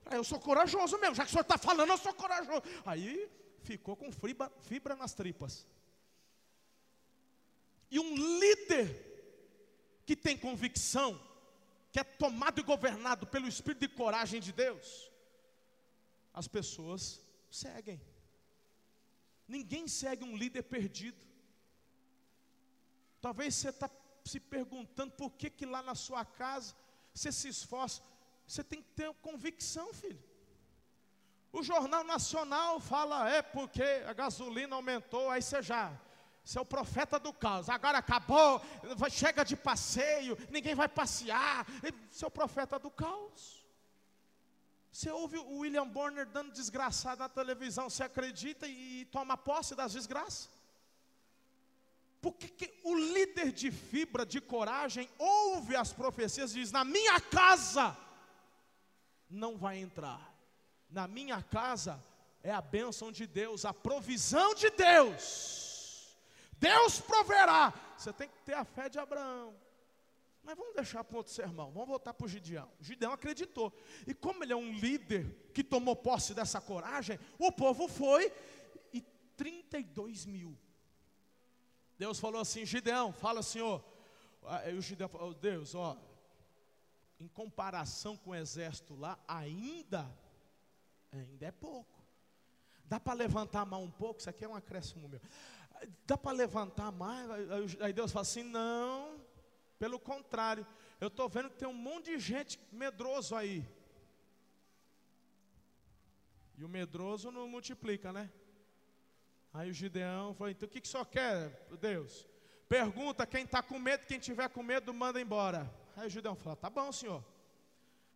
Ah, 0.06 0.16
eu 0.16 0.24
sou 0.24 0.40
corajoso 0.40 0.96
mesmo, 0.96 1.14
já 1.14 1.24
que 1.24 1.28
o 1.28 1.32
senhor 1.32 1.42
está 1.42 1.58
falando, 1.58 1.90
eu 1.90 1.98
sou 1.98 2.14
corajoso. 2.14 2.62
Aí 2.86 3.30
ficou 3.60 3.94
com 3.94 4.10
fibra, 4.10 4.50
fibra 4.62 4.96
nas 4.96 5.12
tripas. 5.12 5.66
E 7.90 8.00
um 8.00 8.14
líder 8.16 8.88
que 10.06 10.16
tem 10.16 10.38
convicção, 10.38 11.20
que 11.92 12.00
é 12.00 12.04
tomado 12.04 12.60
e 12.60 12.62
governado 12.62 13.26
pelo 13.26 13.46
espírito 13.46 13.80
de 13.80 13.88
coragem 13.88 14.40
de 14.40 14.54
Deus, 14.54 15.12
as 16.32 16.48
pessoas 16.48 17.22
seguem. 17.54 18.00
Ninguém 19.46 19.86
segue 19.86 20.24
um 20.24 20.36
líder 20.36 20.62
perdido. 20.62 21.24
Talvez 23.20 23.54
você 23.54 23.68
está 23.68 23.88
se 24.24 24.40
perguntando 24.40 25.12
por 25.12 25.30
que, 25.32 25.50
que 25.50 25.66
lá 25.66 25.82
na 25.82 25.94
sua 25.94 26.24
casa 26.24 26.74
você 27.12 27.30
se 27.30 27.48
esforça. 27.48 28.02
Você 28.46 28.62
tem 28.64 28.82
que 28.82 28.90
ter 28.90 29.12
convicção, 29.14 29.92
filho. 29.94 30.22
O 31.52 31.62
Jornal 31.62 32.02
Nacional 32.02 32.80
fala, 32.80 33.30
é 33.30 33.40
porque 33.40 33.82
a 33.82 34.12
gasolina 34.12 34.74
aumentou, 34.74 35.30
aí 35.30 35.40
você 35.40 35.62
já. 35.62 35.98
Você 36.44 36.58
é 36.58 36.60
o 36.60 36.66
profeta 36.66 37.18
do 37.18 37.32
caos. 37.32 37.68
Agora 37.68 37.98
acabou, 37.98 38.60
chega 39.10 39.44
de 39.44 39.56
passeio, 39.56 40.36
ninguém 40.50 40.74
vai 40.74 40.88
passear. 40.88 41.64
Você 42.10 42.24
é 42.24 42.28
o 42.28 42.30
profeta 42.30 42.78
do 42.78 42.90
caos. 42.90 43.63
Você 44.94 45.10
ouve 45.10 45.36
o 45.38 45.58
William 45.58 45.88
Bonner 45.88 46.24
dando 46.24 46.52
desgraçado 46.52 47.18
na 47.18 47.28
televisão, 47.28 47.90
você 47.90 48.04
acredita 48.04 48.64
e 48.68 49.04
toma 49.06 49.36
posse 49.36 49.74
das 49.74 49.92
desgraças? 49.92 50.48
Porque 52.22 52.46
que 52.46 52.72
o 52.84 52.94
líder 52.94 53.50
de 53.50 53.72
fibra, 53.72 54.24
de 54.24 54.40
coragem, 54.40 55.10
ouve 55.18 55.74
as 55.74 55.92
profecias 55.92 56.52
e 56.52 56.60
diz: 56.60 56.70
Na 56.70 56.84
minha 56.84 57.20
casa 57.20 57.96
não 59.28 59.58
vai 59.58 59.78
entrar, 59.78 60.32
na 60.88 61.08
minha 61.08 61.42
casa 61.42 62.00
é 62.40 62.52
a 62.52 62.62
bênção 62.62 63.10
de 63.10 63.26
Deus, 63.26 63.64
a 63.64 63.74
provisão 63.74 64.54
de 64.54 64.70
Deus. 64.70 66.16
Deus 66.52 67.00
proverá. 67.00 67.74
Você 67.98 68.12
tem 68.12 68.28
que 68.28 68.38
ter 68.44 68.54
a 68.54 68.64
fé 68.64 68.88
de 68.88 69.00
Abraão. 69.00 69.56
Mas 70.44 70.58
vamos 70.58 70.74
deixar 70.74 71.02
para 71.02 71.16
outro 71.16 71.32
sermão, 71.32 71.72
vamos 71.72 71.88
voltar 71.88 72.12
para 72.12 72.26
o 72.26 72.28
Gideão. 72.28 72.70
Gideão 72.78 73.12
acreditou. 73.12 73.72
E 74.06 74.12
como 74.12 74.44
ele 74.44 74.52
é 74.52 74.56
um 74.56 74.72
líder 74.74 75.50
que 75.54 75.64
tomou 75.64 75.96
posse 75.96 76.34
dessa 76.34 76.60
coragem, 76.60 77.18
o 77.38 77.50
povo 77.50 77.88
foi 77.88 78.30
e 78.92 79.00
32 79.36 80.26
mil. 80.26 80.56
Deus 81.98 82.20
falou 82.20 82.42
assim: 82.42 82.66
Gideão, 82.66 83.10
fala 83.10 83.42
Senhor. 83.42 83.82
Aí 84.42 84.76
o 84.76 84.82
Gideão 84.82 85.08
falou: 85.08 85.30
oh, 85.30 85.34
Deus, 85.34 85.74
ó, 85.74 85.96
em 87.18 87.26
comparação 87.26 88.14
com 88.14 88.30
o 88.30 88.34
exército 88.34 88.94
lá, 88.94 89.18
ainda, 89.26 90.14
ainda 91.10 91.46
é 91.46 91.52
pouco. 91.52 92.04
Dá 92.84 93.00
para 93.00 93.14
levantar 93.14 93.62
a 93.62 93.66
mão 93.66 93.84
um 93.84 93.90
pouco? 93.90 94.20
Isso 94.20 94.28
aqui 94.28 94.44
é 94.44 94.48
um 94.48 94.54
acréscimo 94.54 95.08
meu. 95.08 95.22
Dá 96.06 96.18
para 96.18 96.32
levantar 96.32 96.92
mais? 96.92 97.30
Aí 97.80 97.94
Deus 97.94 98.12
fala 98.12 98.22
assim: 98.22 98.42
não 98.42 99.23
pelo 99.84 100.00
contrário, 100.00 100.66
eu 100.98 101.08
estou 101.08 101.28
vendo 101.28 101.50
que 101.50 101.58
tem 101.58 101.68
um 101.68 101.74
monte 101.74 102.06
de 102.06 102.18
gente 102.18 102.58
medroso 102.72 103.36
aí. 103.36 103.62
E 106.56 106.64
o 106.64 106.68
medroso 106.70 107.30
não 107.30 107.46
multiplica, 107.46 108.10
né? 108.10 108.32
Aí 109.52 109.68
o 109.68 109.74
Gideão 109.74 110.32
falou: 110.32 110.50
então 110.50 110.66
o 110.66 110.70
que, 110.70 110.80
que 110.80 110.88
só 110.88 111.04
quer, 111.04 111.68
Deus? 111.78 112.26
Pergunta 112.66 113.26
quem 113.26 113.44
está 113.44 113.62
com 113.62 113.78
medo, 113.78 114.06
quem 114.06 114.18
tiver 114.18 114.48
com 114.48 114.62
medo, 114.62 114.94
manda 114.94 115.20
embora. 115.20 115.70
Aí 115.94 116.06
o 116.06 116.10
Gideão 116.10 116.34
fala: 116.34 116.56
tá 116.56 116.70
bom, 116.70 116.90
senhor. 116.90 117.22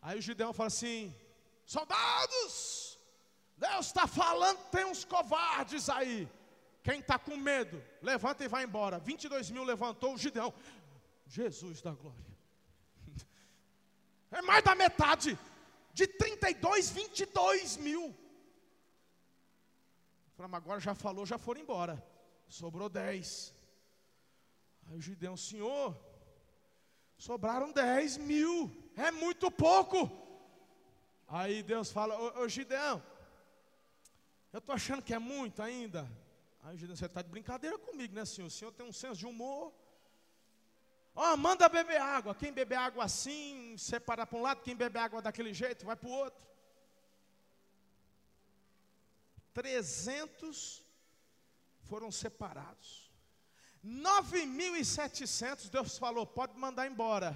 Aí 0.00 0.18
o 0.18 0.22
Gideão 0.22 0.54
fala 0.54 0.68
assim: 0.68 1.14
soldados, 1.66 2.98
Deus 3.58 3.84
está 3.88 4.06
falando, 4.06 4.58
tem 4.70 4.86
uns 4.86 5.04
covardes 5.04 5.90
aí. 5.90 6.26
Quem 6.82 7.00
está 7.00 7.18
com 7.18 7.36
medo, 7.36 7.84
levanta 8.00 8.42
e 8.42 8.48
vai 8.48 8.64
embora. 8.64 8.98
22 8.98 9.50
mil 9.50 9.64
levantou 9.64 10.14
o 10.14 10.16
Gideão. 10.16 10.54
Jesus 11.28 11.82
da 11.82 11.92
glória. 11.92 12.38
É 14.30 14.42
mais 14.42 14.64
da 14.64 14.74
metade. 14.74 15.38
De 15.92 16.06
32, 16.06 16.90
22 16.90 17.76
mil. 17.76 18.16
Falamos, 20.36 20.56
agora 20.56 20.80
já 20.80 20.94
falou, 20.94 21.26
já 21.26 21.38
foram 21.38 21.60
embora. 21.60 22.02
Sobrou 22.48 22.88
10. 22.88 23.54
Aí 24.88 24.96
o 24.96 25.00
Gideão, 25.00 25.36
Senhor, 25.36 25.96
sobraram 27.16 27.72
10 27.72 28.16
mil. 28.18 28.70
É 28.96 29.10
muito 29.10 29.50
pouco. 29.50 30.10
Aí 31.26 31.62
Deus 31.62 31.90
fala, 31.90 32.18
ô, 32.18 32.42
ô 32.42 32.48
Gideão, 32.48 33.02
eu 34.52 34.60
estou 34.60 34.74
achando 34.74 35.02
que 35.02 35.12
é 35.12 35.18
muito 35.18 35.60
ainda. 35.60 36.10
Aí 36.62 36.74
o 36.74 36.78
Gideão, 36.78 36.96
você 36.96 37.06
está 37.06 37.20
de 37.20 37.28
brincadeira 37.28 37.78
comigo, 37.78 38.14
né, 38.14 38.24
senhor? 38.24 38.46
O 38.46 38.50
senhor 38.50 38.72
tem 38.72 38.86
um 38.86 38.92
senso 38.92 39.18
de 39.18 39.26
humor. 39.26 39.74
Ó, 41.20 41.32
oh, 41.32 41.36
manda 41.36 41.68
beber 41.68 42.00
água. 42.00 42.32
Quem 42.32 42.52
beber 42.52 42.76
água 42.76 43.02
assim, 43.02 43.76
separa 43.76 44.24
para 44.24 44.38
um 44.38 44.42
lado, 44.42 44.62
quem 44.62 44.76
beber 44.76 45.00
água 45.00 45.20
daquele 45.20 45.52
jeito, 45.52 45.84
vai 45.84 45.96
para 45.96 46.08
o 46.08 46.12
outro. 46.12 46.46
300 49.52 50.84
foram 51.80 52.12
separados. 52.12 53.10
9.700, 53.84 55.68
Deus 55.68 55.98
falou, 55.98 56.24
pode 56.24 56.56
mandar 56.56 56.86
embora. 56.86 57.34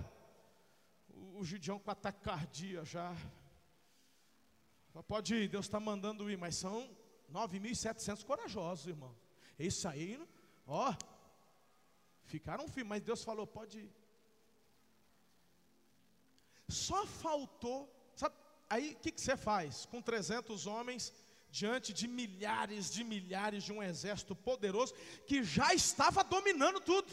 O, 1.09 1.41
o 1.41 1.45
Gideão 1.45 1.81
com 1.81 1.91
ataque 1.91 2.21
cardíaco 2.21 2.87
já. 2.87 3.13
Pode 5.09 5.35
ir, 5.35 5.49
Deus 5.49 5.67
está 5.67 5.81
mandando 5.81 6.31
ir, 6.31 6.39
mas 6.39 6.55
são 6.55 6.89
9.700 7.33 8.25
corajosos, 8.25 8.87
irmão. 8.87 9.13
Isso 9.59 9.89
aí, 9.89 10.25
ó, 10.69 10.95
Ficaram 12.35 12.67
firmes, 12.67 12.89
mas 12.93 13.03
Deus 13.03 13.23
falou: 13.23 13.47
pode 13.47 13.79
ir. 13.79 13.93
Só 16.67 17.01
faltou, 17.07 17.81
sabe? 18.21 18.35
Aí 18.71 18.93
o 18.93 18.99
que, 19.03 19.13
que 19.13 19.21
você 19.21 19.37
faz? 19.37 19.85
Com 19.85 20.01
300 20.01 20.67
homens, 20.67 21.13
diante 21.51 21.93
de 21.93 22.09
milhares 22.09 22.91
de 22.91 23.05
milhares 23.05 23.65
de 23.65 23.73
um 23.75 23.83
exército 23.83 24.35
poderoso 24.35 24.95
que 25.27 25.45
já 25.45 25.75
estava 25.75 26.25
dominando 26.25 26.81
tudo. 26.81 27.11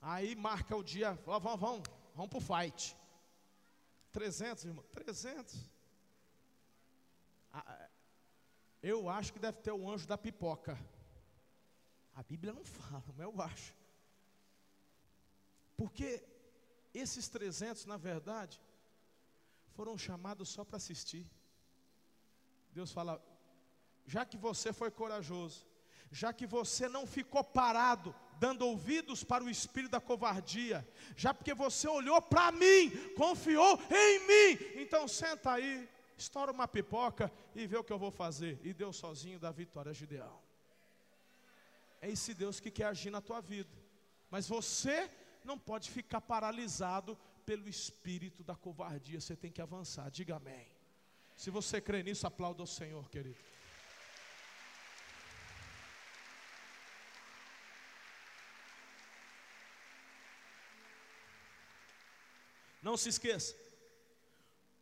Aí 0.00 0.36
marca 0.36 0.76
o 0.76 0.84
dia, 0.84 1.10
vamos, 1.26 1.42
vamos, 1.42 1.60
vamos, 1.60 1.82
vamos 2.14 2.30
para 2.30 2.38
o 2.38 2.48
fight. 2.50 2.96
300, 4.12 4.64
irmão, 4.66 4.84
300. 4.92 5.56
Ah, 7.52 7.88
eu 8.80 9.08
acho 9.08 9.32
que 9.32 9.40
deve 9.40 9.58
ter 9.58 9.72
o 9.72 9.90
anjo 9.90 10.06
da 10.06 10.16
pipoca. 10.16 10.78
A 12.14 12.22
Bíblia 12.22 12.52
não 12.52 12.64
fala, 12.64 13.04
mas 13.16 13.26
eu 13.26 13.40
acho. 13.40 13.74
Porque 15.76 16.22
esses 16.92 17.28
300, 17.28 17.86
na 17.86 17.96
verdade, 17.96 18.60
foram 19.74 19.96
chamados 19.96 20.48
só 20.48 20.64
para 20.64 20.76
assistir. 20.76 21.26
Deus 22.72 22.92
fala: 22.92 23.22
já 24.06 24.24
que 24.24 24.36
você 24.36 24.72
foi 24.72 24.90
corajoso, 24.90 25.66
já 26.10 26.32
que 26.32 26.46
você 26.46 26.88
não 26.88 27.06
ficou 27.06 27.42
parado, 27.42 28.14
dando 28.38 28.66
ouvidos 28.66 29.24
para 29.24 29.42
o 29.42 29.50
espírito 29.50 29.92
da 29.92 30.00
covardia, 30.00 30.86
já 31.16 31.32
porque 31.32 31.54
você 31.54 31.88
olhou 31.88 32.20
para 32.20 32.52
mim, 32.52 32.90
confiou 33.16 33.80
em 33.90 34.18
mim, 34.26 34.82
então 34.82 35.08
senta 35.08 35.52
aí, 35.52 35.88
estoura 36.16 36.52
uma 36.52 36.68
pipoca 36.68 37.32
e 37.54 37.66
vê 37.66 37.76
o 37.76 37.84
que 37.84 37.92
eu 37.92 37.98
vou 37.98 38.10
fazer. 38.10 38.60
E 38.62 38.74
Deus 38.74 38.96
sozinho 38.96 39.38
dá 39.38 39.50
vitória 39.50 39.90
a 39.90 39.94
Gideão. 39.94 40.51
É 42.02 42.10
esse 42.10 42.34
Deus 42.34 42.58
que 42.58 42.70
quer 42.70 42.86
agir 42.86 43.10
na 43.10 43.20
tua 43.20 43.40
vida. 43.40 43.70
Mas 44.28 44.48
você 44.48 45.08
não 45.44 45.56
pode 45.56 45.88
ficar 45.88 46.20
paralisado 46.20 47.16
pelo 47.46 47.68
espírito 47.68 48.42
da 48.42 48.56
covardia. 48.56 49.20
Você 49.20 49.36
tem 49.36 49.52
que 49.52 49.62
avançar. 49.62 50.10
Diga 50.10 50.36
amém. 50.36 50.66
Se 51.36 51.48
você 51.48 51.80
crê 51.80 52.02
nisso, 52.02 52.26
aplauda 52.26 52.62
o 52.62 52.66
Senhor, 52.66 53.08
querido. 53.08 53.38
Não 62.82 62.96
se 62.96 63.08
esqueça, 63.08 63.54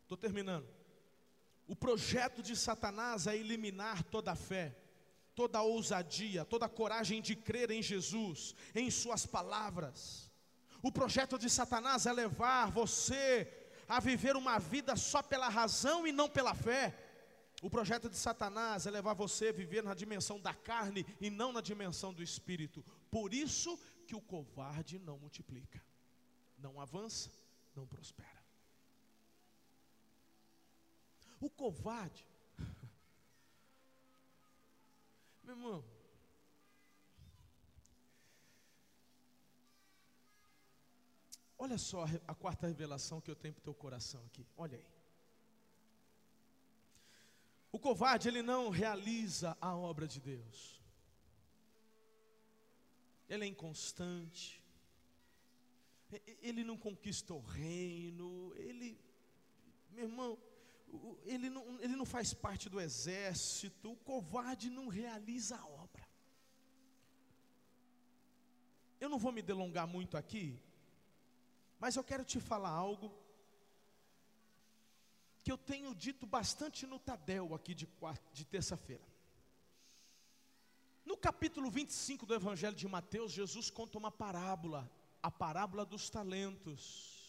estou 0.01 0.17
terminando. 0.17 0.67
O 1.67 1.75
projeto 1.75 2.41
de 2.41 2.55
Satanás 2.55 3.27
é 3.27 3.37
eliminar 3.37 4.03
toda 4.05 4.31
a 4.31 4.35
fé, 4.35 4.75
toda 5.35 5.59
a 5.59 5.63
ousadia, 5.63 6.45
toda 6.45 6.65
a 6.65 6.69
coragem 6.69 7.21
de 7.21 7.35
crer 7.35 7.71
em 7.71 7.81
Jesus, 7.81 8.55
em 8.75 8.89
Suas 8.89 9.25
palavras. 9.25 10.29
O 10.81 10.91
projeto 10.91 11.37
de 11.37 11.49
Satanás 11.49 12.05
é 12.05 12.13
levar 12.13 12.71
você 12.71 13.51
a 13.87 13.99
viver 13.99 14.35
uma 14.35 14.57
vida 14.57 14.95
só 14.95 15.21
pela 15.21 15.49
razão 15.49 16.07
e 16.07 16.11
não 16.11 16.29
pela 16.29 16.53
fé. 16.53 16.97
O 17.61 17.69
projeto 17.69 18.09
de 18.09 18.17
Satanás 18.17 18.87
é 18.87 18.91
levar 18.91 19.13
você 19.13 19.49
a 19.49 19.53
viver 19.53 19.83
na 19.83 19.93
dimensão 19.93 20.39
da 20.39 20.53
carne 20.53 21.05
e 21.19 21.29
não 21.29 21.53
na 21.53 21.61
dimensão 21.61 22.13
do 22.13 22.23
espírito. 22.23 22.83
Por 23.11 23.33
isso 23.33 23.77
que 24.07 24.15
o 24.15 24.21
covarde 24.21 24.97
não 24.97 25.19
multiplica, 25.19 25.81
não 26.57 26.81
avança 26.81 27.29
não 27.75 27.87
prospera. 27.87 28.41
O 31.39 31.49
covarde, 31.49 32.25
meu 35.55 35.67
irmão, 35.67 35.85
olha 41.57 41.77
só 41.77 42.05
a 42.27 42.35
quarta 42.35 42.67
revelação 42.67 43.21
que 43.21 43.29
eu 43.29 43.35
tenho 43.35 43.53
para 43.53 43.61
o 43.61 43.63
teu 43.63 43.73
coração 43.73 44.23
aqui, 44.25 44.45
olha 44.57 44.77
aí. 44.77 44.85
O 47.71 47.79
covarde, 47.79 48.27
ele 48.27 48.41
não 48.41 48.69
realiza 48.69 49.57
a 49.61 49.75
obra 49.75 50.07
de 50.07 50.19
Deus. 50.19 50.81
Ele 53.29 53.45
é 53.45 53.47
inconstante 53.47 54.61
ele 56.41 56.63
não 56.63 56.77
conquista 56.77 57.33
o 57.33 57.39
reino, 57.39 58.53
ele, 58.57 58.99
meu 59.91 60.05
irmão, 60.05 60.37
ele 61.23 61.49
não, 61.49 61.79
ele 61.79 61.95
não 61.95 62.05
faz 62.05 62.33
parte 62.33 62.69
do 62.69 62.79
exército, 62.79 63.91
o 63.91 63.95
covarde 63.97 64.69
não 64.69 64.87
realiza 64.87 65.57
a 65.57 65.65
obra. 65.65 66.07
Eu 68.99 69.09
não 69.09 69.17
vou 69.17 69.31
me 69.31 69.41
delongar 69.41 69.87
muito 69.87 70.17
aqui, 70.17 70.59
mas 71.79 71.95
eu 71.95 72.03
quero 72.03 72.23
te 72.23 72.39
falar 72.39 72.69
algo 72.69 73.11
que 75.43 75.51
eu 75.51 75.57
tenho 75.57 75.95
dito 75.95 76.27
bastante 76.27 76.85
no 76.85 76.99
Tadel 76.99 77.55
aqui 77.55 77.73
de, 77.73 77.87
de 78.31 78.45
terça-feira. 78.45 79.03
No 81.03 81.17
capítulo 81.17 81.71
25 81.71 82.25
do 82.25 82.35
Evangelho 82.35 82.75
de 82.75 82.87
Mateus, 82.87 83.31
Jesus 83.31 83.69
conta 83.69 83.97
uma 83.97 84.11
parábola 84.11 84.89
a 85.21 85.29
parábola 85.29 85.85
dos 85.85 86.09
talentos. 86.09 87.20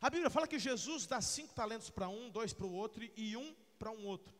A 0.00 0.08
Bíblia 0.08 0.30
fala 0.30 0.46
que 0.46 0.58
Jesus 0.58 1.06
dá 1.06 1.20
cinco 1.20 1.54
talentos 1.54 1.90
para 1.90 2.08
um, 2.08 2.30
dois 2.30 2.52
para 2.52 2.66
o 2.66 2.72
outro 2.72 3.04
e 3.16 3.36
um 3.36 3.54
para 3.78 3.90
um 3.90 4.06
outro. 4.06 4.32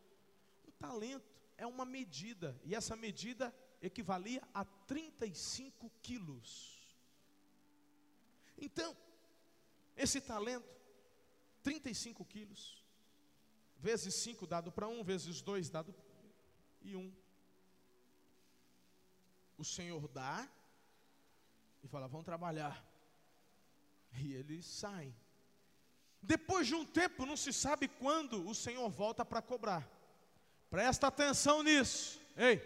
Um 0.67 0.71
talento 0.71 1.39
é 1.57 1.65
uma 1.65 1.83
medida, 1.83 2.59
e 2.63 2.73
essa 2.73 2.95
medida 2.95 3.53
equivalia 3.81 4.41
a 4.53 4.63
35 4.63 5.91
quilos. 6.01 6.79
Então, 8.57 8.95
esse 9.95 10.21
talento, 10.21 10.67
35 11.61 12.23
quilos, 12.23 12.81
vezes 13.77 14.15
5 14.15 14.47
dado 14.47 14.71
para 14.71 14.87
um, 14.87 15.03
vezes 15.03 15.41
2 15.41 15.69
dado 15.69 15.93
e 16.81 16.95
um. 16.95 17.13
O 19.57 19.65
Senhor 19.65 20.07
dá, 20.07 20.49
e 21.83 21.87
fala: 21.87 22.07
Vão 22.07 22.23
trabalhar. 22.23 22.85
E 24.21 24.33
eles 24.33 24.65
saem. 24.65 25.13
Depois 26.21 26.67
de 26.67 26.75
um 26.75 26.85
tempo, 26.85 27.25
não 27.25 27.37
se 27.37 27.51
sabe 27.53 27.87
quando 27.87 28.47
o 28.47 28.53
Senhor 28.53 28.89
volta 28.89 29.23
para 29.25 29.41
cobrar. 29.41 29.87
Presta 30.69 31.07
atenção 31.07 31.63
nisso. 31.63 32.19
Ei, 32.35 32.61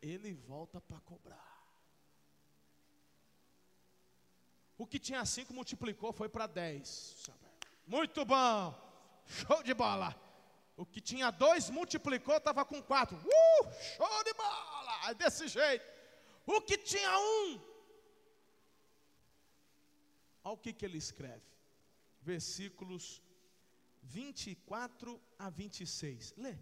ele 0.00 0.32
volta 0.34 0.80
para 0.80 1.00
cobrar. 1.00 1.48
O 4.76 4.86
que 4.86 4.98
tinha 4.98 5.24
cinco 5.24 5.52
multiplicou, 5.52 6.12
foi 6.12 6.28
para 6.28 6.46
dez. 6.46 7.28
Muito 7.86 8.24
bom, 8.24 8.74
show 9.26 9.62
de 9.62 9.74
bola. 9.74 10.14
O 10.76 10.86
que 10.86 11.00
tinha 11.00 11.30
dois 11.30 11.68
multiplicou, 11.68 12.36
estava 12.36 12.64
com 12.64 12.80
quatro. 12.80 13.16
Uh, 13.16 13.72
show 13.96 14.24
de 14.24 14.32
bola, 14.34 15.12
desse 15.14 15.48
jeito. 15.48 15.84
O 16.46 16.60
que 16.60 16.78
tinha 16.78 17.18
um 17.18 17.68
Olha 20.48 20.54
o 20.54 20.56
que, 20.56 20.72
que 20.72 20.84
ele 20.84 20.96
escreve. 20.96 21.42
Versículos 22.32 23.22
24 24.02 25.18
a 25.38 25.48
26. 25.48 26.34
Lê, 26.36 26.54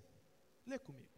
lê 0.65 0.79
comigo. 0.79 1.11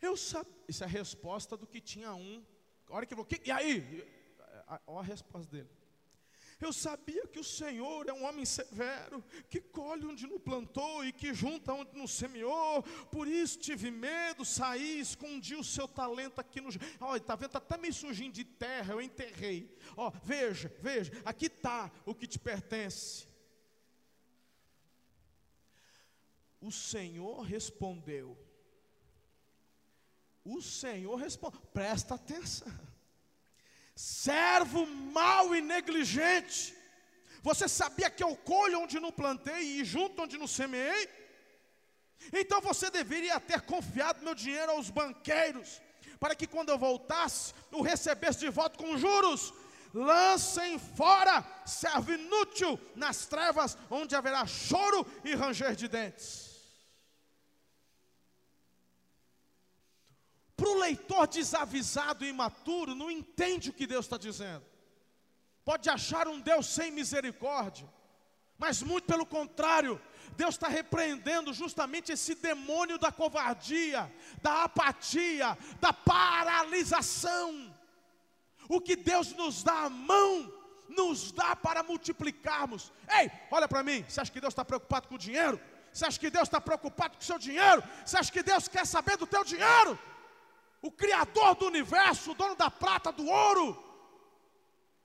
Eu 0.00 0.14
sabia, 0.14 0.52
isso 0.68 0.84
é 0.84 0.86
a 0.86 0.90
resposta 0.90 1.56
do 1.56 1.66
que 1.66 1.80
tinha 1.80 2.12
um. 2.14 2.44
A 2.88 2.94
hora 2.94 3.06
que 3.06 3.14
eu 3.14 3.16
vou, 3.16 3.26
e 3.44 3.50
aí? 3.50 3.74
Olha 4.86 5.00
a 5.00 5.02
resposta 5.02 5.50
dele. 5.50 5.70
Eu 6.60 6.72
sabia 6.72 7.24
que 7.28 7.38
o 7.38 7.44
Senhor 7.44 8.08
é 8.08 8.12
um 8.12 8.24
homem 8.24 8.44
severo, 8.44 9.24
que 9.48 9.60
colhe 9.60 10.04
onde 10.04 10.26
não 10.26 10.40
plantou 10.40 11.04
e 11.04 11.12
que 11.12 11.32
junta 11.32 11.72
onde 11.72 11.96
não 11.96 12.06
semeou. 12.06 12.82
Por 13.12 13.28
isso 13.28 13.60
tive 13.60 13.92
medo, 13.92 14.44
saí, 14.44 14.98
escondi 14.98 15.54
o 15.54 15.62
seu 15.62 15.86
talento 15.86 16.40
aqui 16.40 16.60
no. 16.60 16.70
Olha, 17.00 17.18
está 17.18 17.36
vendo? 17.36 17.46
Está 17.46 17.58
até 17.58 17.76
meio 17.76 17.94
sujinho 17.94 18.32
de 18.32 18.44
terra, 18.44 18.92
eu 18.92 19.00
enterrei. 19.00 19.72
Ó, 19.96 20.10
veja, 20.24 20.72
veja, 20.80 21.12
aqui 21.24 21.46
está 21.46 21.92
o 22.04 22.12
que 22.12 22.26
te 22.26 22.40
pertence. 22.40 23.28
O 26.60 26.72
Senhor 26.72 27.42
respondeu. 27.42 28.36
O 30.44 30.60
Senhor 30.60 31.14
respondeu. 31.14 31.60
Presta 31.72 32.16
atenção 32.16 32.87
servo 33.98 34.86
mau 34.86 35.56
e 35.56 35.60
negligente. 35.60 36.72
Você 37.42 37.66
sabia 37.66 38.08
que 38.08 38.22
eu 38.22 38.36
colho 38.36 38.80
onde 38.82 39.00
não 39.00 39.10
plantei 39.10 39.80
e 39.80 39.84
junto 39.84 40.22
onde 40.22 40.38
não 40.38 40.46
semeei? 40.46 41.08
Então 42.32 42.60
você 42.60 42.90
deveria 42.90 43.40
ter 43.40 43.60
confiado 43.62 44.22
meu 44.22 44.36
dinheiro 44.36 44.70
aos 44.70 44.88
banqueiros, 44.88 45.82
para 46.20 46.36
que 46.36 46.46
quando 46.46 46.68
eu 46.68 46.78
voltasse, 46.78 47.52
o 47.72 47.82
recebesse 47.82 48.38
de 48.38 48.50
volta 48.50 48.78
com 48.78 48.96
juros. 48.96 49.52
Lancem 49.92 50.78
fora, 50.78 51.44
servo 51.66 52.12
inútil, 52.12 52.78
nas 52.94 53.26
trevas, 53.26 53.76
onde 53.90 54.14
haverá 54.14 54.46
choro 54.46 55.04
e 55.24 55.34
ranger 55.34 55.74
de 55.74 55.88
dentes. 55.88 56.47
Leitor 60.88 61.26
desavisado 61.26 62.24
e 62.24 62.28
imaturo, 62.28 62.94
não 62.94 63.10
entende 63.10 63.70
o 63.70 63.72
que 63.72 63.86
Deus 63.86 64.06
está 64.06 64.16
dizendo. 64.16 64.64
Pode 65.64 65.88
achar 65.90 66.26
um 66.28 66.40
Deus 66.40 66.66
sem 66.66 66.90
misericórdia, 66.90 67.86
mas 68.56 68.82
muito 68.82 69.04
pelo 69.04 69.26
contrário, 69.26 70.00
Deus 70.36 70.54
está 70.54 70.68
repreendendo 70.68 71.52
justamente 71.52 72.12
esse 72.12 72.34
demônio 72.34 72.98
da 72.98 73.12
covardia, 73.12 74.10
da 74.40 74.64
apatia, 74.64 75.56
da 75.80 75.92
paralisação. 75.92 77.74
O 78.68 78.80
que 78.80 78.96
Deus 78.96 79.32
nos 79.34 79.62
dá 79.62 79.84
a 79.84 79.90
mão, 79.90 80.52
nos 80.88 81.32
dá 81.32 81.54
para 81.54 81.82
multiplicarmos. 81.82 82.92
Ei, 83.18 83.30
olha 83.50 83.68
para 83.68 83.82
mim, 83.82 84.04
você 84.08 84.20
acha 84.20 84.32
que 84.32 84.40
Deus 84.40 84.52
está 84.52 84.64
preocupado 84.64 85.08
com 85.08 85.14
o 85.14 85.18
dinheiro? 85.18 85.60
Você 85.92 86.04
acha 86.06 86.20
que 86.20 86.30
Deus 86.30 86.48
está 86.48 86.60
preocupado 86.60 87.16
com 87.16 87.22
o 87.22 87.26
seu 87.26 87.38
dinheiro? 87.38 87.82
Você 88.04 88.16
acha 88.18 88.32
que 88.32 88.42
Deus 88.42 88.68
quer 88.68 88.86
saber 88.86 89.16
do 89.16 89.26
teu 89.26 89.44
dinheiro? 89.44 89.98
O 90.80 90.90
Criador 90.90 91.54
do 91.56 91.66
universo, 91.66 92.32
o 92.32 92.34
dono 92.34 92.54
da 92.54 92.70
prata, 92.70 93.10
do 93.10 93.26
ouro, 93.26 93.84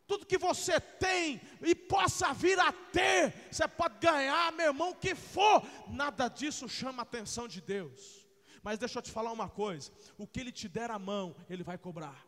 tudo 0.05 0.25
que 0.25 0.37
você 0.37 0.79
tem 0.79 1.41
e 1.61 1.73
possa 1.73 2.33
vir 2.33 2.59
a 2.59 2.71
ter, 2.71 3.33
você 3.51 3.67
pode 3.67 3.97
ganhar, 3.99 4.51
meu 4.51 4.67
irmão, 4.67 4.91
o 4.91 4.95
que 4.95 5.15
for, 5.15 5.63
nada 5.87 6.27
disso 6.27 6.67
chama 6.69 7.01
a 7.01 7.03
atenção 7.03 7.47
de 7.47 7.61
Deus. 7.61 8.27
Mas 8.61 8.77
deixa 8.77 8.99
eu 8.99 9.03
te 9.03 9.11
falar 9.11 9.31
uma 9.31 9.49
coisa: 9.49 9.91
o 10.17 10.27
que 10.27 10.39
Ele 10.39 10.51
te 10.51 10.67
der 10.67 10.91
a 10.91 10.99
mão, 10.99 11.35
Ele 11.49 11.63
vai 11.63 11.77
cobrar. 11.77 12.25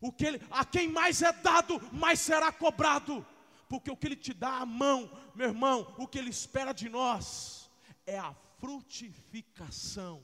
O 0.00 0.12
que 0.12 0.26
ele, 0.26 0.42
a 0.50 0.64
quem 0.64 0.88
mais 0.88 1.22
é 1.22 1.32
dado, 1.32 1.80
mais 1.92 2.20
será 2.20 2.52
cobrado. 2.52 3.26
porque 3.68 3.90
o 3.90 3.96
que 3.96 4.06
Ele 4.06 4.16
te 4.16 4.32
dá 4.32 4.58
à 4.58 4.66
mão, 4.66 5.10
meu 5.34 5.48
irmão, 5.48 5.94
o 5.98 6.06
que 6.06 6.18
Ele 6.18 6.30
espera 6.30 6.72
de 6.72 6.88
nós 6.88 7.70
é 8.04 8.18
a 8.18 8.34
frutificação. 8.58 10.22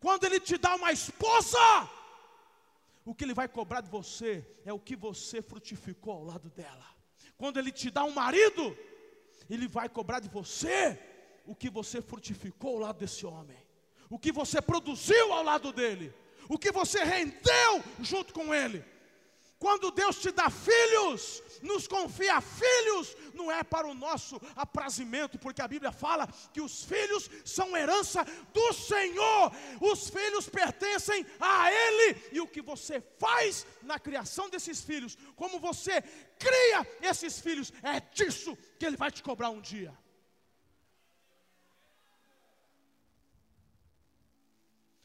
Quando 0.00 0.24
Ele 0.24 0.40
te 0.40 0.56
dá 0.56 0.74
uma 0.74 0.92
esposa, 0.92 1.58
o 3.04 3.14
que 3.14 3.24
Ele 3.24 3.34
vai 3.34 3.48
cobrar 3.48 3.80
de 3.82 3.90
você 3.90 4.44
é 4.64 4.72
o 4.72 4.78
que 4.78 4.96
você 4.96 5.42
frutificou 5.42 6.14
ao 6.14 6.24
lado 6.24 6.48
dela. 6.50 6.86
Quando 7.36 7.58
Ele 7.58 7.70
te 7.70 7.90
dá 7.90 8.02
um 8.04 8.12
marido, 8.12 8.76
Ele 9.48 9.68
vai 9.68 9.88
cobrar 9.88 10.20
de 10.20 10.28
você 10.28 10.98
o 11.46 11.54
que 11.54 11.68
você 11.68 12.00
frutificou 12.00 12.74
ao 12.74 12.78
lado 12.78 12.98
desse 12.98 13.26
homem, 13.26 13.56
o 14.08 14.18
que 14.18 14.32
você 14.32 14.60
produziu 14.60 15.32
ao 15.32 15.42
lado 15.42 15.72
dele, 15.72 16.12
o 16.48 16.58
que 16.58 16.72
você 16.72 17.02
rendeu 17.04 17.82
junto 18.00 18.32
com 18.32 18.54
ele. 18.54 18.84
Quando 19.60 19.90
Deus 19.90 20.18
te 20.18 20.30
dá 20.32 20.48
filhos, 20.48 21.42
nos 21.60 21.86
confia 21.86 22.40
filhos, 22.40 23.14
não 23.34 23.52
é 23.52 23.62
para 23.62 23.86
o 23.86 23.92
nosso 23.92 24.40
aprazimento, 24.56 25.38
porque 25.38 25.60
a 25.60 25.68
Bíblia 25.68 25.92
fala 25.92 26.26
que 26.50 26.62
os 26.62 26.82
filhos 26.82 27.28
são 27.44 27.76
herança 27.76 28.24
do 28.54 28.72
Senhor, 28.72 29.52
os 29.78 30.08
filhos 30.08 30.48
pertencem 30.48 31.26
a 31.38 31.70
Ele, 31.70 32.22
e 32.32 32.40
o 32.40 32.48
que 32.48 32.62
você 32.62 33.02
faz 33.18 33.66
na 33.82 33.98
criação 33.98 34.48
desses 34.48 34.80
filhos, 34.80 35.18
como 35.36 35.60
você 35.60 36.00
cria 36.38 36.80
esses 37.02 37.38
filhos, 37.38 37.70
é 37.82 38.00
disso 38.00 38.56
que 38.78 38.86
Ele 38.86 38.96
vai 38.96 39.10
te 39.10 39.22
cobrar 39.22 39.50
um 39.50 39.60
dia. 39.60 39.94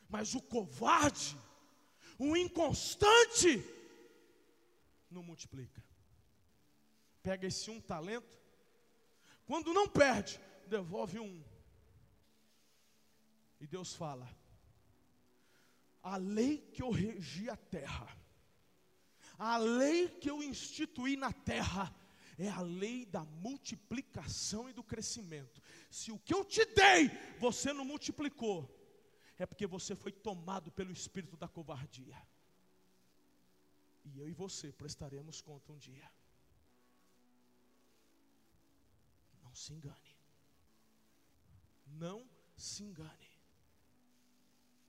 Mas 0.08 0.34
o 0.34 0.42
covarde, 0.42 1.38
o 2.18 2.38
inconstante, 2.38 3.76
não 5.16 5.24
multiplica. 5.24 5.84
Pega 7.24 7.48
esse 7.48 7.72
um 7.72 7.82
talento, 7.82 8.38
quando 9.46 9.74
não 9.74 9.88
perde, 9.88 10.40
devolve 10.68 11.20
um. 11.20 11.44
E 13.60 13.66
Deus 13.66 13.96
fala: 13.96 14.30
a 16.04 16.18
lei 16.18 16.58
que 16.58 16.84
eu 16.84 16.92
regi 16.92 17.50
a 17.50 17.56
terra, 17.56 18.16
a 19.38 19.58
lei 19.58 20.10
que 20.10 20.30
eu 20.30 20.44
instituí 20.44 21.16
na 21.16 21.32
terra, 21.32 21.96
é 22.38 22.50
a 22.50 22.62
lei 22.62 23.06
da 23.06 23.24
multiplicação 23.24 24.70
e 24.70 24.74
do 24.74 24.84
crescimento. 24.84 25.62
Se 25.90 26.12
o 26.12 26.20
que 26.20 26.34
eu 26.34 26.44
te 26.44 26.66
dei, 26.66 27.10
você 27.40 27.72
não 27.72 27.86
multiplicou, 27.86 28.70
é 29.38 29.46
porque 29.46 29.66
você 29.66 29.96
foi 29.96 30.12
tomado 30.12 30.72
pelo 30.72 30.92
espírito 30.92 31.38
da 31.38 31.48
covardia. 31.48 32.22
E 34.06 34.20
eu 34.20 34.28
e 34.30 34.34
você 34.34 34.72
prestaremos 34.72 35.42
conta 35.42 35.74
um 35.74 35.78
dia. 35.78 36.10
Não 39.44 39.54
se 39.56 39.74
engane. 39.74 40.16
Não 41.88 42.30
se 42.56 42.84
engane. 42.84 43.32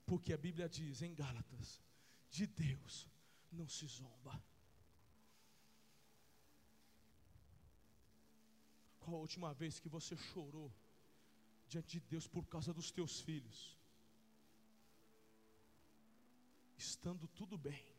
Porque 0.05 0.33
a 0.33 0.39
Bíblia 0.39 0.69
diz 0.69 1.03
em 1.03 1.15
Gálatas: 1.15 1.81
de 2.31 2.47
Deus 2.47 3.09
não 3.51 3.69
se 3.69 3.87
zomba. 3.87 4.43
Qual 9.01 9.17
a 9.17 9.21
última 9.21 9.55
vez 9.55 9.79
que 9.79 9.89
você 9.89 10.17
chorou 10.17 10.73
diante 11.69 12.01
de 12.01 12.01
Deus 12.01 12.27
por 12.27 12.47
causa 12.47 12.75
dos 12.75 12.91
teus 12.91 13.21
filhos? 13.21 13.77
Estando 16.77 17.27
tudo 17.29 17.57
bem. 17.57 17.96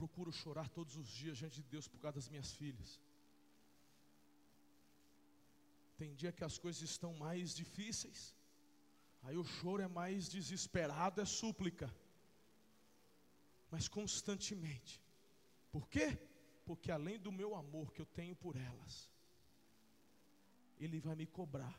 Procuro 0.00 0.30
chorar 0.32 0.68
todos 0.68 0.96
os 0.96 1.08
dias 1.08 1.38
diante 1.38 1.62
de 1.62 1.68
Deus 1.74 1.86
por 1.88 2.00
causa 2.00 2.16
das 2.18 2.28
minhas 2.28 2.52
filhas. 2.52 3.00
Tem 5.96 6.14
dia 6.14 6.32
que 6.32 6.44
as 6.44 6.58
coisas 6.58 6.82
estão 6.82 7.12
mais 7.14 7.54
difíceis. 7.54 8.34
Aí 9.22 9.36
o 9.36 9.44
choro 9.44 9.82
é 9.82 9.88
mais 9.88 10.28
desesperado, 10.28 11.20
é 11.20 11.24
súplica. 11.24 11.88
Mas 13.70 13.88
constantemente. 13.88 15.00
Por 15.70 15.88
quê? 15.88 16.18
Porque 16.66 16.90
além 16.90 17.18
do 17.18 17.32
meu 17.32 17.54
amor 17.54 17.92
que 17.92 18.00
eu 18.00 18.06
tenho 18.06 18.36
por 18.36 18.56
elas, 18.56 19.10
Ele 20.78 21.00
vai 21.00 21.14
me 21.14 21.26
cobrar 21.26 21.78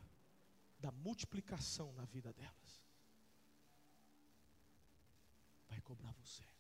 da 0.80 0.92
multiplicação 0.92 1.92
na 1.94 2.06
vida 2.06 2.32
delas. 2.34 2.84
Vai 5.70 5.82
cobrar 5.82 6.14
você. 6.14 6.55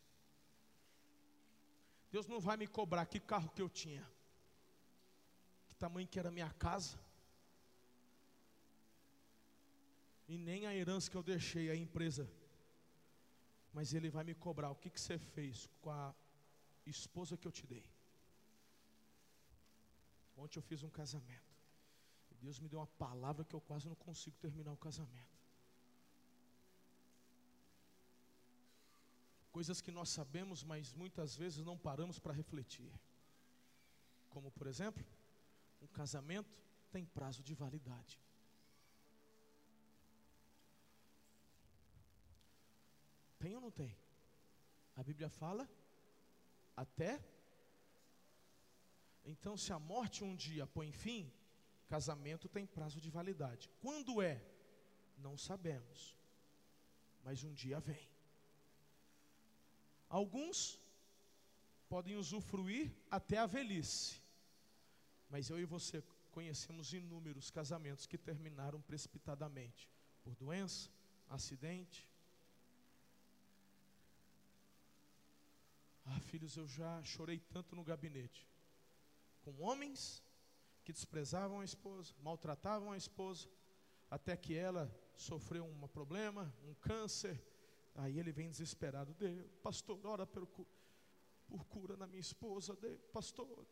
Deus 2.15 2.27
não 2.27 2.39
vai 2.39 2.55
me 2.55 2.65
cobrar 2.65 3.05
que 3.05 3.19
carro 3.19 3.49
que 3.49 3.61
eu 3.61 3.69
tinha, 3.69 4.03
que 5.67 5.75
tamanho 5.75 6.07
que 6.07 6.17
era 6.17 6.29
a 6.29 6.31
minha 6.31 6.49
casa, 6.65 6.97
e 10.25 10.37
nem 10.37 10.65
a 10.65 10.73
herança 10.73 11.11
que 11.11 11.17
eu 11.17 11.21
deixei, 11.21 11.69
a 11.69 11.75
empresa, 11.75 12.25
mas 13.73 13.93
Ele 13.93 14.09
vai 14.09 14.23
me 14.23 14.33
cobrar 14.33 14.69
o 14.71 14.75
que, 14.75 14.89
que 14.89 15.01
você 15.01 15.17
fez 15.17 15.69
com 15.81 15.91
a 15.91 16.15
esposa 16.85 17.35
que 17.35 17.49
eu 17.49 17.51
te 17.51 17.67
dei. 17.67 17.85
Ontem 20.37 20.57
eu 20.57 20.63
fiz 20.63 20.83
um 20.83 20.89
casamento, 20.89 21.53
Deus 22.41 22.61
me 22.61 22.69
deu 22.69 22.79
uma 22.79 22.87
palavra 23.05 23.43
que 23.43 23.53
eu 23.53 23.59
quase 23.59 23.89
não 23.89 23.95
consigo 24.07 24.37
terminar 24.37 24.71
o 24.71 24.77
casamento. 24.77 25.44
Coisas 29.55 29.79
que 29.79 29.91
nós 29.97 30.09
sabemos, 30.09 30.65
mas 30.71 30.91
muitas 31.01 31.33
vezes 31.41 31.63
não 31.63 31.77
paramos 31.77 32.17
para 32.19 32.33
refletir. 32.33 32.91
Como, 34.33 34.49
por 34.51 34.67
exemplo, 34.67 35.03
um 35.81 35.87
casamento 35.87 36.53
tem 36.91 37.05
prazo 37.05 37.41
de 37.41 37.53
validade. 37.53 38.19
Tem 43.39 43.55
ou 43.55 43.61
não 43.61 43.71
tem? 43.71 43.95
A 44.97 45.01
Bíblia 45.09 45.29
fala 45.29 45.65
até. 46.75 47.11
Então, 49.23 49.55
se 49.55 49.71
a 49.71 49.79
morte 49.79 50.21
um 50.21 50.35
dia 50.35 50.67
põe 50.67 50.91
fim, 50.91 51.31
casamento 51.87 52.49
tem 52.49 52.65
prazo 52.65 52.99
de 52.99 53.09
validade. 53.09 53.69
Quando 53.79 54.21
é? 54.21 54.35
Não 55.17 55.37
sabemos. 55.37 56.13
Mas 57.23 57.45
um 57.45 57.53
dia 57.53 57.79
vem. 57.79 58.14
Alguns 60.09 60.79
podem 61.89 62.15
usufruir 62.15 62.91
até 63.09 63.37
a 63.37 63.45
velhice, 63.45 64.21
mas 65.29 65.49
eu 65.49 65.59
e 65.59 65.65
você 65.65 66.03
conhecemos 66.31 66.93
inúmeros 66.93 67.49
casamentos 67.49 68.05
que 68.05 68.17
terminaram 68.17 68.81
precipitadamente 68.81 69.89
por 70.23 70.35
doença, 70.35 70.89
acidente. 71.29 72.07
Ah, 76.05 76.19
filhos, 76.19 76.55
eu 76.55 76.67
já 76.67 77.03
chorei 77.03 77.39
tanto 77.39 77.75
no 77.75 77.83
gabinete 77.83 78.47
com 79.45 79.61
homens 79.61 80.23
que 80.83 80.91
desprezavam 80.91 81.59
a 81.61 81.65
esposa, 81.65 82.13
maltratavam 82.21 82.91
a 82.91 82.97
esposa, 82.97 83.47
até 84.09 84.35
que 84.35 84.55
ela 84.55 84.91
sofreu 85.15 85.65
um 85.65 85.87
problema, 85.87 86.53
um 86.63 86.73
câncer, 86.75 87.41
Aí 87.95 88.19
ele 88.19 88.31
vem 88.31 88.49
desesperado, 88.49 89.13
Deus, 89.13 89.47
pastor, 89.63 90.05
ora 90.05 90.27
por, 90.27 90.45
por 91.47 91.65
cura 91.65 91.95
na 91.95 92.05
minha 92.05 92.19
esposa, 92.19 92.75
Deus, 92.75 92.99
pastor, 93.13 93.65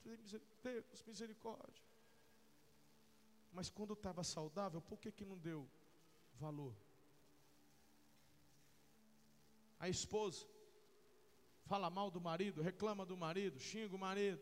Deus, 0.63 1.03
misericórdia. 1.05 1.83
Mas 3.51 3.69
quando 3.69 3.93
estava 3.93 4.23
saudável, 4.23 4.81
por 4.81 4.97
que, 4.99 5.11
que 5.11 5.25
não 5.25 5.37
deu 5.37 5.69
valor? 6.35 6.73
A 9.77 9.89
esposa 9.89 10.47
fala 11.65 11.89
mal 11.89 12.09
do 12.09 12.21
marido, 12.21 12.61
reclama 12.61 13.05
do 13.05 13.17
marido, 13.17 13.59
xinga 13.59 13.93
o 13.93 13.99
marido. 13.99 14.41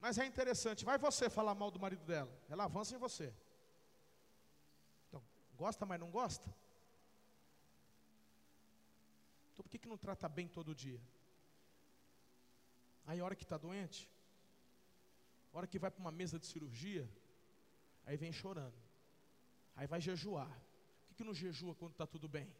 Mas 0.00 0.18
é 0.18 0.24
interessante, 0.24 0.84
vai 0.84 0.96
você 0.96 1.28
falar 1.28 1.54
mal 1.54 1.70
do 1.70 1.78
marido 1.78 2.04
dela, 2.04 2.32
ela 2.48 2.64
avança 2.64 2.94
em 2.94 2.98
você. 2.98 3.34
Gosta, 5.56 5.86
mas 5.86 6.00
não 6.00 6.10
gosta? 6.10 6.48
Então 9.52 9.62
por 9.62 9.70
que, 9.70 9.78
que 9.78 9.88
não 9.88 9.96
trata 9.96 10.28
bem 10.28 10.48
todo 10.48 10.74
dia? 10.74 11.00
Aí 13.06 13.20
a 13.20 13.24
hora 13.24 13.36
que 13.36 13.44
está 13.44 13.56
doente, 13.56 14.08
a 15.52 15.58
hora 15.58 15.66
que 15.66 15.78
vai 15.78 15.90
para 15.90 16.00
uma 16.00 16.10
mesa 16.10 16.38
de 16.38 16.46
cirurgia, 16.46 17.08
aí 18.04 18.16
vem 18.16 18.32
chorando. 18.32 18.74
Aí 19.76 19.86
vai 19.86 20.00
jejuar. 20.00 20.48
Por 20.48 21.08
que, 21.08 21.14
que 21.14 21.24
não 21.24 21.34
jejua 21.34 21.74
quando 21.74 21.92
está 21.92 22.06
tudo 22.06 22.28
bem? 22.28 22.52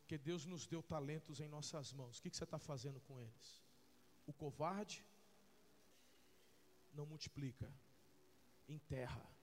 Porque 0.00 0.18
Deus 0.18 0.44
nos 0.46 0.66
deu 0.66 0.82
talentos 0.82 1.40
em 1.40 1.48
nossas 1.48 1.92
mãos. 1.92 2.18
O 2.18 2.22
que, 2.22 2.30
que 2.30 2.36
você 2.36 2.44
está 2.44 2.58
fazendo 2.58 3.00
com 3.00 3.20
eles? 3.20 3.60
O 4.26 4.32
covarde 4.32 5.04
não 6.92 7.06
multiplica, 7.06 7.68
enterra. 8.68 9.36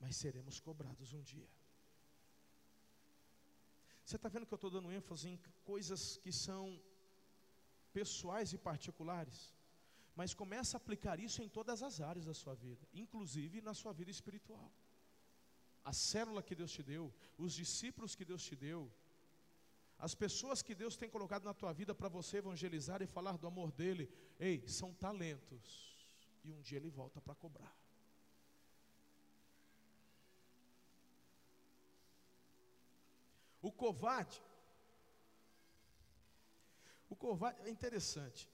mas 0.00 0.16
seremos 0.16 0.58
cobrados 0.58 1.12
um 1.12 1.22
dia. 1.22 1.48
Você 4.04 4.16
está 4.16 4.28
vendo 4.28 4.46
que 4.46 4.54
eu 4.54 4.60
estou 4.60 4.70
dando 4.70 4.90
ênfase 4.90 5.28
em 5.28 5.38
coisas 5.62 6.16
que 6.16 6.32
são 6.32 6.62
pessoais 7.92 8.52
e 8.52 8.58
particulares? 8.58 9.54
Mas 10.16 10.34
começa 10.34 10.76
a 10.76 10.80
aplicar 10.80 11.20
isso 11.20 11.42
em 11.42 11.48
todas 11.48 11.82
as 11.88 12.00
áreas 12.00 12.24
da 12.24 12.34
sua 12.34 12.54
vida, 12.54 12.84
inclusive 12.92 13.60
na 13.60 13.74
sua 13.74 13.92
vida 13.92 14.10
espiritual. 14.10 14.72
A 15.84 15.92
célula 15.92 16.42
que 16.42 16.56
Deus 16.56 16.72
te 16.72 16.82
deu, 16.82 17.04
os 17.38 17.52
discípulos 17.52 18.16
que 18.16 18.24
Deus 18.24 18.42
te 18.42 18.56
deu, 18.56 18.90
as 20.00 20.14
pessoas 20.14 20.62
que 20.62 20.74
Deus 20.74 20.96
tem 20.96 21.10
colocado 21.10 21.44
na 21.44 21.52
tua 21.52 21.72
vida 21.72 21.94
para 21.94 22.08
você 22.08 22.38
evangelizar 22.38 23.02
e 23.02 23.06
falar 23.06 23.36
do 23.36 23.46
amor 23.46 23.70
dele, 23.70 24.10
ei, 24.38 24.66
são 24.66 24.94
talentos. 24.94 25.64
E 26.42 26.50
um 26.50 26.60
dia 26.62 26.78
ele 26.78 26.88
volta 26.88 27.20
para 27.20 27.34
cobrar. 27.34 27.76
O 33.60 33.70
covarde, 33.70 34.42
o 37.10 37.14
covarde 37.14 37.60
é 37.68 37.68
interessante. 37.68 38.48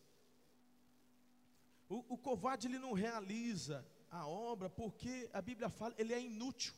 O, 1.89 2.15
o 2.15 2.19
covarde 2.19 2.67
ele 2.67 2.81
não 2.81 2.93
realiza 2.93 3.87
a 4.11 4.27
obra 4.27 4.69
porque 4.69 5.31
a 5.33 5.41
Bíblia 5.41 5.69
fala 5.69 5.95
ele 5.97 6.13
é 6.13 6.21
inútil. 6.21 6.75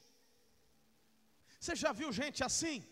Você 1.59 1.75
já 1.75 1.91
viu 1.91 2.13
gente 2.13 2.45
assim? 2.45 2.87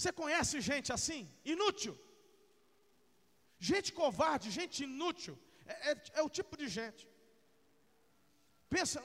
Você 0.00 0.10
conhece 0.20 0.62
gente 0.62 0.90
assim? 0.96 1.22
Inútil. 1.54 1.94
Gente 3.70 3.92
covarde, 3.92 4.50
gente 4.58 4.76
inútil. 4.84 5.34
É, 5.66 5.74
é, 5.90 6.02
é 6.14 6.22
o 6.22 6.30
tipo 6.36 6.56
de 6.60 6.66
gente. 6.76 7.02
Pensa, 8.74 8.98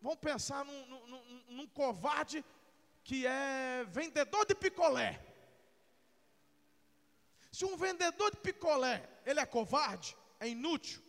vamos 0.00 0.20
pensar 0.28 0.64
num, 0.64 0.80
num, 1.10 1.22
num 1.56 1.66
covarde 1.80 2.44
que 3.02 3.26
é 3.26 3.84
vendedor 3.98 4.46
de 4.46 4.54
picolé. 4.54 5.10
Se 7.50 7.64
um 7.64 7.76
vendedor 7.76 8.30
de 8.30 8.36
picolé, 8.36 8.96
ele 9.24 9.40
é 9.40 9.46
covarde, 9.58 10.16
é 10.38 10.46
inútil. 10.48 11.02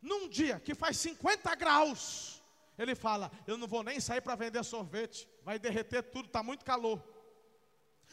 Num 0.00 0.30
dia 0.30 0.58
que 0.60 0.74
faz 0.74 0.96
50 0.96 1.54
graus, 1.56 2.42
ele 2.78 2.94
fala: 2.94 3.30
Eu 3.46 3.58
não 3.58 3.68
vou 3.68 3.82
nem 3.82 4.00
sair 4.00 4.22
para 4.22 4.34
vender 4.34 4.64
sorvete, 4.64 5.28
vai 5.42 5.58
derreter 5.58 6.02
tudo, 6.04 6.28
está 6.28 6.42
muito 6.42 6.64
calor. 6.64 7.17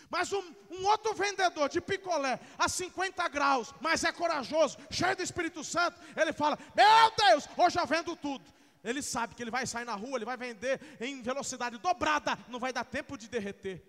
Mas 0.09 0.31
um, 0.31 0.43
um, 0.69 0.85
outro 0.85 1.13
vendedor 1.13 1.67
de 1.69 1.81
picolé 1.81 2.39
a 2.57 2.67
50 2.69 3.27
graus, 3.29 3.73
mas 3.81 4.03
é 4.03 4.11
corajoso, 4.11 4.77
cheio 4.91 5.15
do 5.15 5.23
Espírito 5.23 5.63
Santo, 5.63 5.99
ele 6.15 6.33
fala: 6.33 6.57
Meu 6.75 7.11
Deus, 7.17 7.47
hoje 7.57 7.79
eu 7.79 7.87
vendo 7.87 8.15
tudo. 8.15 8.45
Ele 8.83 9.01
sabe 9.01 9.33
que 9.33 9.41
ele 9.41 9.49
vai 9.49 9.65
sair 9.65 9.85
na 9.85 9.95
rua, 9.95 10.17
ele 10.17 10.25
vai 10.25 10.37
vender 10.37 10.79
em 11.01 11.21
velocidade 11.21 11.77
dobrada, 11.79 12.37
não 12.47 12.59
vai 12.59 12.71
dar 12.71 12.85
tempo 12.85 13.17
de 13.17 13.27
derreter. 13.27 13.83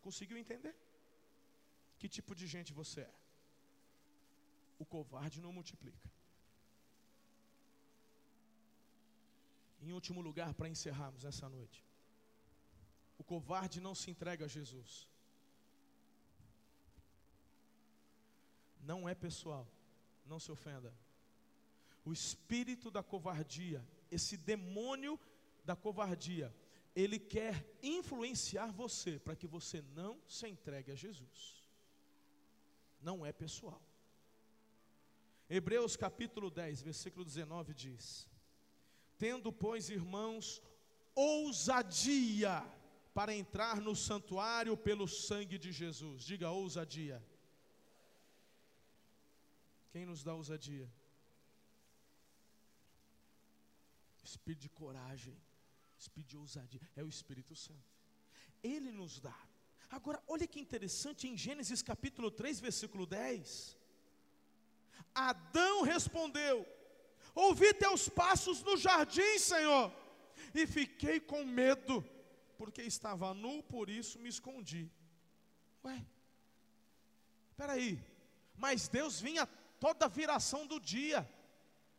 Conseguiu 0.00 0.36
entender? 0.36 0.74
Que 1.98 2.08
tipo 2.08 2.34
de 2.34 2.46
gente 2.46 2.72
você 2.72 3.02
é? 3.02 3.14
O 4.76 4.84
covarde 4.84 5.40
não 5.40 5.52
multiplica. 5.52 6.10
Em 9.80 9.92
último 9.92 10.20
lugar, 10.20 10.52
para 10.52 10.68
encerrarmos 10.68 11.24
essa 11.24 11.48
noite. 11.48 11.85
O 13.18 13.24
covarde 13.24 13.80
não 13.80 13.94
se 13.94 14.10
entrega 14.10 14.44
a 14.44 14.48
Jesus. 14.48 15.08
Não 18.80 19.08
é 19.08 19.14
pessoal, 19.14 19.66
não 20.24 20.38
se 20.38 20.50
ofenda. 20.52 20.94
O 22.04 22.12
espírito 22.12 22.90
da 22.90 23.02
covardia, 23.02 23.84
esse 24.10 24.36
demônio 24.36 25.18
da 25.64 25.74
covardia, 25.74 26.54
ele 26.94 27.18
quer 27.18 27.64
influenciar 27.82 28.70
você 28.72 29.18
para 29.18 29.36
que 29.36 29.46
você 29.46 29.82
não 29.94 30.20
se 30.26 30.46
entregue 30.48 30.92
a 30.92 30.94
Jesus. 30.94 31.68
Não 33.02 33.26
é 33.26 33.32
pessoal. 33.32 33.82
Hebreus 35.48 35.96
capítulo 35.96 36.50
10, 36.50 36.82
versículo 36.82 37.24
19 37.24 37.74
diz: 37.74 38.28
Tendo, 39.18 39.52
pois, 39.52 39.90
irmãos, 39.90 40.62
ousadia 41.14 42.64
para 43.16 43.34
entrar 43.34 43.80
no 43.80 43.96
santuário 43.96 44.76
pelo 44.76 45.08
sangue 45.08 45.56
de 45.56 45.72
Jesus. 45.72 46.22
Diga 46.22 46.50
ousadia. 46.50 47.18
Quem 49.90 50.04
nos 50.04 50.22
dá 50.22 50.34
ousadia? 50.34 50.86
Espírito 54.22 54.60
de 54.60 54.68
coragem, 54.68 55.34
espírito 55.98 56.28
de 56.32 56.36
ousadia, 56.36 56.90
é 56.94 57.02
o 57.02 57.08
Espírito 57.08 57.54
Santo. 57.56 57.90
Ele 58.62 58.92
nos 58.92 59.18
dá. 59.18 59.38
Agora, 59.88 60.22
olha 60.28 60.46
que 60.46 60.60
interessante 60.60 61.26
em 61.26 61.38
Gênesis 61.38 61.80
capítulo 61.80 62.30
3, 62.30 62.60
versículo 62.60 63.06
10. 63.06 63.78
Adão 65.14 65.80
respondeu: 65.80 66.66
Ouvi 67.34 67.72
teus 67.72 68.10
passos 68.10 68.62
no 68.62 68.76
jardim, 68.76 69.38
Senhor, 69.38 69.90
e 70.54 70.66
fiquei 70.66 71.18
com 71.18 71.42
medo 71.46 72.04
porque 72.56 72.82
estava 72.82 73.32
nu, 73.34 73.62
por 73.62 73.88
isso 73.88 74.18
me 74.18 74.28
escondi. 74.28 74.90
Ué, 75.84 76.04
espera 77.50 77.72
aí, 77.74 78.02
mas 78.56 78.88
Deus 78.88 79.20
vinha 79.20 79.46
toda 79.78 80.06
a 80.06 80.08
viração 80.08 80.66
do 80.66 80.80
dia. 80.80 81.28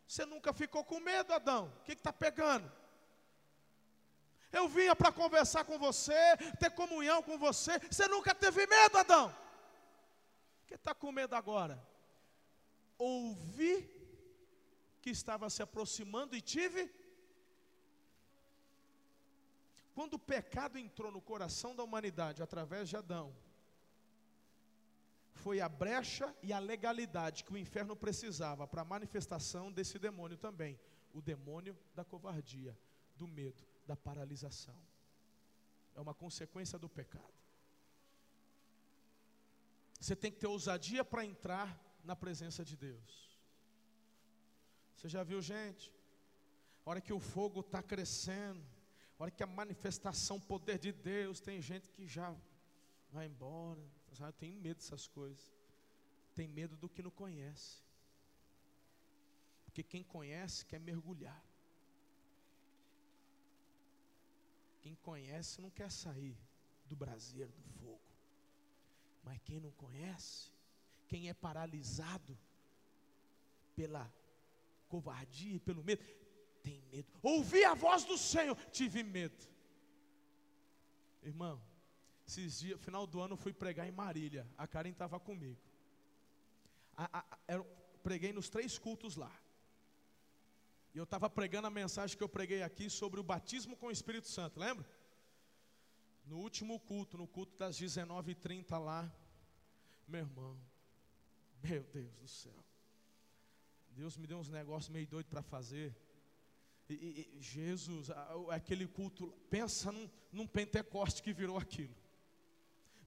Você 0.08 0.26
nunca 0.26 0.54
ficou 0.54 0.84
com 0.84 1.00
medo, 1.00 1.34
Adão? 1.34 1.72
O 1.80 1.84
que 1.84 1.94
está 1.94 2.12
pegando? 2.12 2.72
Eu 4.52 4.68
vinha 4.68 4.96
para 4.96 5.12
conversar 5.12 5.66
com 5.66 5.78
você, 5.78 6.38
ter 6.60 6.72
comunhão 6.72 7.22
com 7.22 7.38
você. 7.38 7.78
Você 7.80 8.08
nunca 8.08 8.34
teve 8.34 8.66
medo, 8.66 8.98
Adão? 8.98 9.28
O 10.64 10.68
que 10.68 10.76
está 10.76 10.96
com 10.96 11.12
medo 11.12 11.36
agora? 11.36 11.82
Ouvi 12.98 13.76
que 15.02 15.10
estava 15.10 15.50
se 15.50 15.62
aproximando 15.62 16.36
e 16.36 16.42
tive 16.42 16.90
quando 19.98 20.14
o 20.14 20.20
pecado 20.20 20.78
entrou 20.78 21.12
no 21.12 21.20
coração 21.20 21.76
da 21.76 21.84
humanidade 21.84 22.44
através 22.44 22.88
de 22.88 22.96
Adão, 22.96 23.36
foi 25.34 25.60
a 25.60 25.68
brecha 25.68 26.28
e 26.44 26.54
a 26.54 26.60
legalidade 26.60 27.44
que 27.44 27.52
o 27.52 27.58
inferno 27.58 27.96
precisava 27.96 28.68
para 28.68 28.84
a 28.84 28.86
manifestação 28.86 29.72
desse 29.72 29.98
demônio 29.98 30.38
também 30.38 30.80
o 31.16 31.20
demônio 31.20 31.76
da 31.96 32.06
covardia, 32.06 32.78
do 33.16 33.28
medo, 33.28 33.66
da 33.88 33.96
paralisação. 33.96 34.80
É 35.96 36.00
uma 36.00 36.14
consequência 36.14 36.78
do 36.78 36.88
pecado. 36.88 37.34
Você 40.00 40.16
tem 40.16 40.32
que 40.32 40.38
ter 40.38 40.46
ousadia 40.46 41.04
para 41.04 41.26
entrar 41.26 41.76
na 42.04 42.16
presença 42.16 42.64
de 42.64 42.78
Deus. 42.78 43.36
Você 44.96 45.10
já 45.10 45.24
viu 45.24 45.42
gente? 45.42 45.92
A 46.86 46.92
hora 46.92 47.02
que 47.02 47.14
o 47.14 47.20
fogo 47.20 47.62
está 47.62 47.82
crescendo, 47.82 48.77
hora 49.24 49.32
que 49.32 49.44
a 49.44 49.48
manifestação, 49.48 50.40
poder 50.40 50.78
de 50.78 50.92
Deus, 50.92 51.40
tem 51.40 51.62
gente 51.62 51.90
que 51.90 52.08
já 52.08 52.36
vai 53.12 53.26
embora. 53.26 53.84
Sabe? 54.14 54.34
Tem 54.34 54.52
medo 54.56 54.78
dessas 54.78 55.08
coisas. 55.08 55.54
Tem 56.36 56.48
medo 56.48 56.76
do 56.78 56.90
que 56.90 57.02
não 57.02 57.12
conhece. 57.12 57.84
Porque 59.66 59.84
quem 59.84 60.04
conhece 60.04 60.66
quer 60.66 60.80
mergulhar. 60.80 61.44
Quem 64.82 64.96
conhece 64.96 65.62
não 65.62 65.70
quer 65.70 65.92
sair 65.92 66.38
do 66.86 66.96
braseiro, 66.96 67.52
do 67.52 67.70
fogo. 67.80 68.02
Mas 69.24 69.40
quem 69.44 69.60
não 69.60 69.72
conhece, 69.72 70.52
quem 71.08 71.28
é 71.28 71.34
paralisado 71.34 72.38
pela 73.76 74.12
covardia 74.88 75.56
e 75.56 75.60
pelo 75.60 75.84
medo, 75.84 76.04
tem 76.68 76.82
medo. 76.92 77.08
Ouvi 77.22 77.64
a 77.64 77.74
voz 77.74 78.04
do 78.04 78.18
Senhor, 78.18 78.56
tive 78.72 79.04
medo. 79.04 79.44
Irmão, 81.24 81.62
esses 82.28 82.60
dias, 82.60 82.80
final 82.82 83.06
do 83.08 83.20
ano, 83.22 83.34
eu 83.34 83.38
fui 83.38 83.54
pregar 83.54 83.88
em 83.88 83.92
Marília. 83.92 84.48
A 84.58 84.68
Karen 84.68 84.90
estava 84.90 85.20
comigo. 85.20 85.62
A, 86.96 87.20
a, 87.20 87.38
eu 87.56 87.66
preguei 88.04 88.34
nos 88.34 88.50
três 88.50 88.78
cultos 88.78 89.16
lá. 89.16 89.34
E 90.94 90.98
eu 90.98 91.04
estava 91.04 91.30
pregando 91.30 91.68
a 91.68 91.72
mensagem 91.72 92.18
que 92.18 92.24
eu 92.24 92.30
preguei 92.30 92.64
aqui 92.64 92.90
sobre 92.90 93.20
o 93.20 93.24
batismo 93.24 93.76
com 93.78 93.88
o 93.88 93.92
Espírito 93.92 94.28
Santo, 94.28 94.60
lembra? 94.60 94.86
No 96.26 96.38
último 96.40 96.80
culto, 96.80 97.18
no 97.18 97.28
culto 97.28 97.58
das 97.58 97.80
19h30 97.80 98.78
lá, 98.78 99.14
meu 100.08 100.22
irmão, 100.22 100.60
meu 101.64 101.84
Deus 101.84 102.16
do 102.16 102.28
céu. 102.28 102.66
Deus 103.90 104.18
me 104.18 104.28
deu 104.28 104.38
uns 104.38 104.50
negócios 104.50 104.90
meio 104.90 105.08
doido 105.08 105.28
para 105.28 105.42
fazer. 105.42 105.96
E, 106.90 106.94
e, 106.94 107.42
Jesus, 107.42 108.10
aquele 108.50 108.88
culto, 108.88 109.28
pensa 109.50 109.92
num, 109.92 110.10
num 110.32 110.48
Pentecoste 110.48 111.22
que 111.22 111.34
virou 111.34 111.58
aquilo. 111.58 111.94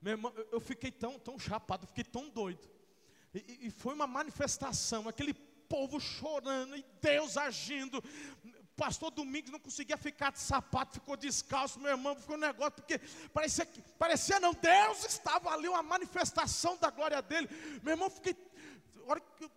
Meu 0.03 0.12
irmão, 0.12 0.33
eu 0.51 0.61
fiquei 0.61 0.91
tão, 0.91 1.18
tão 1.18 1.39
chapado, 1.39 1.87
fiquei 1.87 2.05
tão 2.05 2.28
doido. 2.28 2.68
E, 3.35 3.66
e, 3.66 3.70
foi 3.70 3.95
uma 3.95 4.07
manifestação, 4.07 5.09
aquele 5.09 5.35
povo 5.35 6.01
chorando 6.01 6.76
e 6.76 6.85
Deus 7.01 7.37
agindo, 7.37 8.03
pastor 8.76 9.11
Domingos 9.11 9.51
não 9.51 9.61
conseguia 9.61 9.97
ficar 9.97 10.33
de 10.33 10.41
sapato, 10.41 10.95
ficou 10.95 11.16
descalço, 11.16 11.78
meu 11.78 11.91
irmão, 11.91 12.16
ficou 12.16 12.35
um 12.35 12.41
negócio, 12.41 12.72
porque 12.72 12.99
parecia 13.33 13.68
parecia 13.99 14.41
não, 14.41 14.55
Deus 14.55 15.05
estava 15.05 15.51
ali, 15.51 15.68
uma 15.68 15.83
manifestação 15.83 16.76
da 16.78 16.91
glória 16.91 17.20
dele. 17.20 17.49
Meu 17.83 17.93
irmão, 17.93 18.09
fiquei, 18.09 18.35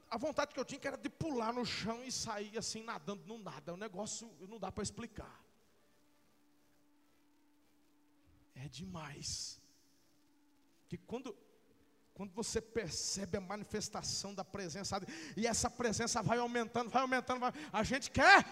a 0.09 0.17
vontade 0.17 0.53
que 0.53 0.59
eu 0.59 0.65
tinha 0.65 0.79
que 0.79 0.87
era 0.87 0.97
de 0.97 1.09
pular 1.09 1.53
no 1.53 1.65
chão 1.65 2.03
e 2.03 2.11
sair 2.11 2.57
assim, 2.57 2.83
nadando 2.83 3.25
no 3.25 3.37
nada. 3.37 3.73
O 3.73 3.77
negócio 3.77 4.31
não 4.47 4.59
dá 4.59 4.71
para 4.71 4.83
explicar. 4.83 5.43
É 8.55 8.67
demais. 8.67 9.61
Que 10.87 10.97
quando 10.97 11.35
quando 12.13 12.31
você 12.31 12.61
percebe 12.61 13.37
a 13.37 13.41
manifestação 13.41 14.35
da 14.35 14.45
presença, 14.45 15.01
e 15.35 15.47
essa 15.47 15.67
presença 15.67 16.21
vai 16.21 16.37
aumentando, 16.37 16.89
vai 16.91 17.01
aumentando, 17.01 17.39
vai, 17.39 17.51
a 17.71 17.83
gente 17.83 18.11
quer 18.11 18.45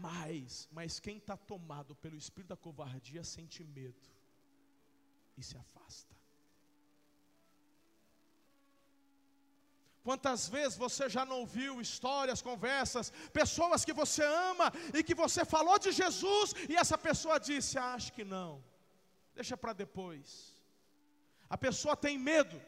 mais, 0.00 0.68
mas 0.70 1.00
quem 1.00 1.16
está 1.16 1.34
tomado 1.34 1.94
pelo 1.96 2.14
espírito 2.14 2.50
da 2.50 2.56
covardia 2.56 3.24
sente 3.24 3.64
medo 3.64 4.06
e 5.36 5.42
se 5.42 5.56
afasta. 5.56 6.19
Quantas 10.02 10.48
vezes 10.48 10.78
você 10.78 11.08
já 11.08 11.26
não 11.26 11.40
ouviu 11.40 11.80
histórias, 11.80 12.40
conversas, 12.40 13.12
pessoas 13.32 13.84
que 13.84 13.92
você 13.92 14.24
ama 14.24 14.72
e 14.94 15.02
que 15.02 15.14
você 15.14 15.44
falou 15.44 15.78
de 15.78 15.92
Jesus 15.92 16.54
e 16.68 16.76
essa 16.76 16.96
pessoa 16.96 17.38
disse: 17.38 17.78
ah, 17.78 17.94
Acho 17.94 18.12
que 18.12 18.24
não, 18.24 18.64
deixa 19.34 19.56
para 19.56 19.74
depois. 19.74 20.58
A 21.50 21.58
pessoa 21.58 21.96
tem 21.96 22.18
medo 22.18 22.60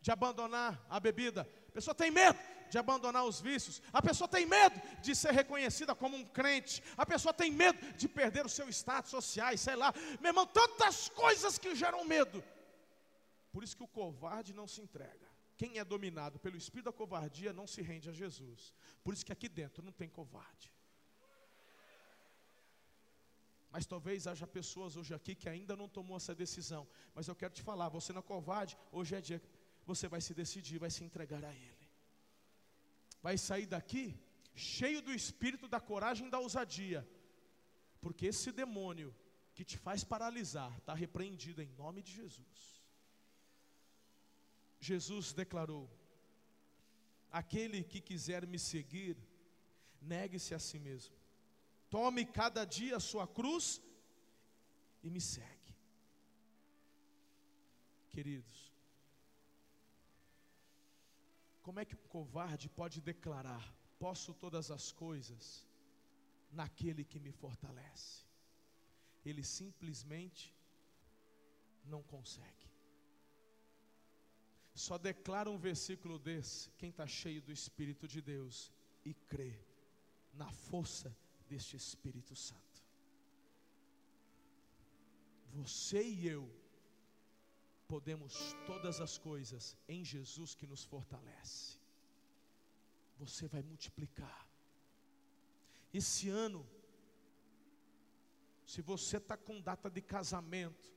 de 0.00 0.10
abandonar 0.10 0.84
a 0.90 0.98
bebida, 0.98 1.48
a 1.68 1.72
pessoa 1.72 1.94
tem 1.94 2.10
medo 2.10 2.38
de 2.68 2.78
abandonar 2.78 3.24
os 3.24 3.40
vícios, 3.40 3.80
a 3.92 4.02
pessoa 4.02 4.26
tem 4.26 4.44
medo 4.44 4.80
de 5.00 5.14
ser 5.14 5.32
reconhecida 5.32 5.94
como 5.94 6.16
um 6.16 6.24
crente, 6.24 6.82
a 6.96 7.06
pessoa 7.06 7.32
tem 7.32 7.52
medo 7.52 7.78
de 7.92 8.08
perder 8.08 8.44
o 8.44 8.48
seu 8.48 8.68
status 8.68 9.10
social, 9.12 9.56
sei 9.56 9.76
lá, 9.76 9.94
meu 10.20 10.30
irmão, 10.30 10.46
tantas 10.46 11.08
coisas 11.10 11.58
que 11.58 11.76
geram 11.76 12.04
medo. 12.04 12.42
Por 13.52 13.62
isso 13.62 13.76
que 13.76 13.84
o 13.84 13.88
covarde 13.88 14.52
não 14.52 14.66
se 14.66 14.80
entrega. 14.80 15.33
Quem 15.56 15.78
é 15.78 15.84
dominado 15.84 16.38
pelo 16.38 16.56
espírito 16.56 16.86
da 16.86 16.92
covardia 16.92 17.52
não 17.52 17.66
se 17.66 17.80
rende 17.80 18.08
a 18.10 18.12
Jesus. 18.12 18.74
Por 19.02 19.14
isso 19.14 19.24
que 19.24 19.32
aqui 19.32 19.48
dentro 19.48 19.84
não 19.84 19.92
tem 19.92 20.08
covarde. 20.08 20.72
Mas 23.70 23.86
talvez 23.86 24.26
haja 24.26 24.46
pessoas 24.46 24.96
hoje 24.96 25.12
aqui 25.14 25.34
que 25.34 25.48
ainda 25.48 25.76
não 25.76 25.88
tomou 25.88 26.16
essa 26.16 26.34
decisão. 26.34 26.86
Mas 27.14 27.26
eu 27.26 27.34
quero 27.34 27.54
te 27.54 27.62
falar, 27.62 27.88
você 27.88 28.12
não 28.12 28.20
é 28.20 28.22
covarde, 28.22 28.76
hoje 28.92 29.14
é 29.16 29.20
dia 29.20 29.42
você 29.86 30.08
vai 30.08 30.20
se 30.20 30.32
decidir, 30.32 30.78
vai 30.78 30.90
se 30.90 31.04
entregar 31.04 31.44
a 31.44 31.52
Ele. 31.52 31.88
Vai 33.22 33.36
sair 33.36 33.66
daqui 33.66 34.18
cheio 34.54 35.02
do 35.02 35.12
espírito 35.12 35.66
da 35.68 35.80
coragem 35.80 36.28
e 36.28 36.30
da 36.30 36.38
ousadia, 36.38 37.06
porque 38.00 38.26
esse 38.26 38.52
demônio 38.52 39.14
que 39.54 39.64
te 39.64 39.76
faz 39.76 40.04
paralisar 40.04 40.76
está 40.78 40.94
repreendido 40.94 41.62
em 41.62 41.68
nome 41.68 42.02
de 42.02 42.12
Jesus. 42.12 42.83
Jesus 44.88 45.32
declarou: 45.32 45.84
Aquele 47.40 47.82
que 47.82 48.00
quiser 48.08 48.46
me 48.46 48.58
seguir, 48.58 49.16
negue-se 50.12 50.52
a 50.54 50.58
si 50.58 50.78
mesmo, 50.78 51.16
tome 51.88 52.24
cada 52.40 52.64
dia 52.64 52.96
a 52.96 53.06
sua 53.10 53.26
cruz 53.26 53.66
e 55.02 55.08
me 55.14 55.20
segue. 55.20 55.74
Queridos, 58.10 58.58
como 61.62 61.80
é 61.80 61.84
que 61.84 61.96
um 61.96 62.08
covarde 62.16 62.68
pode 62.68 63.00
declarar: 63.00 63.64
Posso 63.98 64.34
todas 64.34 64.70
as 64.70 64.92
coisas 64.92 65.66
naquele 66.60 67.04
que 67.04 67.18
me 67.18 67.32
fortalece? 67.32 68.26
Ele 69.24 69.42
simplesmente 69.42 70.54
não 71.86 72.02
consegue. 72.02 72.73
Só 74.74 74.98
declara 74.98 75.48
um 75.48 75.56
versículo 75.56 76.18
desse 76.18 76.70
quem 76.72 76.90
está 76.90 77.06
cheio 77.06 77.40
do 77.40 77.52
Espírito 77.52 78.08
de 78.08 78.20
Deus 78.20 78.72
e 79.04 79.14
crê 79.14 79.56
na 80.32 80.50
força 80.50 81.16
deste 81.48 81.76
Espírito 81.76 82.34
Santo. 82.34 82.82
Você 85.52 86.02
e 86.02 86.26
eu 86.26 86.50
podemos 87.86 88.56
todas 88.66 89.00
as 89.00 89.16
coisas 89.16 89.76
em 89.86 90.04
Jesus 90.04 90.54
que 90.54 90.66
nos 90.66 90.82
fortalece. 90.82 91.78
Você 93.18 93.46
vai 93.46 93.62
multiplicar. 93.62 94.48
Esse 95.92 96.28
ano, 96.28 96.66
se 98.66 98.82
você 98.82 99.18
está 99.18 99.36
com 99.36 99.60
data 99.60 99.88
de 99.88 100.02
casamento, 100.02 100.92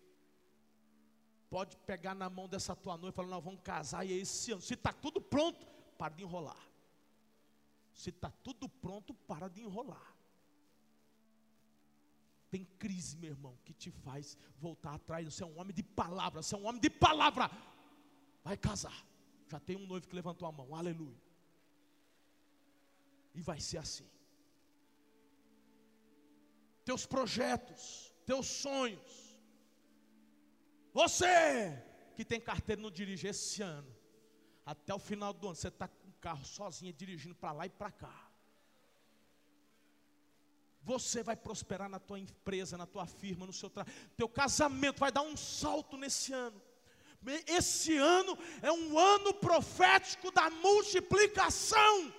pode 1.49 1.77
pegar 1.77 2.13
na 2.13 2.29
mão 2.29 2.47
dessa 2.47 2.75
tua 2.75 2.97
noiva 2.97 3.13
e 3.13 3.15
falar: 3.15 3.29
Nós 3.29 3.43
vamos 3.43 3.61
casar 3.61 4.05
e 4.05 4.13
é 4.13 4.15
esse 4.15 4.51
ano. 4.51 4.61
Se 4.61 4.73
está 4.73 4.91
tudo 4.93 5.21
pronto, 5.21 5.65
para 5.97 6.13
de 6.13 6.23
enrolar. 6.23 6.67
Se 7.93 8.09
está 8.09 8.29
tudo 8.43 8.69
pronto, 8.69 9.13
para 9.13 9.47
de 9.47 9.61
enrolar. 9.61 10.15
Tem 12.49 12.63
crise, 12.79 13.17
meu 13.17 13.31
irmão, 13.31 13.57
que 13.65 13.73
te 13.73 13.91
faz 13.91 14.37
voltar 14.57 14.95
atrás. 14.95 15.25
Você 15.25 15.43
é 15.43 15.45
um 15.45 15.59
homem 15.59 15.73
de 15.73 15.83
palavra, 15.83 16.41
você 16.41 16.55
é 16.55 16.57
um 16.57 16.65
homem 16.65 16.79
de 16.79 16.89
palavra. 16.89 17.49
Vai 18.43 18.57
casar. 18.57 19.05
Já 19.49 19.59
tem 19.59 19.75
um 19.75 19.85
noivo 19.85 20.07
que 20.07 20.15
levantou 20.15 20.47
a 20.47 20.51
mão, 20.51 20.75
aleluia. 20.75 21.21
E 23.33 23.41
vai 23.41 23.59
ser 23.59 23.77
assim. 23.77 24.09
Teus 26.85 27.05
projetos, 27.05 28.13
teus 28.25 28.47
sonhos. 28.47 29.26
Você 30.97 31.79
que 32.15 32.25
tem 32.25 32.41
carteira 32.41 32.81
não 32.81 32.89
dirige 32.89 33.27
esse 33.27 33.61
ano. 33.61 33.87
Até 34.65 34.91
o 34.95 34.97
final 34.97 35.31
do 35.31 35.45
ano, 35.45 35.55
você 35.55 35.67
está 35.67 35.87
com 35.87 36.09
o 36.09 36.13
carro 36.19 36.43
sozinho, 36.43 36.91
dirigindo 36.91 37.35
para 37.35 37.51
lá 37.51 37.67
e 37.67 37.69
para 37.69 37.91
cá. 37.91 38.27
Você 40.81 41.21
vai 41.21 41.35
prosperar 41.35 41.87
na 41.87 41.99
tua 41.99 42.17
empresa, 42.17 42.75
na 42.79 42.87
tua 42.87 43.05
firma, 43.05 43.45
no 43.45 43.53
seu 43.53 43.69
trabalho. 43.69 43.95
Teu 44.17 44.27
casamento 44.27 44.97
vai 44.97 45.11
dar 45.11 45.21
um 45.21 45.37
salto 45.37 45.95
nesse 45.97 46.33
ano. 46.33 46.59
Esse 47.45 47.95
ano 47.95 48.35
é 48.63 48.71
um 48.71 48.97
ano 48.97 49.35
profético 49.35 50.31
da 50.31 50.49
multiplicação. 50.49 52.11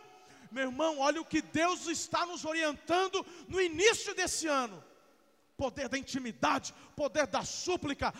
Meu 0.53 0.69
irmão, 0.69 1.01
olha 1.01 1.21
o 1.21 1.25
que 1.25 1.43
Deus 1.43 1.89
está 1.89 2.25
nos 2.25 2.45
orientando 2.45 3.27
no 3.49 3.61
início 3.61 4.15
desse 4.15 4.47
ano. 4.47 4.85
Poder 5.57 5.89
da 5.89 5.99
intimidade, 5.99 6.73
poder 6.95 7.27
da 7.27 7.43
súplica, 7.45 8.15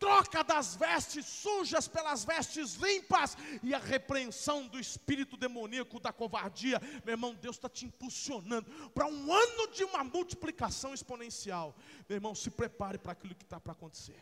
troca 0.00 0.42
das 0.42 0.74
vestes 0.74 1.26
sujas 1.26 1.86
pelas 1.86 2.24
vestes 2.24 2.74
limpas 2.74 3.36
e 3.62 3.74
a 3.74 3.78
repreensão 3.78 4.66
do 4.66 4.80
espírito 4.80 5.36
demoníaco 5.36 6.00
da 6.00 6.12
covardia. 6.12 6.80
Meu 7.04 7.12
irmão, 7.12 7.34
Deus 7.34 7.56
está 7.56 7.68
te 7.68 7.84
impulsionando 7.84 8.68
para 8.90 9.06
um 9.06 9.32
ano 9.32 9.68
de 9.72 9.84
uma 9.84 10.02
multiplicação 10.02 10.94
exponencial. 10.94 11.76
Meu 12.08 12.16
irmão, 12.16 12.34
se 12.34 12.50
prepare 12.50 12.98
para 12.98 13.12
aquilo 13.12 13.34
que 13.34 13.44
está 13.44 13.60
para 13.60 13.72
acontecer. 13.72 14.18